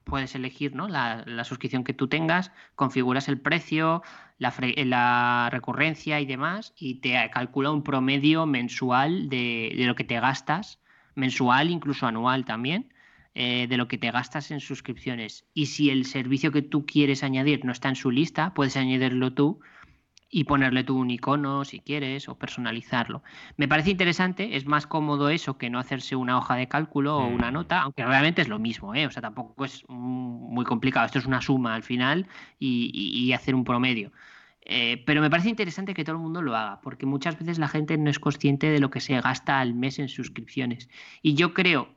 puedes 0.05 0.35
elegir 0.35 0.75
¿no? 0.75 0.89
la, 0.89 1.25
suscripción 1.45 1.85
que 1.85 1.95
tú 1.95 2.09
tengas, 2.09 2.53
configuras 2.75 3.29
el 3.29 3.41
precio, 3.41 4.03
la, 4.39 5.49
recurrencia 5.51 6.21
y 6.21 6.27
demás, 6.27 6.75
y 6.77 6.97
te 6.97 7.31
calcula 7.33 7.71
un 7.71 7.83
promedio 7.83 8.47
mensual 8.47 9.29
de, 9.29 9.73
lo 9.77 9.95
que 9.95 10.05
te 10.05 10.21
gastas, 10.21 10.81
mensual, 11.15 11.71
incluso 11.71 12.07
anual 12.07 12.45
también, 12.45 12.93
eh, 13.35 13.67
de 13.69 13.77
lo 13.77 13.89
que 13.89 13.99
te 13.99 14.11
gastas 14.11 14.51
en 14.51 14.61
suscripciones. 14.61 15.45
Y 15.55 15.67
si 15.67 15.91
el 15.91 16.05
servicio 16.05 16.53
que 16.53 16.63
tú 16.63 16.87
quieres 16.87 17.25
añadir 17.25 17.65
no 17.65 17.73
está 17.73 17.89
en 17.89 17.97
su 17.97 18.11
lista, 18.11 18.55
puedes 18.55 18.77
añadirlo 18.77 19.33
tú 19.33 19.61
y 20.35 20.43
ponerle 20.43 20.83
tú 20.83 20.99
un 20.99 21.13
icono 21.13 21.65
si 21.65 21.79
quieres 21.79 22.29
o 22.29 22.35
personalizarlo. 22.35 23.23
Me 23.57 23.69
parece 23.69 23.91
interesante, 23.91 24.57
es 24.57 24.67
más 24.67 24.85
cómodo 24.85 25.29
eso 25.29 25.57
que 25.59 25.71
no 25.71 25.79
hacerse 25.79 26.17
una 26.17 26.37
hoja 26.37 26.57
de 26.57 26.67
cálculo 26.67 27.19
o 27.19 27.29
una 27.29 27.53
mm. 27.53 27.55
nota, 27.55 27.83
aunque 27.83 28.05
realmente 28.05 28.43
es 28.43 28.49
lo 28.49 28.59
mismo, 28.59 28.97
¿eh? 28.97 29.07
o 29.07 29.13
sea, 29.13 29.23
tampoco 29.23 29.65
es 29.65 29.85
muy 29.89 30.65
complicado, 30.65 31.07
esto 31.07 31.21
es 31.21 31.27
una 31.27 31.41
suma 31.41 31.77
al 31.77 31.85
final 31.85 32.27
y, 32.59 33.33
hacer 33.33 33.55
un 33.55 33.63
promedio. 33.63 34.11
Eh, 34.63 35.05
pero 35.07 35.21
me 35.21 35.31
parece 35.31 35.51
interesante 35.51 35.95
que 35.95 36.03
todo 36.03 36.17
el 36.17 36.23
mundo 36.23 36.43
lo 36.43 36.57
haga, 36.57 36.81
porque 36.81 37.07
muchas 37.07 37.39
veces 37.39 37.61
la 37.61 37.69
gente 37.69 37.97
no 37.97 38.11
es 38.11 38.19
consciente 38.19 38.67
de 38.71 38.81
lo 38.81 38.91
que 38.91 39.01
se 39.01 39.21
gasta 39.21 39.61
al 39.61 39.75
mes 39.75 40.01
en 40.01 40.09
suscripciones. 40.09 40.89
Y 41.23 41.35
yo 41.35 41.55
creo 41.55 41.95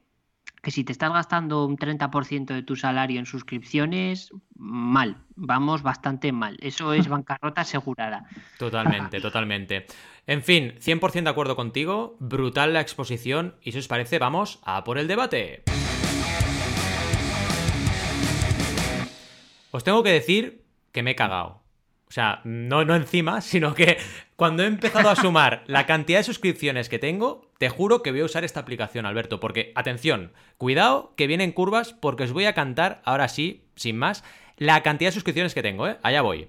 que 0.62 0.72
si 0.72 0.84
te 0.84 0.92
estás 0.92 1.12
gastando 1.12 1.66
un 1.66 1.78
30% 1.78 2.46
de 2.48 2.64
tu 2.64 2.76
salario 2.76 3.20
en 3.20 3.26
suscripciones, 3.26 4.32
mal, 4.56 5.18
vamos 5.36 5.84
bastante 5.84 6.32
mal. 6.32 6.58
Eso 6.62 6.94
es 6.94 7.08
bancarrota 7.10 7.62
asegurada. 7.62 8.26
Totalmente, 8.58 9.22
totalmente. 9.22 9.86
En 10.26 10.44
fin, 10.44 10.74
100% 10.80 11.24
de 11.24 11.30
acuerdo 11.30 11.56
contigo, 11.56 12.18
brutal 12.20 12.74
la 12.74 12.82
exposición 12.82 13.56
y 13.62 13.72
si 13.72 13.80
os 13.80 13.88
parece, 13.88 14.20
vamos 14.20 14.60
a 14.64 14.84
por 14.84 14.98
el 14.98 15.08
debate. 15.08 15.64
Os 19.72 19.84
tengo 19.84 20.04
que 20.04 20.12
decir 20.12 20.66
que 20.92 21.04
me 21.04 21.12
he 21.12 21.16
cagado. 21.16 21.67
O 22.10 22.12
sea, 22.12 22.42
no, 22.44 22.86
no 22.86 22.96
encima, 22.96 23.42
sino 23.42 23.74
que 23.74 23.98
cuando 24.36 24.64
he 24.64 24.68
empezado 24.68 25.10
a 25.10 25.16
sumar 25.16 25.64
la 25.68 25.86
cantidad 25.86 26.20
de 26.20 26.24
suscripciones 26.24 26.90
que 26.90 27.00
tengo, 27.00 27.50
te 27.58 27.70
juro 27.70 28.02
que 28.02 28.12
voy 28.12 28.22
a 28.22 28.26
usar 28.26 28.44
esta 28.44 28.60
aplicación, 28.60 29.06
Alberto, 29.06 29.40
porque, 29.40 29.72
atención, 29.76 30.32
cuidado 30.58 31.14
que 31.18 31.28
vienen 31.28 31.52
curvas 31.52 31.94
porque 31.94 32.24
os 32.24 32.32
voy 32.32 32.46
a 32.46 32.54
cantar, 32.54 33.02
ahora 33.04 33.28
sí, 33.28 33.66
sin 33.76 33.98
más, 33.98 34.24
la 34.58 34.82
cantidad 34.84 35.10
de 35.10 35.16
suscripciones 35.16 35.54
que 35.54 35.62
tengo, 35.62 35.88
¿eh? 35.88 35.98
Allá 36.02 36.22
voy. 36.22 36.48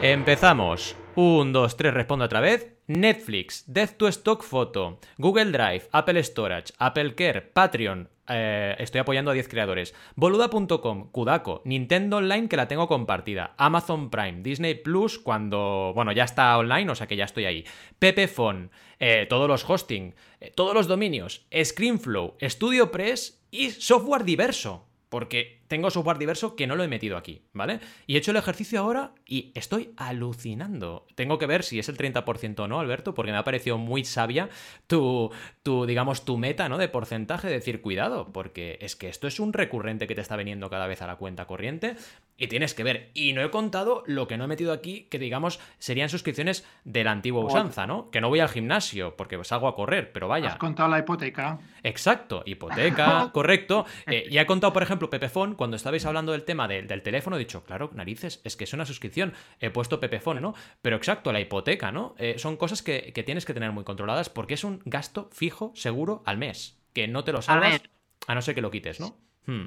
Empezamos. 0.00 0.96
1, 1.14 1.52
2, 1.52 1.76
3, 1.76 1.94
respondo 1.94 2.24
otra 2.24 2.40
vez. 2.40 2.72
Netflix, 2.86 3.64
Death 3.66 3.96
to 3.96 4.08
Stock 4.08 4.42
Photo, 4.42 4.98
Google 5.18 5.52
Drive, 5.52 5.88
Apple 5.92 6.22
Storage, 6.24 6.72
Apple 6.78 7.14
Care, 7.14 7.42
Patreon, 7.42 8.08
eh, 8.28 8.76
estoy 8.78 9.00
apoyando 9.00 9.30
a 9.30 9.34
10 9.34 9.48
creadores. 9.48 9.94
Boluda.com, 10.14 11.10
Kudako, 11.10 11.62
Nintendo 11.64 12.18
Online 12.18 12.48
que 12.48 12.56
la 12.56 12.68
tengo 12.68 12.88
compartida, 12.88 13.54
Amazon 13.56 14.10
Prime, 14.10 14.42
Disney 14.42 14.74
Plus 14.74 15.18
cuando, 15.18 15.92
bueno, 15.94 16.12
ya 16.12 16.24
está 16.24 16.56
online, 16.58 16.90
o 16.90 16.94
sea 16.94 17.06
que 17.06 17.16
ya 17.16 17.24
estoy 17.24 17.44
ahí. 17.44 17.64
Pepephone, 17.98 18.70
eh, 18.98 19.26
todos 19.28 19.48
los 19.48 19.68
hosting, 19.68 20.14
eh, 20.40 20.52
todos 20.54 20.74
los 20.74 20.86
dominios, 20.86 21.46
ScreenFlow, 21.52 22.36
Studio 22.40 22.90
Press 22.90 23.44
y 23.50 23.70
software 23.70 24.24
diverso. 24.24 24.86
Porque 25.08 25.61
tengo 25.72 25.90
software 25.90 26.18
diverso 26.18 26.54
que 26.54 26.66
no 26.66 26.76
lo 26.76 26.84
he 26.84 26.88
metido 26.88 27.16
aquí, 27.16 27.46
¿vale? 27.54 27.80
Y 28.06 28.14
he 28.14 28.18
hecho 28.18 28.32
el 28.32 28.36
ejercicio 28.36 28.78
ahora 28.78 29.14
y 29.24 29.52
estoy 29.54 29.94
alucinando. 29.96 31.06
Tengo 31.14 31.38
que 31.38 31.46
ver 31.46 31.62
si 31.62 31.78
es 31.78 31.88
el 31.88 31.96
30% 31.96 32.60
o 32.60 32.68
no, 32.68 32.78
Alberto, 32.78 33.14
porque 33.14 33.32
me 33.32 33.38
ha 33.38 33.44
parecido 33.44 33.78
muy 33.78 34.04
sabia 34.04 34.50
tu, 34.86 35.30
tu, 35.62 35.86
digamos, 35.86 36.26
tu 36.26 36.36
meta, 36.36 36.68
¿no? 36.68 36.76
De 36.76 36.88
porcentaje, 36.88 37.48
de 37.48 37.54
decir, 37.54 37.80
cuidado, 37.80 38.34
porque 38.34 38.76
es 38.82 38.96
que 38.96 39.08
esto 39.08 39.26
es 39.26 39.40
un 39.40 39.54
recurrente 39.54 40.06
que 40.06 40.14
te 40.14 40.20
está 40.20 40.36
viniendo 40.36 40.68
cada 40.68 40.86
vez 40.86 41.00
a 41.00 41.06
la 41.06 41.16
cuenta 41.16 41.46
corriente 41.46 41.96
y 42.36 42.48
tienes 42.48 42.74
que 42.74 42.82
ver. 42.82 43.10
Y 43.14 43.32
no 43.32 43.42
he 43.42 43.50
contado 43.50 44.02
lo 44.06 44.26
que 44.26 44.36
no 44.36 44.44
he 44.44 44.48
metido 44.48 44.72
aquí, 44.72 45.06
que 45.10 45.18
digamos 45.18 45.60
serían 45.78 46.08
suscripciones 46.08 46.66
de 46.84 47.04
la 47.04 47.12
antigua 47.12 47.44
usanza, 47.44 47.86
¿no? 47.86 48.10
Que 48.10 48.20
no 48.20 48.28
voy 48.28 48.40
al 48.40 48.48
gimnasio 48.48 49.16
porque 49.16 49.42
salgo 49.44 49.68
a 49.68 49.74
correr, 49.74 50.12
pero 50.12 50.28
vaya. 50.28 50.48
Has 50.48 50.56
contado 50.56 50.88
la 50.88 50.98
hipoteca. 50.98 51.60
Exacto, 51.82 52.42
hipoteca, 52.44 53.30
correcto. 53.32 53.86
Eh, 54.06 54.26
y 54.28 54.38
he 54.38 54.44
contado, 54.44 54.72
por 54.72 54.82
ejemplo, 54.82 55.08
Pepefon 55.08 55.54
cuando 55.62 55.76
estabais 55.76 56.04
hablando 56.06 56.32
del 56.32 56.42
tema 56.42 56.66
del 56.66 57.02
teléfono, 57.02 57.36
he 57.36 57.38
dicho, 57.38 57.62
claro, 57.62 57.88
narices, 57.94 58.40
es 58.42 58.56
que 58.56 58.64
es 58.64 58.72
una 58.72 58.84
suscripción. 58.84 59.32
He 59.60 59.70
puesto 59.70 60.00
Pepefone, 60.00 60.40
¿no? 60.40 60.54
Pero 60.82 60.96
exacto, 60.96 61.32
la 61.32 61.38
hipoteca, 61.38 61.92
¿no? 61.92 62.16
Eh, 62.18 62.34
son 62.36 62.56
cosas 62.56 62.82
que, 62.82 63.12
tienes 63.24 63.46
que 63.46 63.54
tener 63.54 63.70
muy 63.70 63.84
controladas 63.84 64.28
porque 64.28 64.54
es 64.54 64.64
un 64.64 64.82
gasto 64.84 65.28
fijo, 65.30 65.70
seguro, 65.76 66.24
al 66.26 66.36
mes. 66.36 66.82
Que 66.92 67.06
no 67.06 67.22
te 67.22 67.30
lo 67.30 67.42
salgas, 67.42 67.80
a, 68.26 68.34
no 68.34 68.42
ser 68.42 68.56
que 68.56 68.60
lo 68.60 68.72
quites, 68.72 68.98
¿no? 68.98 69.14
Hmm. 69.46 69.66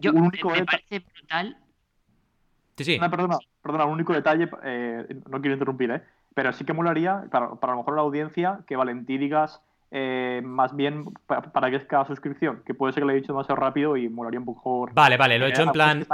Yo, 0.00 0.12
un 0.12 0.22
único 0.22 0.48
me, 0.48 0.64
parece 0.64 1.00
brutal. 1.00 1.58
Sí, 2.78 2.84
sí. 2.84 2.98
perdona, 2.98 3.36
perdona, 3.60 3.84
un 3.84 3.92
único 3.92 4.14
detalle, 4.14 4.48
eh, 4.64 5.04
no 5.28 5.42
quiero 5.42 5.52
interrumpir, 5.52 5.90
¿eh? 5.90 6.02
Pero 6.32 6.54
sí 6.54 6.64
que 6.64 6.72
molaría, 6.72 7.26
para, 7.30 7.50
para 7.56 7.74
a 7.74 7.76
lo 7.76 7.82
mejor 7.82 7.96
la 7.96 8.00
audiencia, 8.00 8.60
que 8.66 8.76
Valentí 8.76 9.18
digas 9.18 9.60
eh, 9.90 10.42
más 10.44 10.76
bien 10.76 11.04
para, 11.26 11.70
que 11.70 11.76
es 11.76 11.84
cada 11.84 12.06
suscripción, 12.06 12.62
que 12.66 12.74
puede 12.74 12.92
ser 12.92 13.02
que 13.02 13.06
lo 13.06 13.12
he 13.12 13.16
dicho 13.16 13.32
demasiado 13.32 13.60
rápido 13.60 13.96
y 13.96 14.08
molaría 14.08 14.40
un 14.40 14.46
poco. 14.46 14.88
Vale, 14.92 15.16
vale, 15.16 15.38
lo 15.38 15.46
he 15.46 15.50
hecho 15.50 15.62
en 15.62 15.72
plan. 15.72 16.06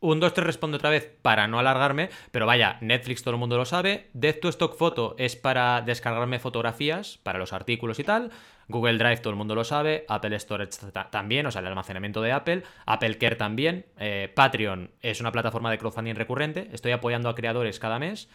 Un, 0.00 0.20
dos, 0.20 0.32
tres, 0.32 0.46
respondo 0.46 0.76
otra 0.76 0.90
vez 0.90 1.18
para 1.22 1.46
no 1.46 1.58
alargarme, 1.58 2.10
pero 2.30 2.46
vaya, 2.46 2.78
Netflix 2.80 3.22
todo 3.22 3.34
el 3.34 3.40
mundo 3.40 3.56
lo 3.56 3.64
sabe. 3.64 4.08
Death 4.14 4.40
to 4.40 4.48
Stock 4.48 4.76
Photo 4.76 5.14
es 5.18 5.36
para 5.36 5.82
descargarme 5.82 6.38
fotografías 6.38 7.18
para 7.22 7.38
los 7.38 7.52
artículos 7.52 7.98
y 7.98 8.04
tal. 8.04 8.30
Google 8.68 8.98
Drive 8.98 9.18
todo 9.18 9.30
el 9.30 9.36
mundo 9.36 9.54
lo 9.54 9.64
sabe. 9.64 10.04
Apple 10.08 10.38
Storage 10.38 10.72
también, 11.10 11.46
o 11.46 11.50
sea, 11.50 11.60
el 11.60 11.66
almacenamiento 11.66 12.20
de 12.20 12.32
Apple. 12.32 12.62
Apple 12.86 13.16
Care 13.16 13.36
también. 13.36 13.86
Eh, 13.98 14.30
Patreon 14.34 14.90
es 15.00 15.20
una 15.20 15.32
plataforma 15.32 15.70
de 15.70 15.78
crowdfunding 15.78 16.14
recurrente. 16.14 16.68
Estoy 16.72 16.92
apoyando 16.92 17.28
a 17.30 17.34
creadores 17.34 17.78
cada 17.78 17.98
mes. 17.98 18.28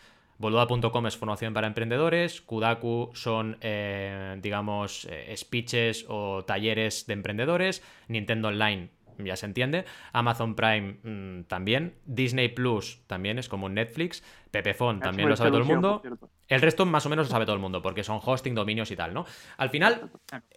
Boluda.com 0.43 1.07
es 1.07 1.15
formación 1.15 1.53
para 1.53 1.67
emprendedores, 1.67 2.41
Kudaku 2.41 3.11
son, 3.13 3.57
eh, 3.61 4.37
digamos, 4.41 5.07
eh, 5.09 5.33
speeches 5.37 6.05
o 6.09 6.43
talleres 6.43 7.07
de 7.07 7.13
emprendedores, 7.13 7.81
Nintendo 8.09 8.49
Online 8.49 8.89
ya 9.19 9.35
se 9.35 9.45
entiende, 9.45 9.85
Amazon 10.11 10.55
Prime 10.55 10.97
mm, 11.03 11.43
también, 11.43 11.93
Disney 12.05 12.49
Plus 12.49 13.03
también 13.07 13.37
es 13.39 13.47
como 13.47 13.69
Netflix, 13.69 14.23
Pepefon 14.51 14.99
también 14.99 15.29
lo 15.29 15.35
sabe 15.37 15.51
todo 15.51 15.61
el 15.61 15.65
mundo, 15.65 16.01
el 16.47 16.61
resto 16.61 16.85
más 16.85 17.05
o 17.05 17.09
menos 17.09 17.27
lo 17.27 17.31
sabe 17.31 17.45
todo 17.45 17.55
el 17.55 17.61
mundo 17.61 17.81
porque 17.81 18.03
son 18.03 18.19
hosting, 18.21 18.55
dominios 18.55 18.89
y 18.91 18.95
tal, 18.95 19.13
¿no? 19.13 19.25
Al 19.57 19.69
final, 19.69 20.09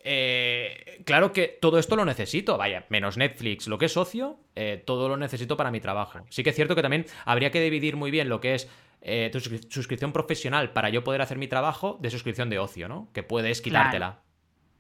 eh, 0.02 1.02
claro 1.04 1.32
que 1.32 1.58
todo 1.60 1.78
esto 1.78 1.96
lo 1.96 2.06
necesito, 2.06 2.56
vaya, 2.56 2.86
menos 2.88 3.18
Netflix, 3.18 3.68
lo 3.68 3.78
que 3.78 3.84
es 3.86 3.92
socio, 3.92 4.40
todo 4.86 5.10
lo 5.10 5.18
necesito 5.18 5.56
para 5.56 5.70
mi 5.70 5.80
trabajo. 5.80 6.20
Sí 6.30 6.42
que 6.42 6.50
es 6.50 6.56
cierto 6.56 6.74
que 6.74 6.80
también 6.80 7.04
habría 7.26 7.50
que 7.50 7.60
dividir 7.60 7.96
muy 7.96 8.10
bien 8.10 8.30
lo 8.30 8.40
que 8.40 8.54
es 8.54 8.70
eh, 9.08 9.30
tu 9.30 9.38
suscripción 9.38 10.12
profesional 10.12 10.72
para 10.72 10.90
yo 10.90 11.04
poder 11.04 11.22
hacer 11.22 11.38
mi 11.38 11.46
trabajo 11.46 11.96
de 12.02 12.10
suscripción 12.10 12.50
de 12.50 12.58
ocio, 12.58 12.88
¿no? 12.88 13.08
Que 13.12 13.22
puedes 13.22 13.60
quitártela. 13.60 14.20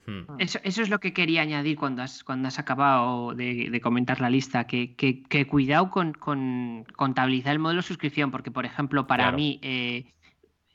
Hmm. 0.04 0.22
Eso, 0.38 0.58
es 0.64 0.88
lo 0.88 0.98
que 0.98 1.12
quería 1.12 1.42
añadir 1.42 1.76
cuando 1.76 2.02
has, 2.02 2.24
cuando 2.24 2.48
has 2.48 2.58
acabado 2.58 3.34
de, 3.34 3.80
comentar 3.80 4.20
la 4.20 4.28
lista, 4.28 4.66
que, 4.66 4.96
cuidado 5.48 5.90
con, 5.90 6.12
contabilizar 6.12 7.52
el 7.52 7.60
modelo 7.60 7.82
de 7.82 7.86
suscripción, 7.86 8.32
porque 8.32 8.50
por 8.50 8.66
ejemplo, 8.66 9.06
para 9.06 9.30
mí, 9.30 9.60
eh, 9.62 10.06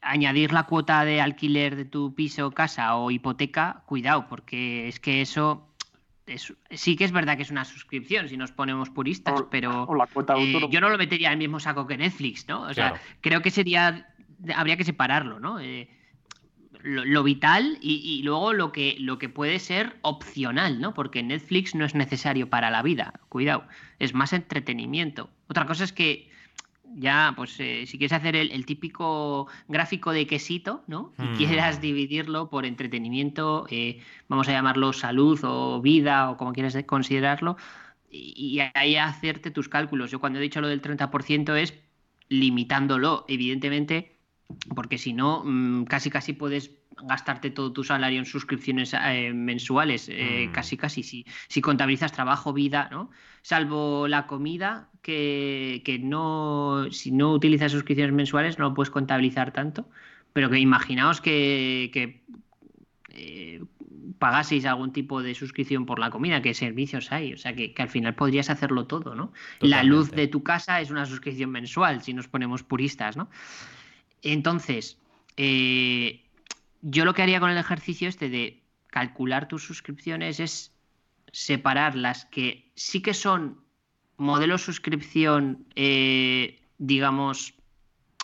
añadir 0.02 0.54
la 0.54 0.64
cuota 0.64 1.04
de 1.04 1.20
alquiler 1.20 1.76
de 1.76 1.84
tu 1.84 2.16
piso, 2.16 2.52
casa 2.52 2.96
o 2.96 3.12
hipoteca, 3.12 3.84
cuidado, 3.86 4.28
porque 4.30 4.88
es 4.88 5.02
que 5.02 5.22
eso 5.22 5.71
sí 6.70 6.96
que 6.96 7.04
es 7.04 7.12
verdad 7.12 7.38
que 7.38 7.44
es 7.44 7.52
una 7.52 7.66
suscripción 7.66 8.30
si 8.30 8.38
nos 8.38 8.52
ponemos 8.52 8.90
puristas, 8.90 9.44
pero 9.50 9.88
eh, 10.38 10.68
yo 10.70 10.82
no 10.82 10.90
lo 10.90 10.98
metería 10.98 11.28
en 11.28 11.34
el 11.34 11.40
mismo 11.40 11.60
saco 11.60 11.88
que 11.88 11.98
Netflix, 11.98 12.48
¿no? 12.48 12.62
O 12.64 12.74
sea, 12.74 13.02
creo 13.22 13.42
que 13.42 13.52
sería, 13.52 14.08
habría 14.56 14.78
que 14.78 14.84
separarlo, 14.84 15.40
¿no? 15.40 15.60
Eh, 15.60 15.90
lo, 16.84 17.24
vital 17.24 17.78
y, 17.82 18.22
luego 18.24 18.54
lo 18.54 18.72
que, 18.72 18.96
lo 19.00 19.18
que 19.18 19.30
puede 19.30 19.60
ser 19.60 19.98
opcional, 20.02 20.80
¿no? 20.80 20.94
Porque 20.94 21.24
Netflix 21.24 21.76
no 21.76 21.86
es 21.86 21.96
necesario 21.96 22.50
para 22.50 22.72
la 22.72 22.82
vida, 22.82 23.14
cuidado, 23.30 23.66
es 24.00 24.14
más 24.14 24.34
entretenimiento. 24.34 25.30
Otra 25.48 25.66
cosa 25.66 25.84
es 25.84 25.94
que 25.94 26.30
ya, 26.96 27.34
pues 27.36 27.60
eh, 27.60 27.86
si 27.88 27.98
quieres 27.98 28.14
hacer 28.14 28.36
el, 28.36 28.66
típico 28.66 29.48
gráfico 29.68 30.12
de 30.12 30.28
quesito, 30.28 30.84
¿no? 30.88 31.14
Y 31.18 31.24
mm. 31.24 31.36
quieras 31.36 31.82
dividirlo 31.82 32.50
por 32.50 32.66
entretenimiento, 32.66 33.66
eh, 33.70 34.02
vamos 34.28 34.48
a 34.48 34.52
llamarlo 34.52 34.94
salud 34.94 35.40
o 35.44 35.82
vida 35.82 36.30
o 36.30 36.38
como 36.38 36.54
quieras 36.54 36.78
considerarlo, 36.86 37.58
y, 38.10 38.60
ahí 38.74 38.98
hacerte 38.98 39.52
tus 39.52 39.70
cálculos. 39.70 40.12
Yo 40.12 40.20
cuando 40.20 40.40
he 40.40 40.42
dicho 40.42 40.62
lo 40.62 40.68
del 40.68 40.82
30% 40.82 41.56
es 41.56 41.74
limitándolo, 42.30 43.26
evidentemente, 43.28 44.18
porque 44.76 44.98
si 44.98 45.14
no, 45.14 45.44
mm, 45.46 45.86
casi 45.86 46.10
casi 46.10 46.34
puedes 46.34 46.72
gastarte 47.04 47.50
todo 47.50 47.72
tu 47.72 47.84
salario 47.84 48.20
en 48.20 48.26
suscripciones 48.26 48.94
eh, 48.94 49.32
mensuales, 49.34 50.10
eh, 50.10 50.48
mm. 50.48 50.52
casi 50.52 50.78
casi, 50.78 51.04
si, 51.04 51.26
si 51.48 51.62
contabilizas 51.62 52.12
trabajo, 52.12 52.54
vida, 52.54 52.90
¿no? 52.92 53.10
Salvo 53.42 54.08
la 54.08 54.28
comida, 54.28 54.90
que, 55.02 56.00
no, 56.02 56.88
si 56.92 57.12
no 57.12 57.32
utilizas 57.32 57.72
suscripciones 57.72 58.14
mensuales 58.14 58.60
no 58.60 58.70
lo 58.70 58.74
puedes 58.74 58.92
contabilizar 58.92 59.52
tanto, 59.52 59.90
pero 60.34 60.50
que 60.50 60.60
imaginaos 60.60 61.22
que, 61.22 62.22
eh, 63.10 63.64
pagaseis 64.20 64.66
algún 64.66 64.94
tipo 64.94 65.24
de 65.24 65.34
suscripción 65.34 65.88
por 65.88 65.98
la 65.98 66.12
comida, 66.12 66.42
qué 66.44 66.54
servicios 66.54 67.12
hay, 67.12 67.34
o 67.34 67.38
sea 67.38 67.56
que, 67.56 67.74
al 67.78 67.90
final 67.90 68.14
podrías 68.14 68.52
hacerlo 68.52 68.86
todo, 68.86 69.16
¿no? 69.16 69.34
La 69.60 69.84
luz 69.84 70.12
de 70.12 70.28
tu 70.28 70.44
casa 70.44 70.80
es 70.80 70.92
una 70.92 71.06
suscripción 71.06 71.50
mensual, 71.50 72.04
si 72.04 72.14
nos 72.14 72.28
ponemos 72.28 72.62
puristas, 72.62 73.18
¿no? 73.18 73.30
Entonces, 74.22 74.98
eh, 75.38 76.24
yo 76.82 77.06
lo 77.06 77.14
que 77.14 77.22
haría 77.22 77.40
con 77.40 77.50
el 77.50 77.58
ejercicio 77.58 78.10
este 78.10 78.30
de 78.30 78.64
calcular 78.88 79.48
tus 79.48 79.64
suscripciones 79.64 80.40
es 80.40 80.74
separar 81.32 81.96
las 81.96 82.26
que 82.26 82.72
sí 82.76 83.02
que 83.02 83.14
son 83.14 83.62
modelos 84.18 84.62
suscripción, 84.62 85.66
eh, 85.76 86.62
digamos, 86.78 87.54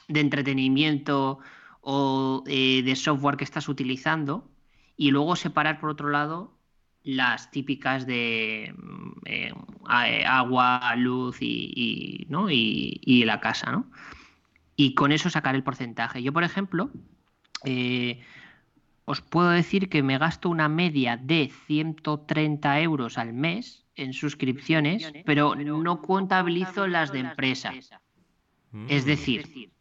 de 0.08 0.20
entretenimiento 0.20 1.40
o 1.82 2.44
eh, 2.48 2.82
de 2.84 2.96
software 2.96 3.38
que 3.38 3.44
estás 3.44 3.70
utilizando 3.70 4.50
y 4.98 5.12
luego 5.12 5.36
separar 5.36 5.80
por 5.80 5.90
otro 5.90 6.10
lado 6.10 6.54
las 7.04 7.50
típicas 7.52 8.06
de 8.06 8.74
agua, 10.26 10.94
luz 10.98 11.38
y, 11.40 12.26
¿no? 12.30 12.50
y, 12.50 13.24
la 13.24 13.40
casa, 13.40 13.72
¿no? 13.72 13.90
Y 14.78 14.94
con 14.94 15.12
eso 15.12 15.30
sacar 15.30 15.56
el 15.56 15.64
porcentaje. 15.64 16.24
Yo, 16.24 16.32
por 16.32 16.46
ejemplo, 16.46 16.92
os 19.06 19.22
puedo 19.22 19.50
decir 19.50 19.90
que 19.90 20.04
me 20.04 20.18
gasto 20.18 20.50
una 20.50 20.70
media 20.70 21.18
de 21.18 21.52
130 21.66 22.80
euros 22.82 23.18
al 23.18 23.34
mes 23.34 23.86
en 23.96 24.14
suscripciones, 24.14 25.12
pero 25.26 25.56
no 25.56 26.02
contabilizo 26.02 26.88
las 26.88 27.12
de 27.12 27.20
empresa. 27.20 27.74
Es 27.74 29.04
mm. 29.04 29.08
decir, 29.08 29.72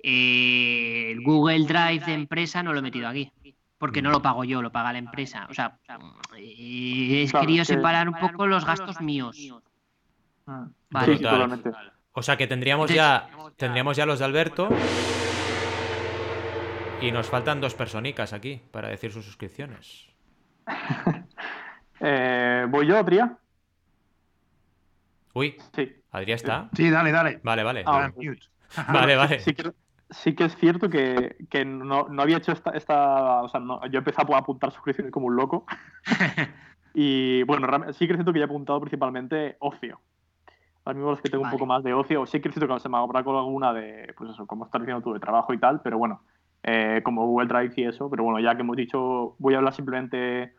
el 0.00 1.22
Google 1.22 1.66
Drive 1.66 2.04
de 2.06 2.14
empresa 2.14 2.62
no 2.62 2.72
lo 2.72 2.80
he 2.80 2.82
metido 2.82 3.06
aquí, 3.06 3.30
porque 3.78 4.02
no 4.02 4.10
lo 4.10 4.22
pago 4.22 4.42
yo, 4.42 4.60
lo 4.60 4.72
paga 4.72 4.92
la 4.92 4.98
empresa. 4.98 5.46
O 5.48 5.54
sea, 5.54 5.78
he 6.36 7.30
querido 7.30 7.64
separar 7.64 8.08
un 8.08 8.16
poco 8.16 8.48
los 8.48 8.64
gastos 8.64 9.00
míos. 9.00 9.54
Ah. 10.46 10.66
Vale. 10.90 11.20
O 12.20 12.22
sea 12.22 12.36
que 12.36 12.46
tendríamos 12.46 12.90
ya, 12.90 13.30
tendríamos 13.56 13.96
ya 13.96 14.04
los 14.04 14.18
de 14.18 14.26
Alberto. 14.26 14.68
Y 17.00 17.10
nos 17.12 17.30
faltan 17.30 17.62
dos 17.62 17.74
personicas 17.74 18.34
aquí 18.34 18.60
para 18.70 18.88
decir 18.88 19.10
sus 19.10 19.24
suscripciones. 19.24 20.06
Eh, 22.02 22.64
¿Voy 22.70 22.86
yo, 22.86 22.96
Adrián? 22.96 23.36
Uy, 25.34 25.54
sí. 25.76 25.92
¿Adrián 26.10 26.36
está? 26.36 26.70
Sí, 26.72 26.88
dale, 26.88 27.12
dale. 27.12 27.40
Vale, 27.42 27.62
vale. 27.62 27.82
Ah, 27.84 28.10
vale, 28.90 29.16
vale. 29.16 29.40
Sí 29.40 30.34
que, 30.34 30.44
es 30.44 30.56
cierto 30.56 30.88
que, 30.88 31.36
no, 31.66 32.06
había 32.16 32.38
hecho 32.38 32.52
esta... 32.52 32.70
esta 32.70 33.42
o 33.42 33.48
sea, 33.50 33.60
yo 33.90 33.98
empecé 33.98 34.22
a 34.22 34.38
apuntar 34.38 34.72
suscripciones 34.72 35.12
como 35.12 35.26
un 35.26 35.36
loco. 35.36 35.66
y 36.94 37.42
bueno, 37.42 37.68
sí 37.92 38.06
que 38.06 38.14
es 38.14 38.16
cierto 38.16 38.32
que 38.32 38.38
ya 38.38 38.46
he 38.46 38.48
apuntado 38.48 38.80
principalmente 38.80 39.56
ocio. 39.58 40.00
Ahora 40.90 40.98
mismo 40.98 41.12
es 41.12 41.20
que 41.20 41.30
tengo 41.30 41.44
un 41.44 41.50
poco 41.52 41.66
más 41.66 41.84
de 41.84 41.94
ocio. 41.94 42.26
Sí 42.26 42.40
que 42.40 42.48
es 42.48 42.54
cierto 42.54 42.74
que 42.74 42.80
se 42.80 42.88
me 42.88 42.96
habrá 42.96 43.22
con 43.22 43.36
alguna 43.36 43.72
de, 43.72 44.12
pues 44.18 44.30
eso, 44.30 44.44
como 44.44 44.64
estás 44.64 44.80
diciendo 44.80 45.00
tú, 45.00 45.12
de 45.12 45.20
trabajo 45.20 45.54
y 45.54 45.58
tal, 45.58 45.80
pero 45.82 45.98
bueno, 45.98 46.22
eh, 46.64 47.00
como 47.04 47.24
Google 47.26 47.46
Drive 47.46 47.74
y 47.76 47.84
eso, 47.84 48.10
pero 48.10 48.24
bueno, 48.24 48.40
ya 48.40 48.56
que 48.56 48.62
hemos 48.62 48.76
dicho, 48.76 49.36
voy 49.38 49.54
a 49.54 49.58
hablar 49.58 49.72
simplemente 49.72 50.52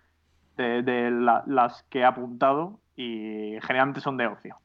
de, 0.56 1.12
las 1.48 1.84
que 1.90 2.00
he 2.00 2.06
apuntado 2.06 2.80
y 2.96 3.58
generalmente 3.62 4.00
son 4.00 4.16
de 4.16 4.28
ocio. 4.28 4.56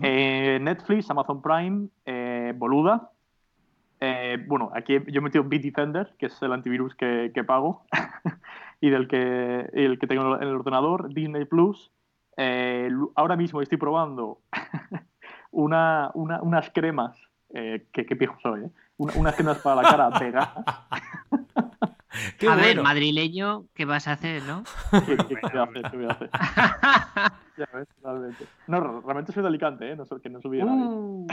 Eh, 0.00 0.58
Netflix, 0.62 1.10
Amazon 1.10 1.42
Prime, 1.42 1.88
eh, 2.06 2.54
Boluda. 2.56 3.10
bueno, 4.46 4.70
aquí 4.74 4.94
yo 5.08 5.20
he 5.20 5.22
metido 5.22 5.44
Bitdefender, 5.44 6.14
que 6.18 6.26
es 6.26 6.40
el 6.40 6.54
antivirus 6.54 6.94
que, 6.94 7.44
pago 7.46 7.82
y 8.80 8.88
del 8.88 9.08
que, 9.08 9.68
el 9.74 9.98
que 9.98 10.06
tengo 10.06 10.36
en 10.36 10.48
el 10.48 10.54
ordenador, 10.54 11.12
Disney 11.12 11.44
Plus. 11.44 11.92
Ahora 13.14 13.36
mismo 13.36 13.60
estoy 13.62 13.78
probando 13.78 14.40
una, 15.50 16.10
unas 16.14 16.70
cremas, 16.70 17.16
que, 17.52 18.06
que 18.06 18.16
pijo 18.16 18.36
soy, 18.42 18.64
¿eh? 18.64 18.70
unas 18.96 19.34
cremas 19.34 19.58
para 19.58 19.82
la 19.82 19.88
cara 19.88 20.10
vegana. 20.18 20.64
a 22.48 22.56
ver, 22.56 22.82
madrileño, 22.82 23.66
¿qué 23.74 23.84
vas 23.84 24.08
a 24.08 24.12
hacer, 24.12 24.42
no? 24.42 24.64
¿Qué, 25.06 25.16
voy 25.16 25.58
a 25.58 25.62
hacer? 25.62 25.82
¿Qué 25.90 25.96
voy 25.96 26.06
a 26.06 26.10
hacer? 26.10 26.30
ya 27.56 27.68
ves, 27.72 27.88
realmente. 28.02 28.44
No, 28.66 29.00
realmente 29.00 29.32
soy 29.32 29.42
de 29.42 29.48
Alicante, 29.48 29.90
¿eh? 29.90 29.96
No, 29.96 30.04
que 30.04 30.28
no 30.28 30.40
subí 30.40 30.62
uh. 30.62 31.26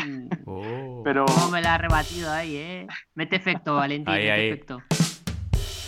oh. 0.45 1.01
Pero... 1.03 1.25
¿Cómo 1.25 1.51
me 1.51 1.61
la 1.61 1.75
ha 1.75 1.77
rebatido 1.77 2.31
ahí, 2.31 2.55
eh? 2.55 2.87
Mete 3.15 3.35
efecto, 3.35 3.75
Valentín, 3.75 4.13
mete 4.13 4.47
efecto. 4.47 4.81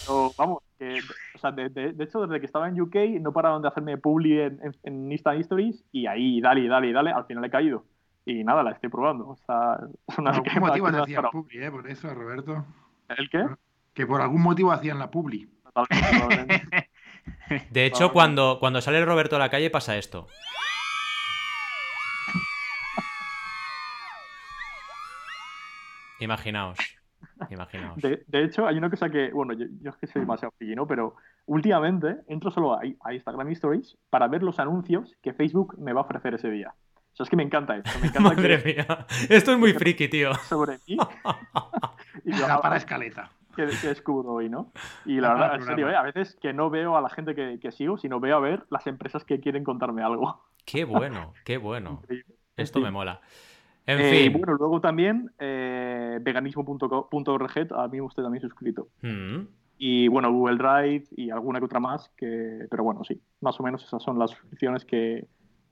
Pero, 0.05 0.33
vamos, 0.37 0.63
que, 0.77 0.99
o 1.39 1.41
sea, 1.41 1.51
de, 1.51 1.69
de, 1.69 2.03
hecho, 2.03 2.27
desde 2.27 2.41
que 2.41 2.45
estaba 2.45 2.67
en 2.67 2.79
UK 2.79 2.95
no 3.21 3.31
pararon 3.31 3.61
de 3.61 3.69
hacerme 3.69 3.97
publi 3.97 4.41
en, 4.41 4.59
en, 4.61 4.75
en 4.83 5.09
Insta 5.11 5.33
Stories 5.35 5.85
y 5.91 6.05
ahí, 6.05 6.41
dale, 6.41 6.67
dale, 6.67 6.91
dale, 6.91 7.11
al 7.11 7.23
final 7.25 7.45
he 7.45 7.49
caído. 7.49 7.85
Y 8.25 8.43
nada, 8.43 8.61
la 8.61 8.71
estoy 8.71 8.89
probando. 8.89 9.29
O 9.29 9.37
sea, 9.37 9.79
es 10.07 10.17
una 10.17 10.33
¿Por 10.33 10.49
algún 10.49 10.67
motivo 10.67 10.91
te 10.91 10.97
hacían 10.97 11.23
publi, 11.31 11.63
eh? 11.63 11.71
Por 11.71 11.89
eso, 11.89 12.13
Roberto. 12.13 12.65
¿El 13.07 13.29
qué? 13.29 13.45
Que 13.93 14.05
por 14.05 14.19
algún 14.21 14.41
motivo 14.41 14.73
hacían 14.73 14.99
la 14.99 15.09
publi. 15.09 15.49
De 17.71 17.85
hecho, 17.85 18.11
cuando, 18.11 18.57
cuando 18.59 18.81
sale 18.81 19.05
Roberto 19.05 19.37
a 19.37 19.39
la 19.39 19.49
calle 19.49 19.69
pasa 19.69 19.95
esto. 19.97 20.27
Imaginaos. 26.19 26.98
Imaginaos. 27.49 27.97
De, 28.01 28.43
hecho, 28.43 28.67
hay 28.67 28.77
una 28.77 28.89
cosa 28.89 29.09
que, 29.09 29.31
bueno, 29.31 29.53
yo, 29.53 29.65
es 29.89 29.95
que 29.97 30.07
soy 30.07 30.21
demasiado 30.21 30.53
¿no? 30.59 30.87
Pero 30.87 31.15
últimamente 31.45 32.17
entro 32.27 32.51
solo 32.51 32.73
a, 32.73 32.81
a, 33.01 33.13
Instagram 33.13 33.49
Stories 33.49 33.97
para 34.09 34.27
ver 34.27 34.43
los 34.43 34.59
anuncios 34.59 35.15
que 35.21 35.33
Facebook 35.33 35.77
me 35.79 35.93
va 35.93 36.01
a 36.01 36.03
ofrecer 36.03 36.33
ese 36.33 36.49
día. 36.49 36.73
O 37.13 37.15
sea, 37.15 37.23
es 37.23 37.29
que 37.29 37.35
me 37.35 37.43
encanta 37.43 37.77
esto. 37.77 37.91
Me 38.01 38.07
encanta 38.09 38.29
Madre 38.29 38.61
mía. 38.63 39.05
Esto 39.29 39.51
es 39.53 39.57
muy 39.57 39.73
friki, 39.73 40.07
tío. 40.07 40.33
Sobre 40.49 40.79
mí. 40.87 40.97
y 42.25 42.31
la 42.33 42.61
para 42.61 42.77
escaleta. 42.77 43.31
Que, 43.55 43.65
descubro 43.65 44.33
hoy, 44.33 44.49
¿no? 44.49 44.71
Y 45.05 45.19
la 45.19 45.33
verdad, 45.33 45.55
en 45.55 45.63
serio, 45.63 45.89
¿eh? 45.89 45.95
a 45.95 46.03
veces 46.03 46.37
que 46.41 46.53
no 46.53 46.69
veo 46.69 46.95
a 46.95 47.01
la 47.01 47.09
gente 47.09 47.35
que, 47.35 47.59
que, 47.59 47.73
sigo, 47.73 47.97
sino 47.97 48.21
veo 48.21 48.37
a 48.37 48.39
ver 48.39 48.65
las 48.69 48.87
empresas 48.87 49.25
que 49.25 49.41
quieren 49.41 49.65
contarme 49.65 50.01
algo. 50.01 50.45
Qué 50.65 50.85
bueno, 50.85 51.33
qué 51.43 51.57
bueno. 51.57 52.01
Esto 52.55 52.79
me 52.79 52.91
mola. 52.91 53.19
En 53.89 53.99
eh, 53.99 54.11
fin. 54.11 54.33
Bueno, 54.33 54.53
luego 54.53 54.79
también 54.79 55.31
eh, 55.39 56.19
veganismo.org, 56.21 57.73
a 57.73 57.87
mí 57.87 58.01
usted 58.01 58.21
también 58.21 58.41
suscrito. 58.41 58.89
Mm. 59.01 59.47
Y 59.79 60.07
bueno, 60.09 60.31
Google 60.31 60.57
Drive 60.57 61.05
y 61.15 61.31
alguna 61.31 61.57
que 61.57 61.65
otra 61.65 61.79
más, 61.79 62.11
que, 62.15 62.67
pero 62.69 62.83
bueno, 62.83 63.03
sí, 63.03 63.19
más 63.41 63.59
o 63.59 63.63
menos 63.63 63.83
esas 63.83 64.03
son 64.03 64.19
las 64.19 64.29
suscripciones 64.29 64.85
que, 64.85 65.25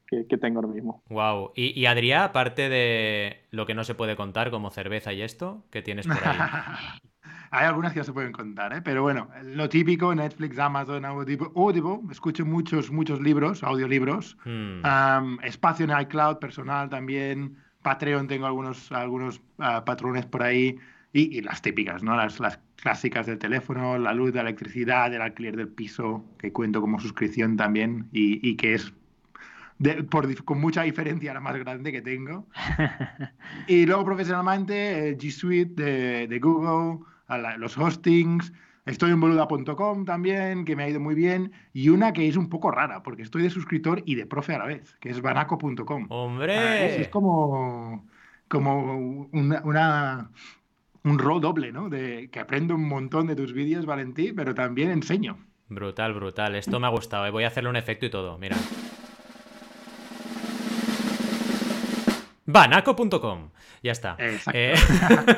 que, 0.07 0.38
tengo 0.38 0.61
ahora 0.61 0.74
mismo. 0.74 1.03
Wow. 1.09 1.51
¿Y, 1.55 1.80
y 1.80 1.86
Adrián, 1.86 2.24
aparte 2.24 2.70
de 2.70 3.45
lo 3.51 3.68
que 3.68 3.76
no 3.76 3.84
se 3.84 3.93
puede 3.93 4.15
contar 4.15 4.49
como 4.49 4.72
cerveza 4.72 5.13
y 5.13 5.22
esto, 5.22 5.65
¿qué 5.70 5.84
tienes 5.84 6.07
por 6.07 6.18
ahí? 6.18 6.38
Hay 7.51 7.65
algunas 7.65 7.93
que 7.93 7.99
no 7.99 8.05
se 8.05 8.13
pueden 8.13 8.32
contar, 8.32 8.74
¿eh? 8.74 8.82
pero 8.82 9.03
bueno, 9.03 9.30
lo 9.43 9.70
típico, 9.70 10.13
Netflix, 10.13 10.57
Amazon, 10.57 11.05
Audible, 11.05 11.49
Audible 11.55 11.99
escucho 12.11 12.45
muchos, 12.45 12.91
muchos 12.91 13.22
libros, 13.22 13.63
audiolibros, 13.63 14.38
hmm. 14.43 15.39
espacio 15.43 15.86
en 15.86 15.97
iCloud 16.01 16.39
personal 16.39 16.89
también, 16.89 17.57
Patreon 17.88 18.27
tengo 18.27 18.47
algunos, 18.47 18.91
algunos 18.91 19.38
uh, 19.59 19.81
patrones 19.85 20.25
por 20.25 20.43
ahí, 20.43 20.77
y, 21.13 21.39
las 21.41 21.61
típicas, 21.61 22.03
¿no? 22.03 22.17
Las, 22.17 22.38
las 22.41 22.59
clásicas 22.75 23.27
del 23.27 23.38
teléfono, 23.38 23.97
la 23.97 24.13
luz, 24.13 24.33
la 24.33 24.41
electricidad, 24.41 25.13
el 25.13 25.21
alquiler 25.21 25.55
del 25.55 25.69
piso, 25.69 26.25
que 26.38 26.51
cuento 26.51 26.81
como 26.81 26.99
suscripción 26.99 27.55
también, 27.55 28.09
y, 28.11 28.45
y 28.45 28.57
que 28.57 28.73
es 28.73 28.91
por, 30.09 30.43
con 30.43 30.59
mucha 30.59 30.83
diferencia 30.83 31.33
la 31.33 31.39
más 31.39 31.55
grande 31.55 31.93
que 31.93 32.01
tengo. 32.01 32.45
y 33.67 33.85
luego 33.85 34.03
profesionalmente, 34.03 35.17
G 35.17 35.31
Suite 35.31 35.81
de, 35.81 36.27
de 36.27 36.39
Google, 36.39 37.05
los 37.57 37.77
hostings. 37.77 38.51
Estoy 38.88 39.11
en 39.11 39.19
boluda.com 39.19 40.05
también, 40.05 40.63
que 40.63 40.75
me 40.77 40.83
ha 40.83 40.89
ido 40.89 41.01
muy 41.01 41.13
bien. 41.13 41.51
Y 41.73 41.89
una 41.89 42.13
que 42.13 42.27
es 42.27 42.38
un 42.38 42.49
poco 42.49 42.71
rara, 42.71 43.03
porque 43.03 43.21
estoy 43.21 43.43
de 43.43 43.49
suscriptor 43.49 44.01
y 44.05 44.15
de 44.15 44.25
profe 44.25 44.55
a 44.55 44.59
la 44.59 44.65
vez, 44.65 44.95
que 45.01 45.09
es 45.09 45.21
banaco.com. 45.21 46.07
¡Hombre! 46.09 47.01
es, 47.01 47.09
como, 47.09 48.07
como 48.47 49.27
una, 49.33 50.29
un 51.03 51.19
rol 51.19 51.41
doble, 51.41 51.73
¿no? 51.73 51.89
De 51.89 52.29
que 52.31 52.39
aprendo 52.39 52.75
un 52.75 52.88
montón 52.88 53.27
de 53.27 53.35
tus 53.35 53.51
vídeos, 53.51 53.85
Valentín, 53.85 54.33
pero 54.35 54.55
también 54.55 54.89
enseño. 54.89 55.38
Brutal, 55.67 56.13
brutal. 56.13 56.55
Esto 56.55 56.79
me 56.79 56.88
ha 56.88 56.91
gustado. 56.91 57.25
¿eh? 57.25 57.31
Voy 57.31 57.43
a 57.43 57.47
hacerle 57.47 57.69
un 57.69 57.75
efecto 57.75 58.05
y 58.05 58.09
todo. 58.09 58.38
Mira. 58.38 58.55
Banaco.com. 62.45 63.49
Ya 63.83 63.91
está. 63.91 64.15
Eh, 64.19 64.73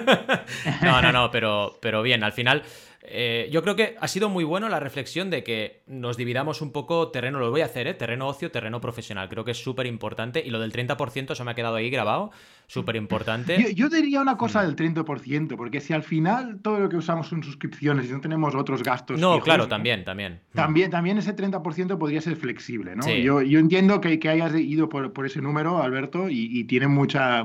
no, 0.83 1.01
no, 1.01 1.11
no, 1.11 1.31
pero, 1.31 1.77
pero 1.81 2.03
bien, 2.03 2.23
al 2.23 2.31
final 2.31 2.63
eh, 3.01 3.47
yo 3.51 3.61
creo 3.61 3.75
que 3.75 3.95
ha 3.99 4.07
sido 4.07 4.29
muy 4.29 4.43
bueno 4.43 4.67
la 4.67 4.79
reflexión 4.79 5.29
de 5.29 5.43
que 5.43 5.81
nos 5.87 6.17
dividamos 6.17 6.61
un 6.61 6.71
poco 6.71 7.09
terreno, 7.09 7.39
lo 7.39 7.49
voy 7.49 7.61
a 7.61 7.65
hacer, 7.65 7.87
¿eh? 7.87 7.93
terreno 7.93 8.27
ocio, 8.27 8.51
terreno 8.51 8.81
profesional. 8.81 9.29
Creo 9.29 9.45
que 9.45 9.51
es 9.51 9.63
súper 9.63 9.85
importante 9.85 10.43
y 10.45 10.49
lo 10.49 10.59
del 10.59 10.73
30% 10.73 11.35
se 11.35 11.43
me 11.43 11.51
ha 11.51 11.55
quedado 11.55 11.75
ahí 11.75 11.89
grabado, 11.89 12.31
súper 12.69 12.95
importante. 12.97 13.73
Yo, 13.73 13.89
diría 13.89 14.21
una 14.21 14.37
cosa 14.37 14.61
del 14.61 14.75
30%, 14.75 15.55
porque 15.55 15.81
si 15.81 15.91
al 15.91 16.03
final 16.03 16.59
todo 16.61 16.79
lo 16.79 16.87
que 16.87 16.97
usamos 16.97 17.27
son 17.27 17.41
suscripciones 17.41 18.07
y 18.07 18.13
no 18.13 18.21
tenemos 18.21 18.53
otros 18.53 18.83
gastos. 18.83 19.19
No, 19.19 19.39
claro, 19.39 19.67
también, 19.67 20.05
también. 20.05 20.39
También, 20.53 20.91
también 20.91 21.17
ese 21.17 21.35
30% 21.35 21.97
podría 21.97 22.21
ser 22.21 22.35
flexible, 22.35 22.95
¿no? 22.95 23.07
Yo, 23.07 23.41
yo, 23.41 23.57
entiendo 23.57 23.99
que, 23.99 24.19
que 24.19 24.29
hayas 24.29 24.53
ido 24.55 24.87
por, 24.87 25.11
por, 25.13 25.25
ese 25.25 25.41
número, 25.41 25.81
Alberto, 25.81 26.29
y, 26.29 26.63
tiene 26.65 26.87
mucha, 26.87 27.43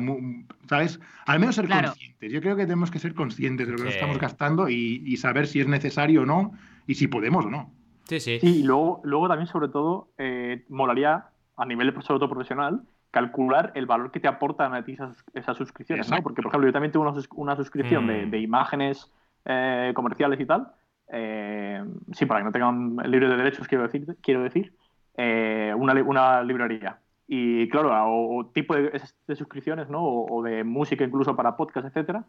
¿sabes? 0.69 1.01
Al 1.25 1.41
menos 1.41 1.55
ser 1.55 1.71
conscientes. 1.71 2.31
Yo 2.31 2.43
creo 2.43 2.55
que 2.55 2.65
tenemos 2.65 2.91
que 2.91 2.99
ser 2.99 3.15
conscientes 3.15 3.67
de 3.67 3.73
lo 3.73 3.79
que 3.79 3.85
nos 3.85 3.95
estamos 3.95 4.19
gastando 4.19 4.69
y, 4.69 5.03
y 5.07 5.17
saber 5.17 5.47
si 5.47 5.59
es 5.59 5.67
necesario 5.67 6.23
o 6.23 6.27
no 6.27 6.53
y 6.87 6.97
si 6.97 7.07
podemos 7.07 7.47
o 7.47 7.51
no. 7.51 7.73
Sí, 8.09 8.21
sí. 8.21 8.39
y 8.43 8.63
luego, 8.63 9.01
luego 9.05 9.29
también, 9.29 9.49
sobre 9.49 9.69
todo, 9.69 10.11
eh, 10.19 10.67
molaría 10.69 11.29
a 11.57 11.65
nivel 11.65 11.95
de 11.95 12.03
sobre 12.03 12.29
profesional 12.29 12.83
calcular 13.15 13.71
el 13.77 13.87
valor 13.87 14.11
que 14.11 14.19
te 14.19 14.27
aportan 14.27 14.75
a 14.75 14.85
ti 14.85 14.97
esas, 15.35 15.57
suscripciones, 15.57 16.11
¿no? 16.11 16.21
Porque, 16.21 16.43
por 16.43 16.51
ejemplo, 16.51 16.69
yo 16.69 16.73
también 16.73 16.91
tengo 16.91 17.09
una, 17.37 17.55
suscripción 17.55 18.09
de, 18.09 18.27
mm. 18.27 18.35
imágenes 18.35 19.13
eh, 19.45 19.93
comerciales 19.95 20.41
y 20.41 20.47
tal. 20.47 20.67
Eh, 21.13 21.85
sí, 22.13 22.27
para 22.27 22.41
que 22.41 22.45
no 22.45 22.53
tengan 22.53 22.97
libre 23.09 23.29
de 23.29 23.37
derechos, 23.37 23.69
quiero 23.69 23.85
decir, 23.85 24.17
quiero 24.21 24.43
decir 24.43 24.73
una, 25.17 25.95
una 26.03 26.43
librería. 26.43 26.99
Y 27.29 27.69
claro, 27.69 27.91
o, 28.07 28.47
tipo 28.47 28.75
de, 28.75 29.01
suscripciones, 29.37 29.89
¿no? 29.89 30.03
O, 30.05 30.43
de 30.43 30.65
música 30.65 31.05
incluso 31.05 31.37
para 31.37 31.57
podcast, 31.57 31.87
etcétera, 31.87 32.25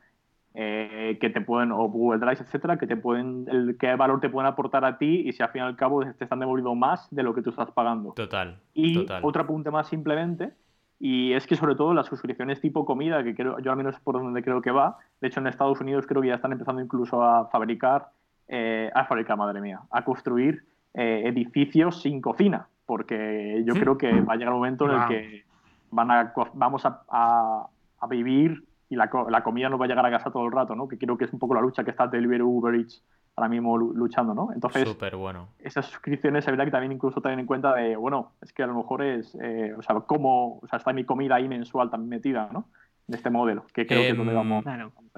eh, 0.53 1.17
que 1.19 1.29
te 1.29 1.41
pueden, 1.41 1.71
o 1.73 1.89
Google 1.89 2.19
Drive, 2.19 2.41
etcétera, 2.41 2.77
que 2.77 2.87
te 2.87 2.95
pueden, 2.95 3.45
el, 3.51 3.77
qué 3.77 3.93
valor 3.95 4.21
te 4.21 4.29
pueden 4.29 4.47
aportar 4.47 4.85
a 4.85 4.97
ti 4.97 5.23
y 5.25 5.33
si 5.33 5.43
al 5.43 5.49
fin 5.49 5.63
y 5.63 5.65
al 5.65 5.75
cabo 5.75 6.01
te 6.05 6.23
están 6.23 6.39
devolviendo 6.39 6.75
más 6.75 7.13
de 7.13 7.23
lo 7.23 7.33
que 7.33 7.41
tú 7.41 7.49
estás 7.49 7.71
pagando. 7.71 8.13
Total. 8.13 8.59
Y 8.73 9.05
otro 9.21 9.43
apunte 9.43 9.69
más 9.69 9.89
simplemente, 9.89 10.53
y 10.99 11.33
es 11.33 11.45
que 11.45 11.55
sobre 11.55 11.75
todo 11.75 11.93
las 11.93 12.07
suscripciones 12.07 12.61
tipo 12.61 12.85
comida, 12.85 13.23
que 13.23 13.35
creo, 13.35 13.59
yo 13.59 13.71
al 13.71 13.77
menos 13.77 13.99
por 13.99 14.15
donde 14.15 14.43
creo 14.43 14.61
que 14.61 14.71
va, 14.71 14.97
de 15.21 15.27
hecho 15.27 15.39
en 15.39 15.47
Estados 15.47 15.79
Unidos 15.81 16.05
creo 16.07 16.21
que 16.21 16.29
ya 16.29 16.35
están 16.35 16.51
empezando 16.51 16.81
incluso 16.81 17.23
a 17.23 17.47
fabricar, 17.47 18.07
eh, 18.47 18.89
a 18.93 19.05
fabricar, 19.05 19.37
madre 19.37 19.61
mía, 19.61 19.81
a 19.91 20.03
construir 20.03 20.63
eh, 20.93 21.23
edificios 21.25 22.01
sin 22.01 22.21
cocina, 22.21 22.67
porque 22.85 23.63
yo 23.65 23.73
creo 23.73 23.97
que 23.97 24.21
va 24.21 24.33
a 24.33 24.35
llegar 24.37 24.53
un 24.53 24.59
momento 24.59 24.85
en 24.85 25.01
el 25.01 25.07
que 25.07 25.45
van 25.91 26.11
a, 26.11 26.33
vamos 26.53 26.85
a, 26.85 27.01
a, 27.09 27.67
a 27.99 28.07
vivir 28.07 28.63
y 28.89 28.95
la, 28.95 29.09
la, 29.29 29.43
comida 29.43 29.67
no 29.67 29.77
va 29.77 29.85
a 29.85 29.87
llegar 29.87 30.05
a 30.05 30.11
casa 30.11 30.31
todo 30.31 30.45
el 30.45 30.51
rato, 30.51 30.75
¿no? 30.75 30.87
Que 30.87 30.97
creo 30.97 31.17
que 31.17 31.25
es 31.25 31.33
un 31.33 31.39
poco 31.39 31.55
la 31.55 31.61
lucha 31.61 31.83
que 31.83 31.91
está 31.91 32.07
Deliveroo 32.07 32.47
Uber 32.47 32.75
Eats 32.75 33.03
ahora 33.35 33.49
mismo 33.49 33.77
luchando, 33.77 34.33
¿no? 34.33 34.49
Entonces, 34.53 34.87
Súper 34.87 35.15
bueno. 35.15 35.49
esas 35.59 35.85
suscripciones 35.87 36.45
verá 36.45 36.63
que 36.65 36.71
también 36.71 36.93
incluso 36.93 37.21
tienen 37.21 37.39
en 37.39 37.45
cuenta 37.45 37.73
de, 37.73 37.95
bueno, 37.95 38.31
es 38.41 38.53
que 38.53 38.63
a 38.63 38.67
lo 38.67 38.75
mejor 38.75 39.03
es, 39.03 39.35
eh, 39.41 39.73
o 39.77 39.81
sea, 39.81 39.95
cómo, 40.01 40.59
o 40.59 40.67
sea, 40.67 40.77
está 40.79 40.93
mi 40.93 41.03
comida 41.03 41.35
ahí 41.35 41.47
mensual 41.47 41.89
también 41.89 42.09
metida, 42.09 42.49
¿no? 42.51 42.65
de 43.07 43.17
este 43.17 43.29
modelo, 43.29 43.65
que 43.71 43.85
creo 43.85 44.01
que 44.01 44.09
es 44.09 44.17
donde 44.17 44.33
em, 44.33 44.37
vamos. 44.37 44.65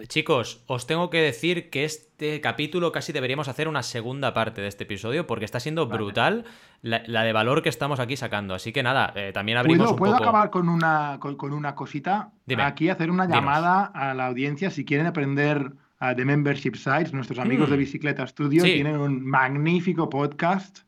Chicos, 0.08 0.64
os 0.68 0.88
tengo 0.88 1.10
que 1.10 1.22
decir 1.22 1.70
que 1.70 1.86
este 1.86 2.42
capítulo 2.42 2.92
casi 2.92 3.14
deberíamos 3.14 3.48
hacer 3.48 3.70
una 3.70 3.82
segunda 3.82 4.34
parte 4.34 4.62
de 4.62 4.68
este 4.68 4.84
episodio 4.84 5.26
porque 5.26 5.46
está 5.46 5.62
siendo 5.62 5.88
brutal 5.88 6.44
la, 6.82 7.24
de 7.24 7.34
valor 7.34 7.64
que 7.64 7.70
estamos 7.70 8.02
aquí 8.02 8.18
sacando. 8.18 8.54
Así 8.54 8.74
que 8.74 8.84
nada, 8.84 9.14
eh, 9.16 9.32
también 9.34 9.58
abrimos 9.58 9.94
¿Puedo, 9.94 9.96
¿puedo 9.96 10.16
acabar 10.16 10.50
con 10.50 10.68
una, 10.68 11.18
con, 11.20 11.54
una 11.54 11.76
cosita? 11.76 12.32
Aquí 12.58 12.90
hacer 12.90 13.10
una 13.10 13.26
llamada 13.26 13.86
a 13.86 14.14
la 14.14 14.28
audiencia 14.28 14.70
si 14.70 14.84
quieren 14.84 15.08
aprender 15.08 15.72
uh, 16.02 16.16
de 16.16 16.26
Membership 16.26 16.76
Sites. 16.76 17.14
Nuestros 17.14 17.40
amigos 17.40 17.70
de 17.70 17.76
mm. 17.76 17.80
Bicicleta 17.80 18.28
Studio 18.28 18.64
tienen 18.64 18.98
un 18.98 19.26
magnífico 19.26 20.10
podcast. 20.10 20.80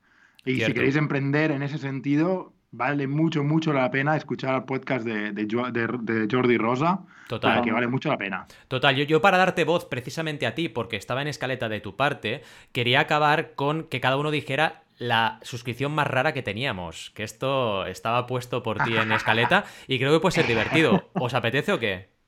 Y 0.45 0.61
si 0.61 0.73
queréis 0.73 0.95
emprender 0.95 1.51
en 1.51 1.63
ese 1.63 1.77
sentido, 1.77 2.53
vale 2.71 3.07
mucho, 3.07 3.43
mucho 3.43 3.73
la 3.73 3.89
pena 3.91 4.15
escuchar 4.15 4.55
el 4.55 4.63
podcast 4.63 5.05
de, 5.05 5.31
de, 5.31 6.27
Jordi 6.31 6.57
Rosa. 6.57 7.01
Total. 7.27 7.61
Que 7.61 7.71
vale 7.71 7.87
mucho 7.87 8.09
la 8.09 8.17
pena. 8.17 8.47
Total, 8.67 8.95
yo, 8.95 9.03
yo 9.03 9.21
para 9.21 9.37
darte 9.37 9.63
voz 9.63 9.85
precisamente 9.85 10.47
a 10.47 10.55
ti, 10.55 10.69
porque 10.69 10.95
estaba 10.95 11.21
en 11.21 11.27
escaleta 11.27 11.69
de 11.69 11.81
tu 11.81 11.95
parte, 11.95 12.41
quería 12.71 13.01
acabar 13.01 13.53
con 13.55 13.83
que 13.83 13.99
cada 13.99 14.17
uno 14.17 14.31
dijera 14.31 14.83
la 14.97 15.39
suscripción 15.43 15.93
más 15.93 16.07
rara 16.07 16.33
que 16.33 16.43
teníamos. 16.43 17.11
Que 17.11 17.23
esto 17.23 17.85
estaba 17.85 18.27
puesto 18.27 18.63
por 18.63 18.83
ti 18.83 18.95
en 18.95 19.11
escaleta 19.11 19.65
y 19.87 19.97
creo 19.97 20.13
que 20.13 20.19
puede 20.19 20.35
ser 20.35 20.47
divertido. 20.47 21.09
¿Os 21.13 21.33
apetece 21.33 21.71
o 21.71 21.79
qué? 21.79 22.18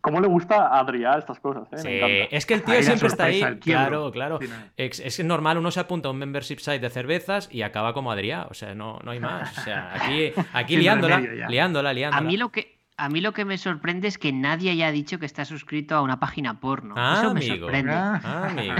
Cómo 0.00 0.20
le 0.20 0.28
gusta 0.28 0.68
a 0.68 0.80
Adrián 0.80 1.18
estas 1.18 1.40
cosas. 1.40 1.68
¿eh? 1.72 2.28
Sí, 2.28 2.36
es 2.36 2.46
que 2.46 2.54
el 2.54 2.62
tío 2.62 2.82
siempre 2.82 3.08
está 3.08 3.24
ahí. 3.24 3.42
Claro, 3.60 4.10
claro. 4.10 4.38
Es, 4.76 5.00
es, 5.00 5.24
normal, 5.24 5.58
uno 5.58 5.70
se 5.70 5.80
apunta 5.80 6.08
a 6.08 6.12
un 6.12 6.18
membership 6.18 6.58
site 6.58 6.78
de 6.78 6.90
cervezas 6.90 7.48
y 7.50 7.62
acaba 7.62 7.92
como 7.92 8.10
Adrián. 8.10 8.46
O 8.50 8.54
sea, 8.54 8.74
no, 8.74 8.98
no 9.02 9.10
hay 9.10 9.20
más. 9.20 9.56
O 9.58 9.60
sea, 9.62 9.92
aquí, 9.94 10.32
aquí 10.52 10.76
liándola, 10.76 11.20
liándola, 11.20 11.92
liándola. 11.92 12.18
A 12.18 12.20
mí 12.20 12.36
lo 12.36 12.50
que, 12.50 12.75
a 12.98 13.08
mí 13.10 13.20
lo 13.20 13.32
que 13.32 13.44
me 13.44 13.58
sorprende 13.58 14.08
es 14.08 14.16
que 14.16 14.32
nadie 14.32 14.70
haya 14.70 14.90
dicho 14.90 15.18
que 15.18 15.26
está 15.26 15.44
suscrito 15.44 15.94
a 15.96 16.00
una 16.02 16.18
página 16.18 16.60
porno. 16.60 16.94
Ah, 16.96 17.16
Eso 17.20 17.34
me 17.34 17.42
sorprende. 17.42 17.92
Ah, 17.92 18.48
amigo. 18.50 18.74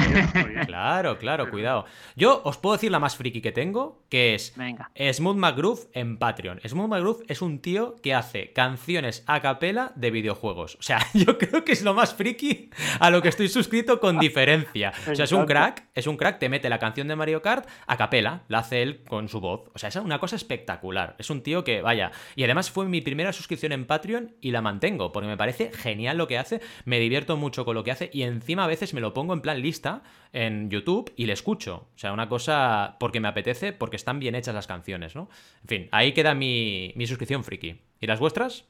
claro, 0.67 1.19
claro, 1.19 1.51
cuidado. 1.51 1.85
Yo 2.15 2.41
os 2.45 2.57
puedo 2.57 2.77
decir 2.77 2.91
la 2.91 2.99
más 2.99 3.17
friki 3.17 3.43
que 3.43 3.53
tengo, 3.53 4.03
que 4.09 4.35
es 4.35 4.55
Venga. 4.57 4.91
Smooth 5.13 5.37
McGroove 5.37 5.81
en 5.93 6.17
Patreon. 6.17 6.61
Smooth 6.65 6.89
McGroove 6.89 7.25
es 7.29 7.43
un 7.43 7.61
tío 7.61 7.97
que 8.03 8.15
hace 8.15 8.53
canciones 8.55 9.23
a 9.27 9.41
capela 9.41 9.93
de 9.97 10.11
videojuegos. 10.11 10.77
O 10.77 10.83
sea, 10.83 10.99
yo 11.13 11.37
creo 11.37 11.63
que 11.65 11.73
es 11.73 11.83
lo 11.83 11.93
más 11.93 12.15
friki 12.15 12.71
a 13.01 13.11
lo 13.11 13.21
que 13.21 13.29
estoy 13.29 13.49
suscrito 13.49 14.01
con 14.01 14.19
diferencia. 14.21 14.95
O 15.11 15.15
sea, 15.15 15.27
es 15.27 15.33
un 15.33 15.45
crack, 15.45 15.85
es 15.95 16.07
un 16.07 16.17
crack, 16.17 16.39
te 16.39 16.49
mete 16.49 16.71
la 16.71 16.79
canción 16.79 17.07
de 17.09 17.17
Mario 17.17 17.43
Kart 17.43 17.69
a 17.87 17.97
capela, 17.99 18.45
la 18.49 18.61
hace 18.61 18.81
él 18.81 19.03
con 19.07 19.29
su 19.29 19.41
voz. 19.41 19.71
O 19.75 19.79
sea, 19.79 19.91
es 19.91 19.97
una 19.97 20.19
cosa 20.19 20.37
espectacular. 20.37 21.17
Es 21.19 21.29
un 21.29 21.43
tío 21.43 21.65
que, 21.65 21.83
vaya, 21.83 22.13
y 22.35 22.45
además 22.45 22.71
fue 22.71 22.87
mi 22.87 23.03
primera 23.03 23.35
suscripción 23.35 23.73
en 23.73 23.85
Patreon 23.85 24.06
y 24.41 24.51
la 24.51 24.63
mantengo, 24.63 25.13
porque 25.13 25.29
me 25.29 25.37
parece 25.37 25.71
genial 25.73 26.17
lo 26.17 26.27
que 26.27 26.39
hace, 26.39 26.61
me 26.85 26.99
divierto 26.99 27.37
mucho 27.37 27.65
con 27.65 27.75
lo 27.75 27.85
que 27.85 27.91
hace 27.91 28.11
y 28.13 28.23
encima 28.23 28.65
a 28.65 28.67
veces 28.67 28.95
me 28.95 29.01
lo 29.01 29.13
pongo 29.13 29.35
en 29.35 29.41
plan 29.41 29.61
lista 29.61 30.03
en 30.33 30.71
YouTube 30.71 31.13
y 31.17 31.27
le 31.27 31.33
escucho. 31.33 31.89
O 31.95 31.99
sea, 31.99 32.13
una 32.13 32.29
cosa 32.29 32.97
porque 33.01 33.21
me 33.21 33.29
apetece, 33.29 33.73
porque 33.73 33.97
están 33.97 34.19
bien 34.19 34.35
hechas 34.35 34.55
las 34.55 34.67
canciones, 34.67 35.17
¿no? 35.17 35.29
En 35.63 35.69
fin, 35.69 35.89
ahí 35.93 36.13
queda 36.13 36.35
mi, 36.35 36.95
suscripción 37.07 37.45
friki. 37.45 37.81
¿Y 38.01 38.07
las 38.07 38.21
vuestras? 38.21 38.67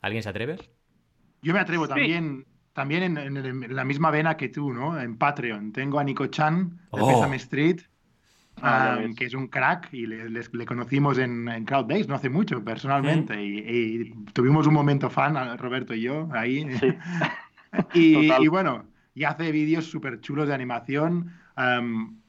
¿Alguien 0.00 0.22
se 0.22 0.28
atreve? 0.28 0.56
Yo 1.42 1.54
me 1.54 1.60
atrevo 1.60 1.88
también, 1.88 2.46
también 2.72 3.16
en, 3.16 3.74
la 3.74 3.84
misma 3.84 4.10
vena 4.10 4.36
que 4.36 4.48
tú, 4.48 4.72
¿no? 4.72 5.00
En 5.00 5.16
Patreon. 5.16 5.72
Tengo 5.72 5.98
a 5.98 6.04
Nico 6.04 6.26
Chan 6.26 6.80
de 6.92 7.00
oh. 7.00 7.34
Street 7.34 7.80
Ah, 8.66 8.98
que 9.16 9.26
es 9.26 9.34
un 9.34 9.48
crack 9.48 9.92
y 9.92 10.06
le, 10.06 10.66
conocimos 10.66 11.18
en, 11.18 11.48
en 11.48 11.66
Crowd 11.66 11.84
Days 11.84 12.08
no 12.08 12.14
hace 12.14 12.30
mucho 12.30 12.64
personalmente 12.64 13.42
y, 13.42 14.10
tuvimos 14.32 14.66
un 14.66 14.72
momento 14.72 15.10
fan, 15.10 15.36
Roberto 15.58 15.94
y 15.94 16.00
yo, 16.00 16.28
ahí. 16.32 16.66
y, 17.94 18.48
bueno, 18.48 18.84
y 19.14 19.24
hace 19.24 19.52
vídeos 19.52 19.84
súper 19.84 20.20
chulos 20.20 20.48
de 20.48 20.54
animación. 20.54 21.32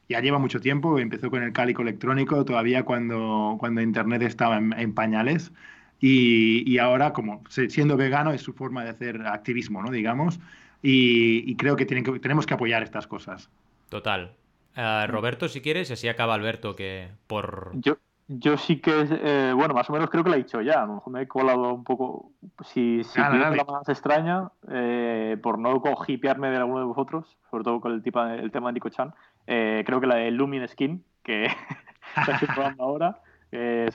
ya 0.09 0.19
lleva 0.19 0.37
mucho 0.37 0.59
tiempo, 0.59 0.99
empezó 0.99 1.29
con 1.29 1.41
el 1.41 1.53
cálico 1.53 1.81
electrónico 1.81 2.43
todavía 2.43 2.83
cuando, 2.83 3.55
cuando 3.57 3.81
Internet 3.81 4.21
estaba 4.23 4.57
en, 4.57 4.93
pañales. 4.93 5.53
Y, 6.01 6.77
ahora, 6.79 7.13
como 7.13 7.43
siendo 7.49 7.95
vegano, 7.95 8.31
es 8.31 8.41
su 8.41 8.51
forma 8.51 8.83
de 8.83 8.89
hacer 8.89 9.25
activismo, 9.25 9.81
¿no? 9.81 9.89
Digamos. 9.89 10.39
Y, 10.81 11.55
creo 11.55 11.77
que, 11.77 11.85
tienen 11.85 12.03
que 12.03 12.19
tenemos 12.19 12.45
que 12.45 12.53
apoyar 12.53 12.83
estas 12.83 13.07
cosas. 13.07 13.49
Total, 13.89 14.33
eh, 14.75 15.07
Roberto, 15.07 15.47
si 15.47 15.61
quieres, 15.61 15.89
y 15.89 15.93
así 15.93 16.07
acaba 16.07 16.33
Alberto, 16.33 16.75
que 16.75 17.09
por... 17.27 17.71
Yo, 17.75 17.97
yo 18.27 18.57
sí 18.57 18.79
que, 18.79 19.07
eh, 19.09 19.53
bueno, 19.55 19.73
más 19.73 19.89
o 19.89 19.93
menos 19.93 20.09
creo 20.09 20.23
que 20.23 20.29
lo 20.29 20.35
he 20.35 20.39
dicho 20.39 20.61
ya, 20.61 20.83
a 20.83 20.85
lo 20.85 20.95
mejor 20.95 21.13
me 21.13 21.21
he 21.21 21.27
colado 21.27 21.73
un 21.73 21.83
poco, 21.83 22.31
si, 22.63 23.03
si 23.03 23.19
la 23.19 23.65
más 23.67 23.89
extraña, 23.89 24.49
eh, 24.69 25.37
por 25.41 25.59
no 25.59 25.81
hipearme 26.07 26.49
de 26.49 26.57
alguno 26.57 26.79
de 26.79 26.85
vosotros, 26.85 27.37
sobre 27.49 27.63
todo 27.63 27.79
con 27.81 27.93
el, 27.93 28.03
tipo, 28.03 28.21
el 28.23 28.51
tema 28.51 28.69
de 28.69 28.73
Nico 28.73 28.89
Chan, 28.89 29.13
creo 29.45 29.99
que 29.99 30.07
la 30.07 30.15
de 30.15 30.31
Lumin 30.31 30.67
Skin, 30.67 31.03
que 31.23 31.45
estoy 32.27 32.47
probando 32.47 32.83
ahora, 32.83 33.21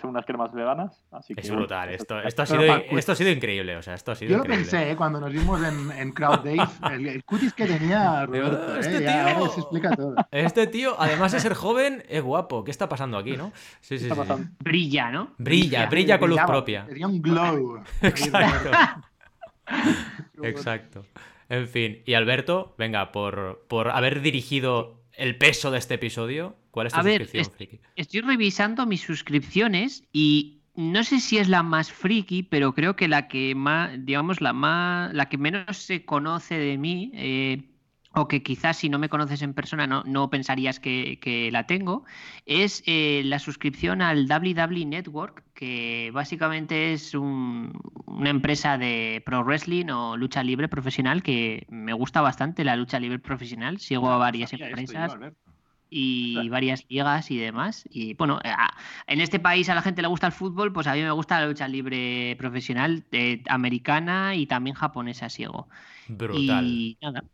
son 0.01 0.11
unas 0.11 0.25
cremas 0.25 0.53
veganas. 0.53 1.05
Así 1.11 1.35
que, 1.35 1.41
es 1.41 1.51
brutal, 1.51 1.91
esto, 1.91 2.21
esto, 2.21 2.43
ha 2.43 2.47
sido, 2.47 2.63
esto 2.63 3.13
ha 3.13 3.15
sido 3.15 3.31
increíble. 3.31 3.77
O 3.77 3.83
sea, 3.83 3.95
esto 3.95 4.13
ha 4.13 4.15
sido 4.15 4.33
Yo 4.33 4.39
lo 4.39 4.45
pensé 4.45 4.91
¿eh? 4.91 4.97
cuando 4.97 5.21
nos 5.21 5.33
vimos 5.33 5.61
en, 5.63 5.93
en 5.93 6.13
Crowd 6.13 6.45
Days, 6.45 6.81
el, 6.93 7.25
cutis 7.25 7.53
que 7.53 7.67
tenía 7.67 8.27
Roberto. 8.27 8.79
Este 8.79 8.97
¿eh? 8.97 9.35
tío, 9.35 9.49
se 9.49 9.61
explica 9.61 9.91
todo. 9.97 10.15
Este 10.31 10.67
tío, 10.67 10.95
además 10.99 11.33
de 11.33 11.41
ser 11.41 11.55
joven, 11.55 12.05
es 12.09 12.23
guapo. 12.23 12.65
¿Qué 12.65 12.71
está 12.71 12.89
pasando 12.89 13.19
aquí, 13.19 13.37
no? 13.37 13.53
Sí, 13.81 13.99
sí, 13.99 14.09
sí. 14.09 14.33
Brilla, 14.59 15.11
¿no? 15.11 15.35
Brilla, 15.39 15.87
brilla, 15.87 16.19
con 16.19 16.31
luz 16.31 16.41
propia. 16.47 16.87
Tenía 16.87 17.07
un 17.07 17.21
glow. 17.21 17.83
Exacto. 18.03 18.71
Exacto. 20.43 21.05
En 21.49 21.67
fin, 21.67 22.03
y 22.07 22.15
Alberto, 22.15 22.75
venga, 22.79 23.11
por, 23.13 23.65
por 23.69 23.91
haber 23.91 24.21
dirigido 24.21 25.01
el 25.13 25.37
peso 25.37 25.71
de 25.71 25.79
este 25.79 25.95
episodio, 25.95 26.55
¿cuál 26.71 26.87
es 26.87 26.93
tu 26.93 27.01
suscripción, 27.01 27.45
friki? 27.57 27.81
Estoy 27.97 28.21
revisando 28.21 28.87
mis 28.87 29.01
suscripciones 29.01 30.05
y 30.13 30.61
no 30.75 31.05
sé 31.05 31.21
si 31.21 31.39
es 31.39 31.49
la 31.49 31.63
más 31.63 31.93
friki, 31.93 32.43
pero 32.43 32.75
creo 32.75 32.97
que 32.97 33.09
la 33.09 33.29
que 33.29 33.55
más, 33.55 33.93
digamos, 34.05 34.41
la 34.41 34.53
más, 34.53 35.13
la 35.13 35.29
que 35.29 35.39
menos 35.39 35.77
se 35.77 36.05
conoce 36.05 36.59
de 36.59 36.79
mí, 36.79 37.11
eh, 37.15 37.63
o 38.13 38.27
que 38.27 38.43
quizás 38.43 38.77
si 38.79 38.89
no 38.89 38.99
me 38.99 39.09
conoces 39.09 39.43
en 39.43 39.55
persona 39.55 39.87
no, 39.87 40.03
no 40.05 40.31
pensarías 40.31 40.81
que, 40.81 41.49
la 41.53 41.67
tengo, 41.67 42.05
es 42.45 42.83
eh, 42.87 43.23
la 43.25 43.39
suscripción 43.39 44.03
al 44.03 44.27
WW 44.27 44.87
Network, 44.87 45.45
que 45.55 46.11
básicamente 46.13 46.93
es 46.93 47.15
una 47.15 48.31
empresa 48.31 48.79
de 48.79 49.23
pro 49.25 49.45
wrestling 49.45 49.91
o 49.91 50.17
lucha 50.17 50.43
libre 50.43 50.69
profesional 50.69 51.23
que 51.23 51.67
me 51.69 51.93
gusta 51.93 52.21
bastante 52.21 52.65
la 52.65 52.77
lucha 52.77 52.99
libre 52.99 53.19
profesional. 53.19 53.79
Sigo 53.79 54.11
a 54.11 54.17
varias 54.17 54.53
empresas 54.53 55.17
y 55.91 56.49
varias 56.49 56.87
ligas 56.89 57.31
y 57.31 57.39
demás. 57.39 57.85
Y 57.91 58.15
bueno, 58.15 58.39
en 59.07 59.21
este 59.21 59.41
país 59.41 59.69
a 59.69 59.75
la 59.75 59.83
gente 59.83 60.03
le 60.03 60.09
gusta 60.09 60.29
el 60.29 60.33
fútbol, 60.33 60.73
pues 60.73 60.87
a 60.87 60.95
mí 60.95 61.03
me 61.03 61.11
gusta 61.11 61.41
la 61.41 61.47
lucha 61.47 61.67
libre 61.69 62.37
profesional 62.39 63.05
eh, 63.13 63.43
americana 63.49 64.37
y 64.37 64.47
también 64.47 64.77
japonesa 64.77 65.29
sigo. 65.29 65.69
Brutal. 66.09 66.65
Y 66.65 66.99
nada. 67.03 67.25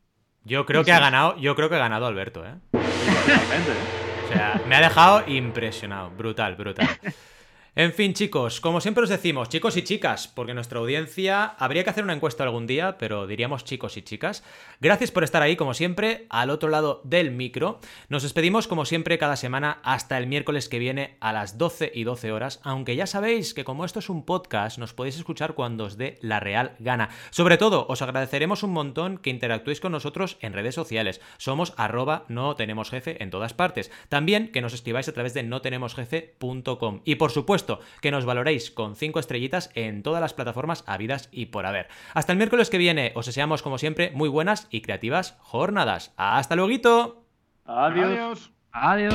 Yo 0.45 0.65
creo 0.65 0.85
que 0.85 0.93
ha 0.93 1.01
ganado, 1.01 1.37
yo 1.39 1.55
creo 1.55 1.69
que 1.69 1.75
ha 1.75 1.81
ganado 1.81 2.07
Alberto, 2.07 2.45
¿eh? 2.47 2.55
O 2.73 4.29
sea, 4.29 4.61
me 4.67 4.77
ha 4.77 4.81
dejado 4.81 5.25
impresionado. 5.29 6.11
Brutal, 6.11 6.57
brutal. 6.57 6.89
En 7.79 7.93
fin, 7.93 8.15
chicos, 8.15 8.63
como 8.63 8.81
siempre 8.81 9.05
os 9.05 9.11
decimos, 9.11 9.51
chicos 9.51 9.77
y 9.77 9.83
chicas, 9.83 10.29
porque 10.29 10.55
nuestra 10.55 10.79
audiencia 10.79 11.45
habría 11.45 11.85
que 11.85 11.91
hacer 11.91 12.05
una 12.05 12.15
encuesta 12.15 12.43
algún 12.43 12.67
día, 12.67 12.97
pero 12.97 13.27
diríamos 13.27 13.65
chicos 13.65 13.99
y 13.99 14.03
chicas. 14.03 14.43
Gracias 14.81 15.11
por 15.11 15.25
estar 15.25 15.43
ahí, 15.43 15.57
como 15.57 15.75
siempre, 15.75 16.25
al 16.31 16.49
otro 16.49 16.71
lado 16.71 17.03
del 17.05 17.33
micro. 17.33 17.79
Nos 18.09 18.23
despedimos, 18.23 18.67
como 18.67 18.87
siempre, 18.87 19.19
cada 19.19 19.37
semana 19.37 19.81
hasta 19.83 20.17
el 20.17 20.27
miércoles 20.27 20.71
que 20.71 20.79
viene 20.79 21.19
a 21.21 21.35
las 21.35 21.59
12 21.59 21.93
y 21.95 22.05
12 22.05 22.33
horas, 22.33 22.61
aunque 22.63 22.97
ya 22.97 23.07
sabéis 23.07 23.53
que 23.53 23.65
como 23.65 23.85
esto 23.85 23.99
es 23.99 24.09
un 24.09 24.25
podcast, 24.25 24.79
nos 24.79 24.95
podéis 24.95 25.19
escuchar 25.19 25.53
cuando 25.53 25.85
os 25.85 25.99
dé 25.99 26.17
la 26.23 26.41
real 26.41 26.77
gana. 26.79 27.11
Sobre 27.29 27.59
todo, 27.59 27.85
os 27.91 28.01
agradeceremos 28.01 28.63
un 28.63 28.73
montón 28.73 29.19
que 29.19 29.29
interactuéis 29.29 29.81
con 29.81 29.93
nosotros 29.93 30.39
en 30.41 30.55
redes 30.55 30.75
sociales. 30.75 31.21
Somos 31.37 31.75
arroba 31.77 32.25
no 32.29 32.57
tenemos 32.57 32.89
jefe 32.89 33.23
en 33.23 33.29
todas 33.29 33.53
partes. 33.53 33.91
También 34.09 34.51
que 34.51 34.63
nos 34.63 34.73
escribáis 34.73 35.09
a 35.09 35.13
través 35.13 35.35
de 35.35 35.43
no 35.43 35.61
tenemos 35.61 35.95
jefe.com. 35.95 37.03
Y 37.05 37.17
por 37.17 37.33
supuesto, 37.33 37.66
que 38.01 38.11
nos 38.11 38.25
valoréis 38.25 38.71
con 38.71 38.97
5 38.97 39.19
estrellitas 39.19 39.71
en 39.75 40.03
todas 40.03 40.21
las 40.21 40.35
plataformas 40.35 40.85
habidas 40.87 41.29
y 41.33 41.47
por 41.47 41.67
haber. 41.67 41.89
Hasta 42.15 42.33
el 42.33 42.39
miércoles 42.39 42.71
que 42.71 42.79
viene, 42.79 43.13
os 43.15 43.27
deseamos 43.27 43.63
como 43.63 43.79
siempre 43.79 44.11
muy 44.15 44.29
buenas 44.29 44.69
y 44.71 44.83
creativas 44.83 45.37
jornadas. 45.41 46.13
¡Hasta 46.17 46.55
luego! 46.55 47.25
Adiós. 47.65 48.51
Adiós. 48.73 49.15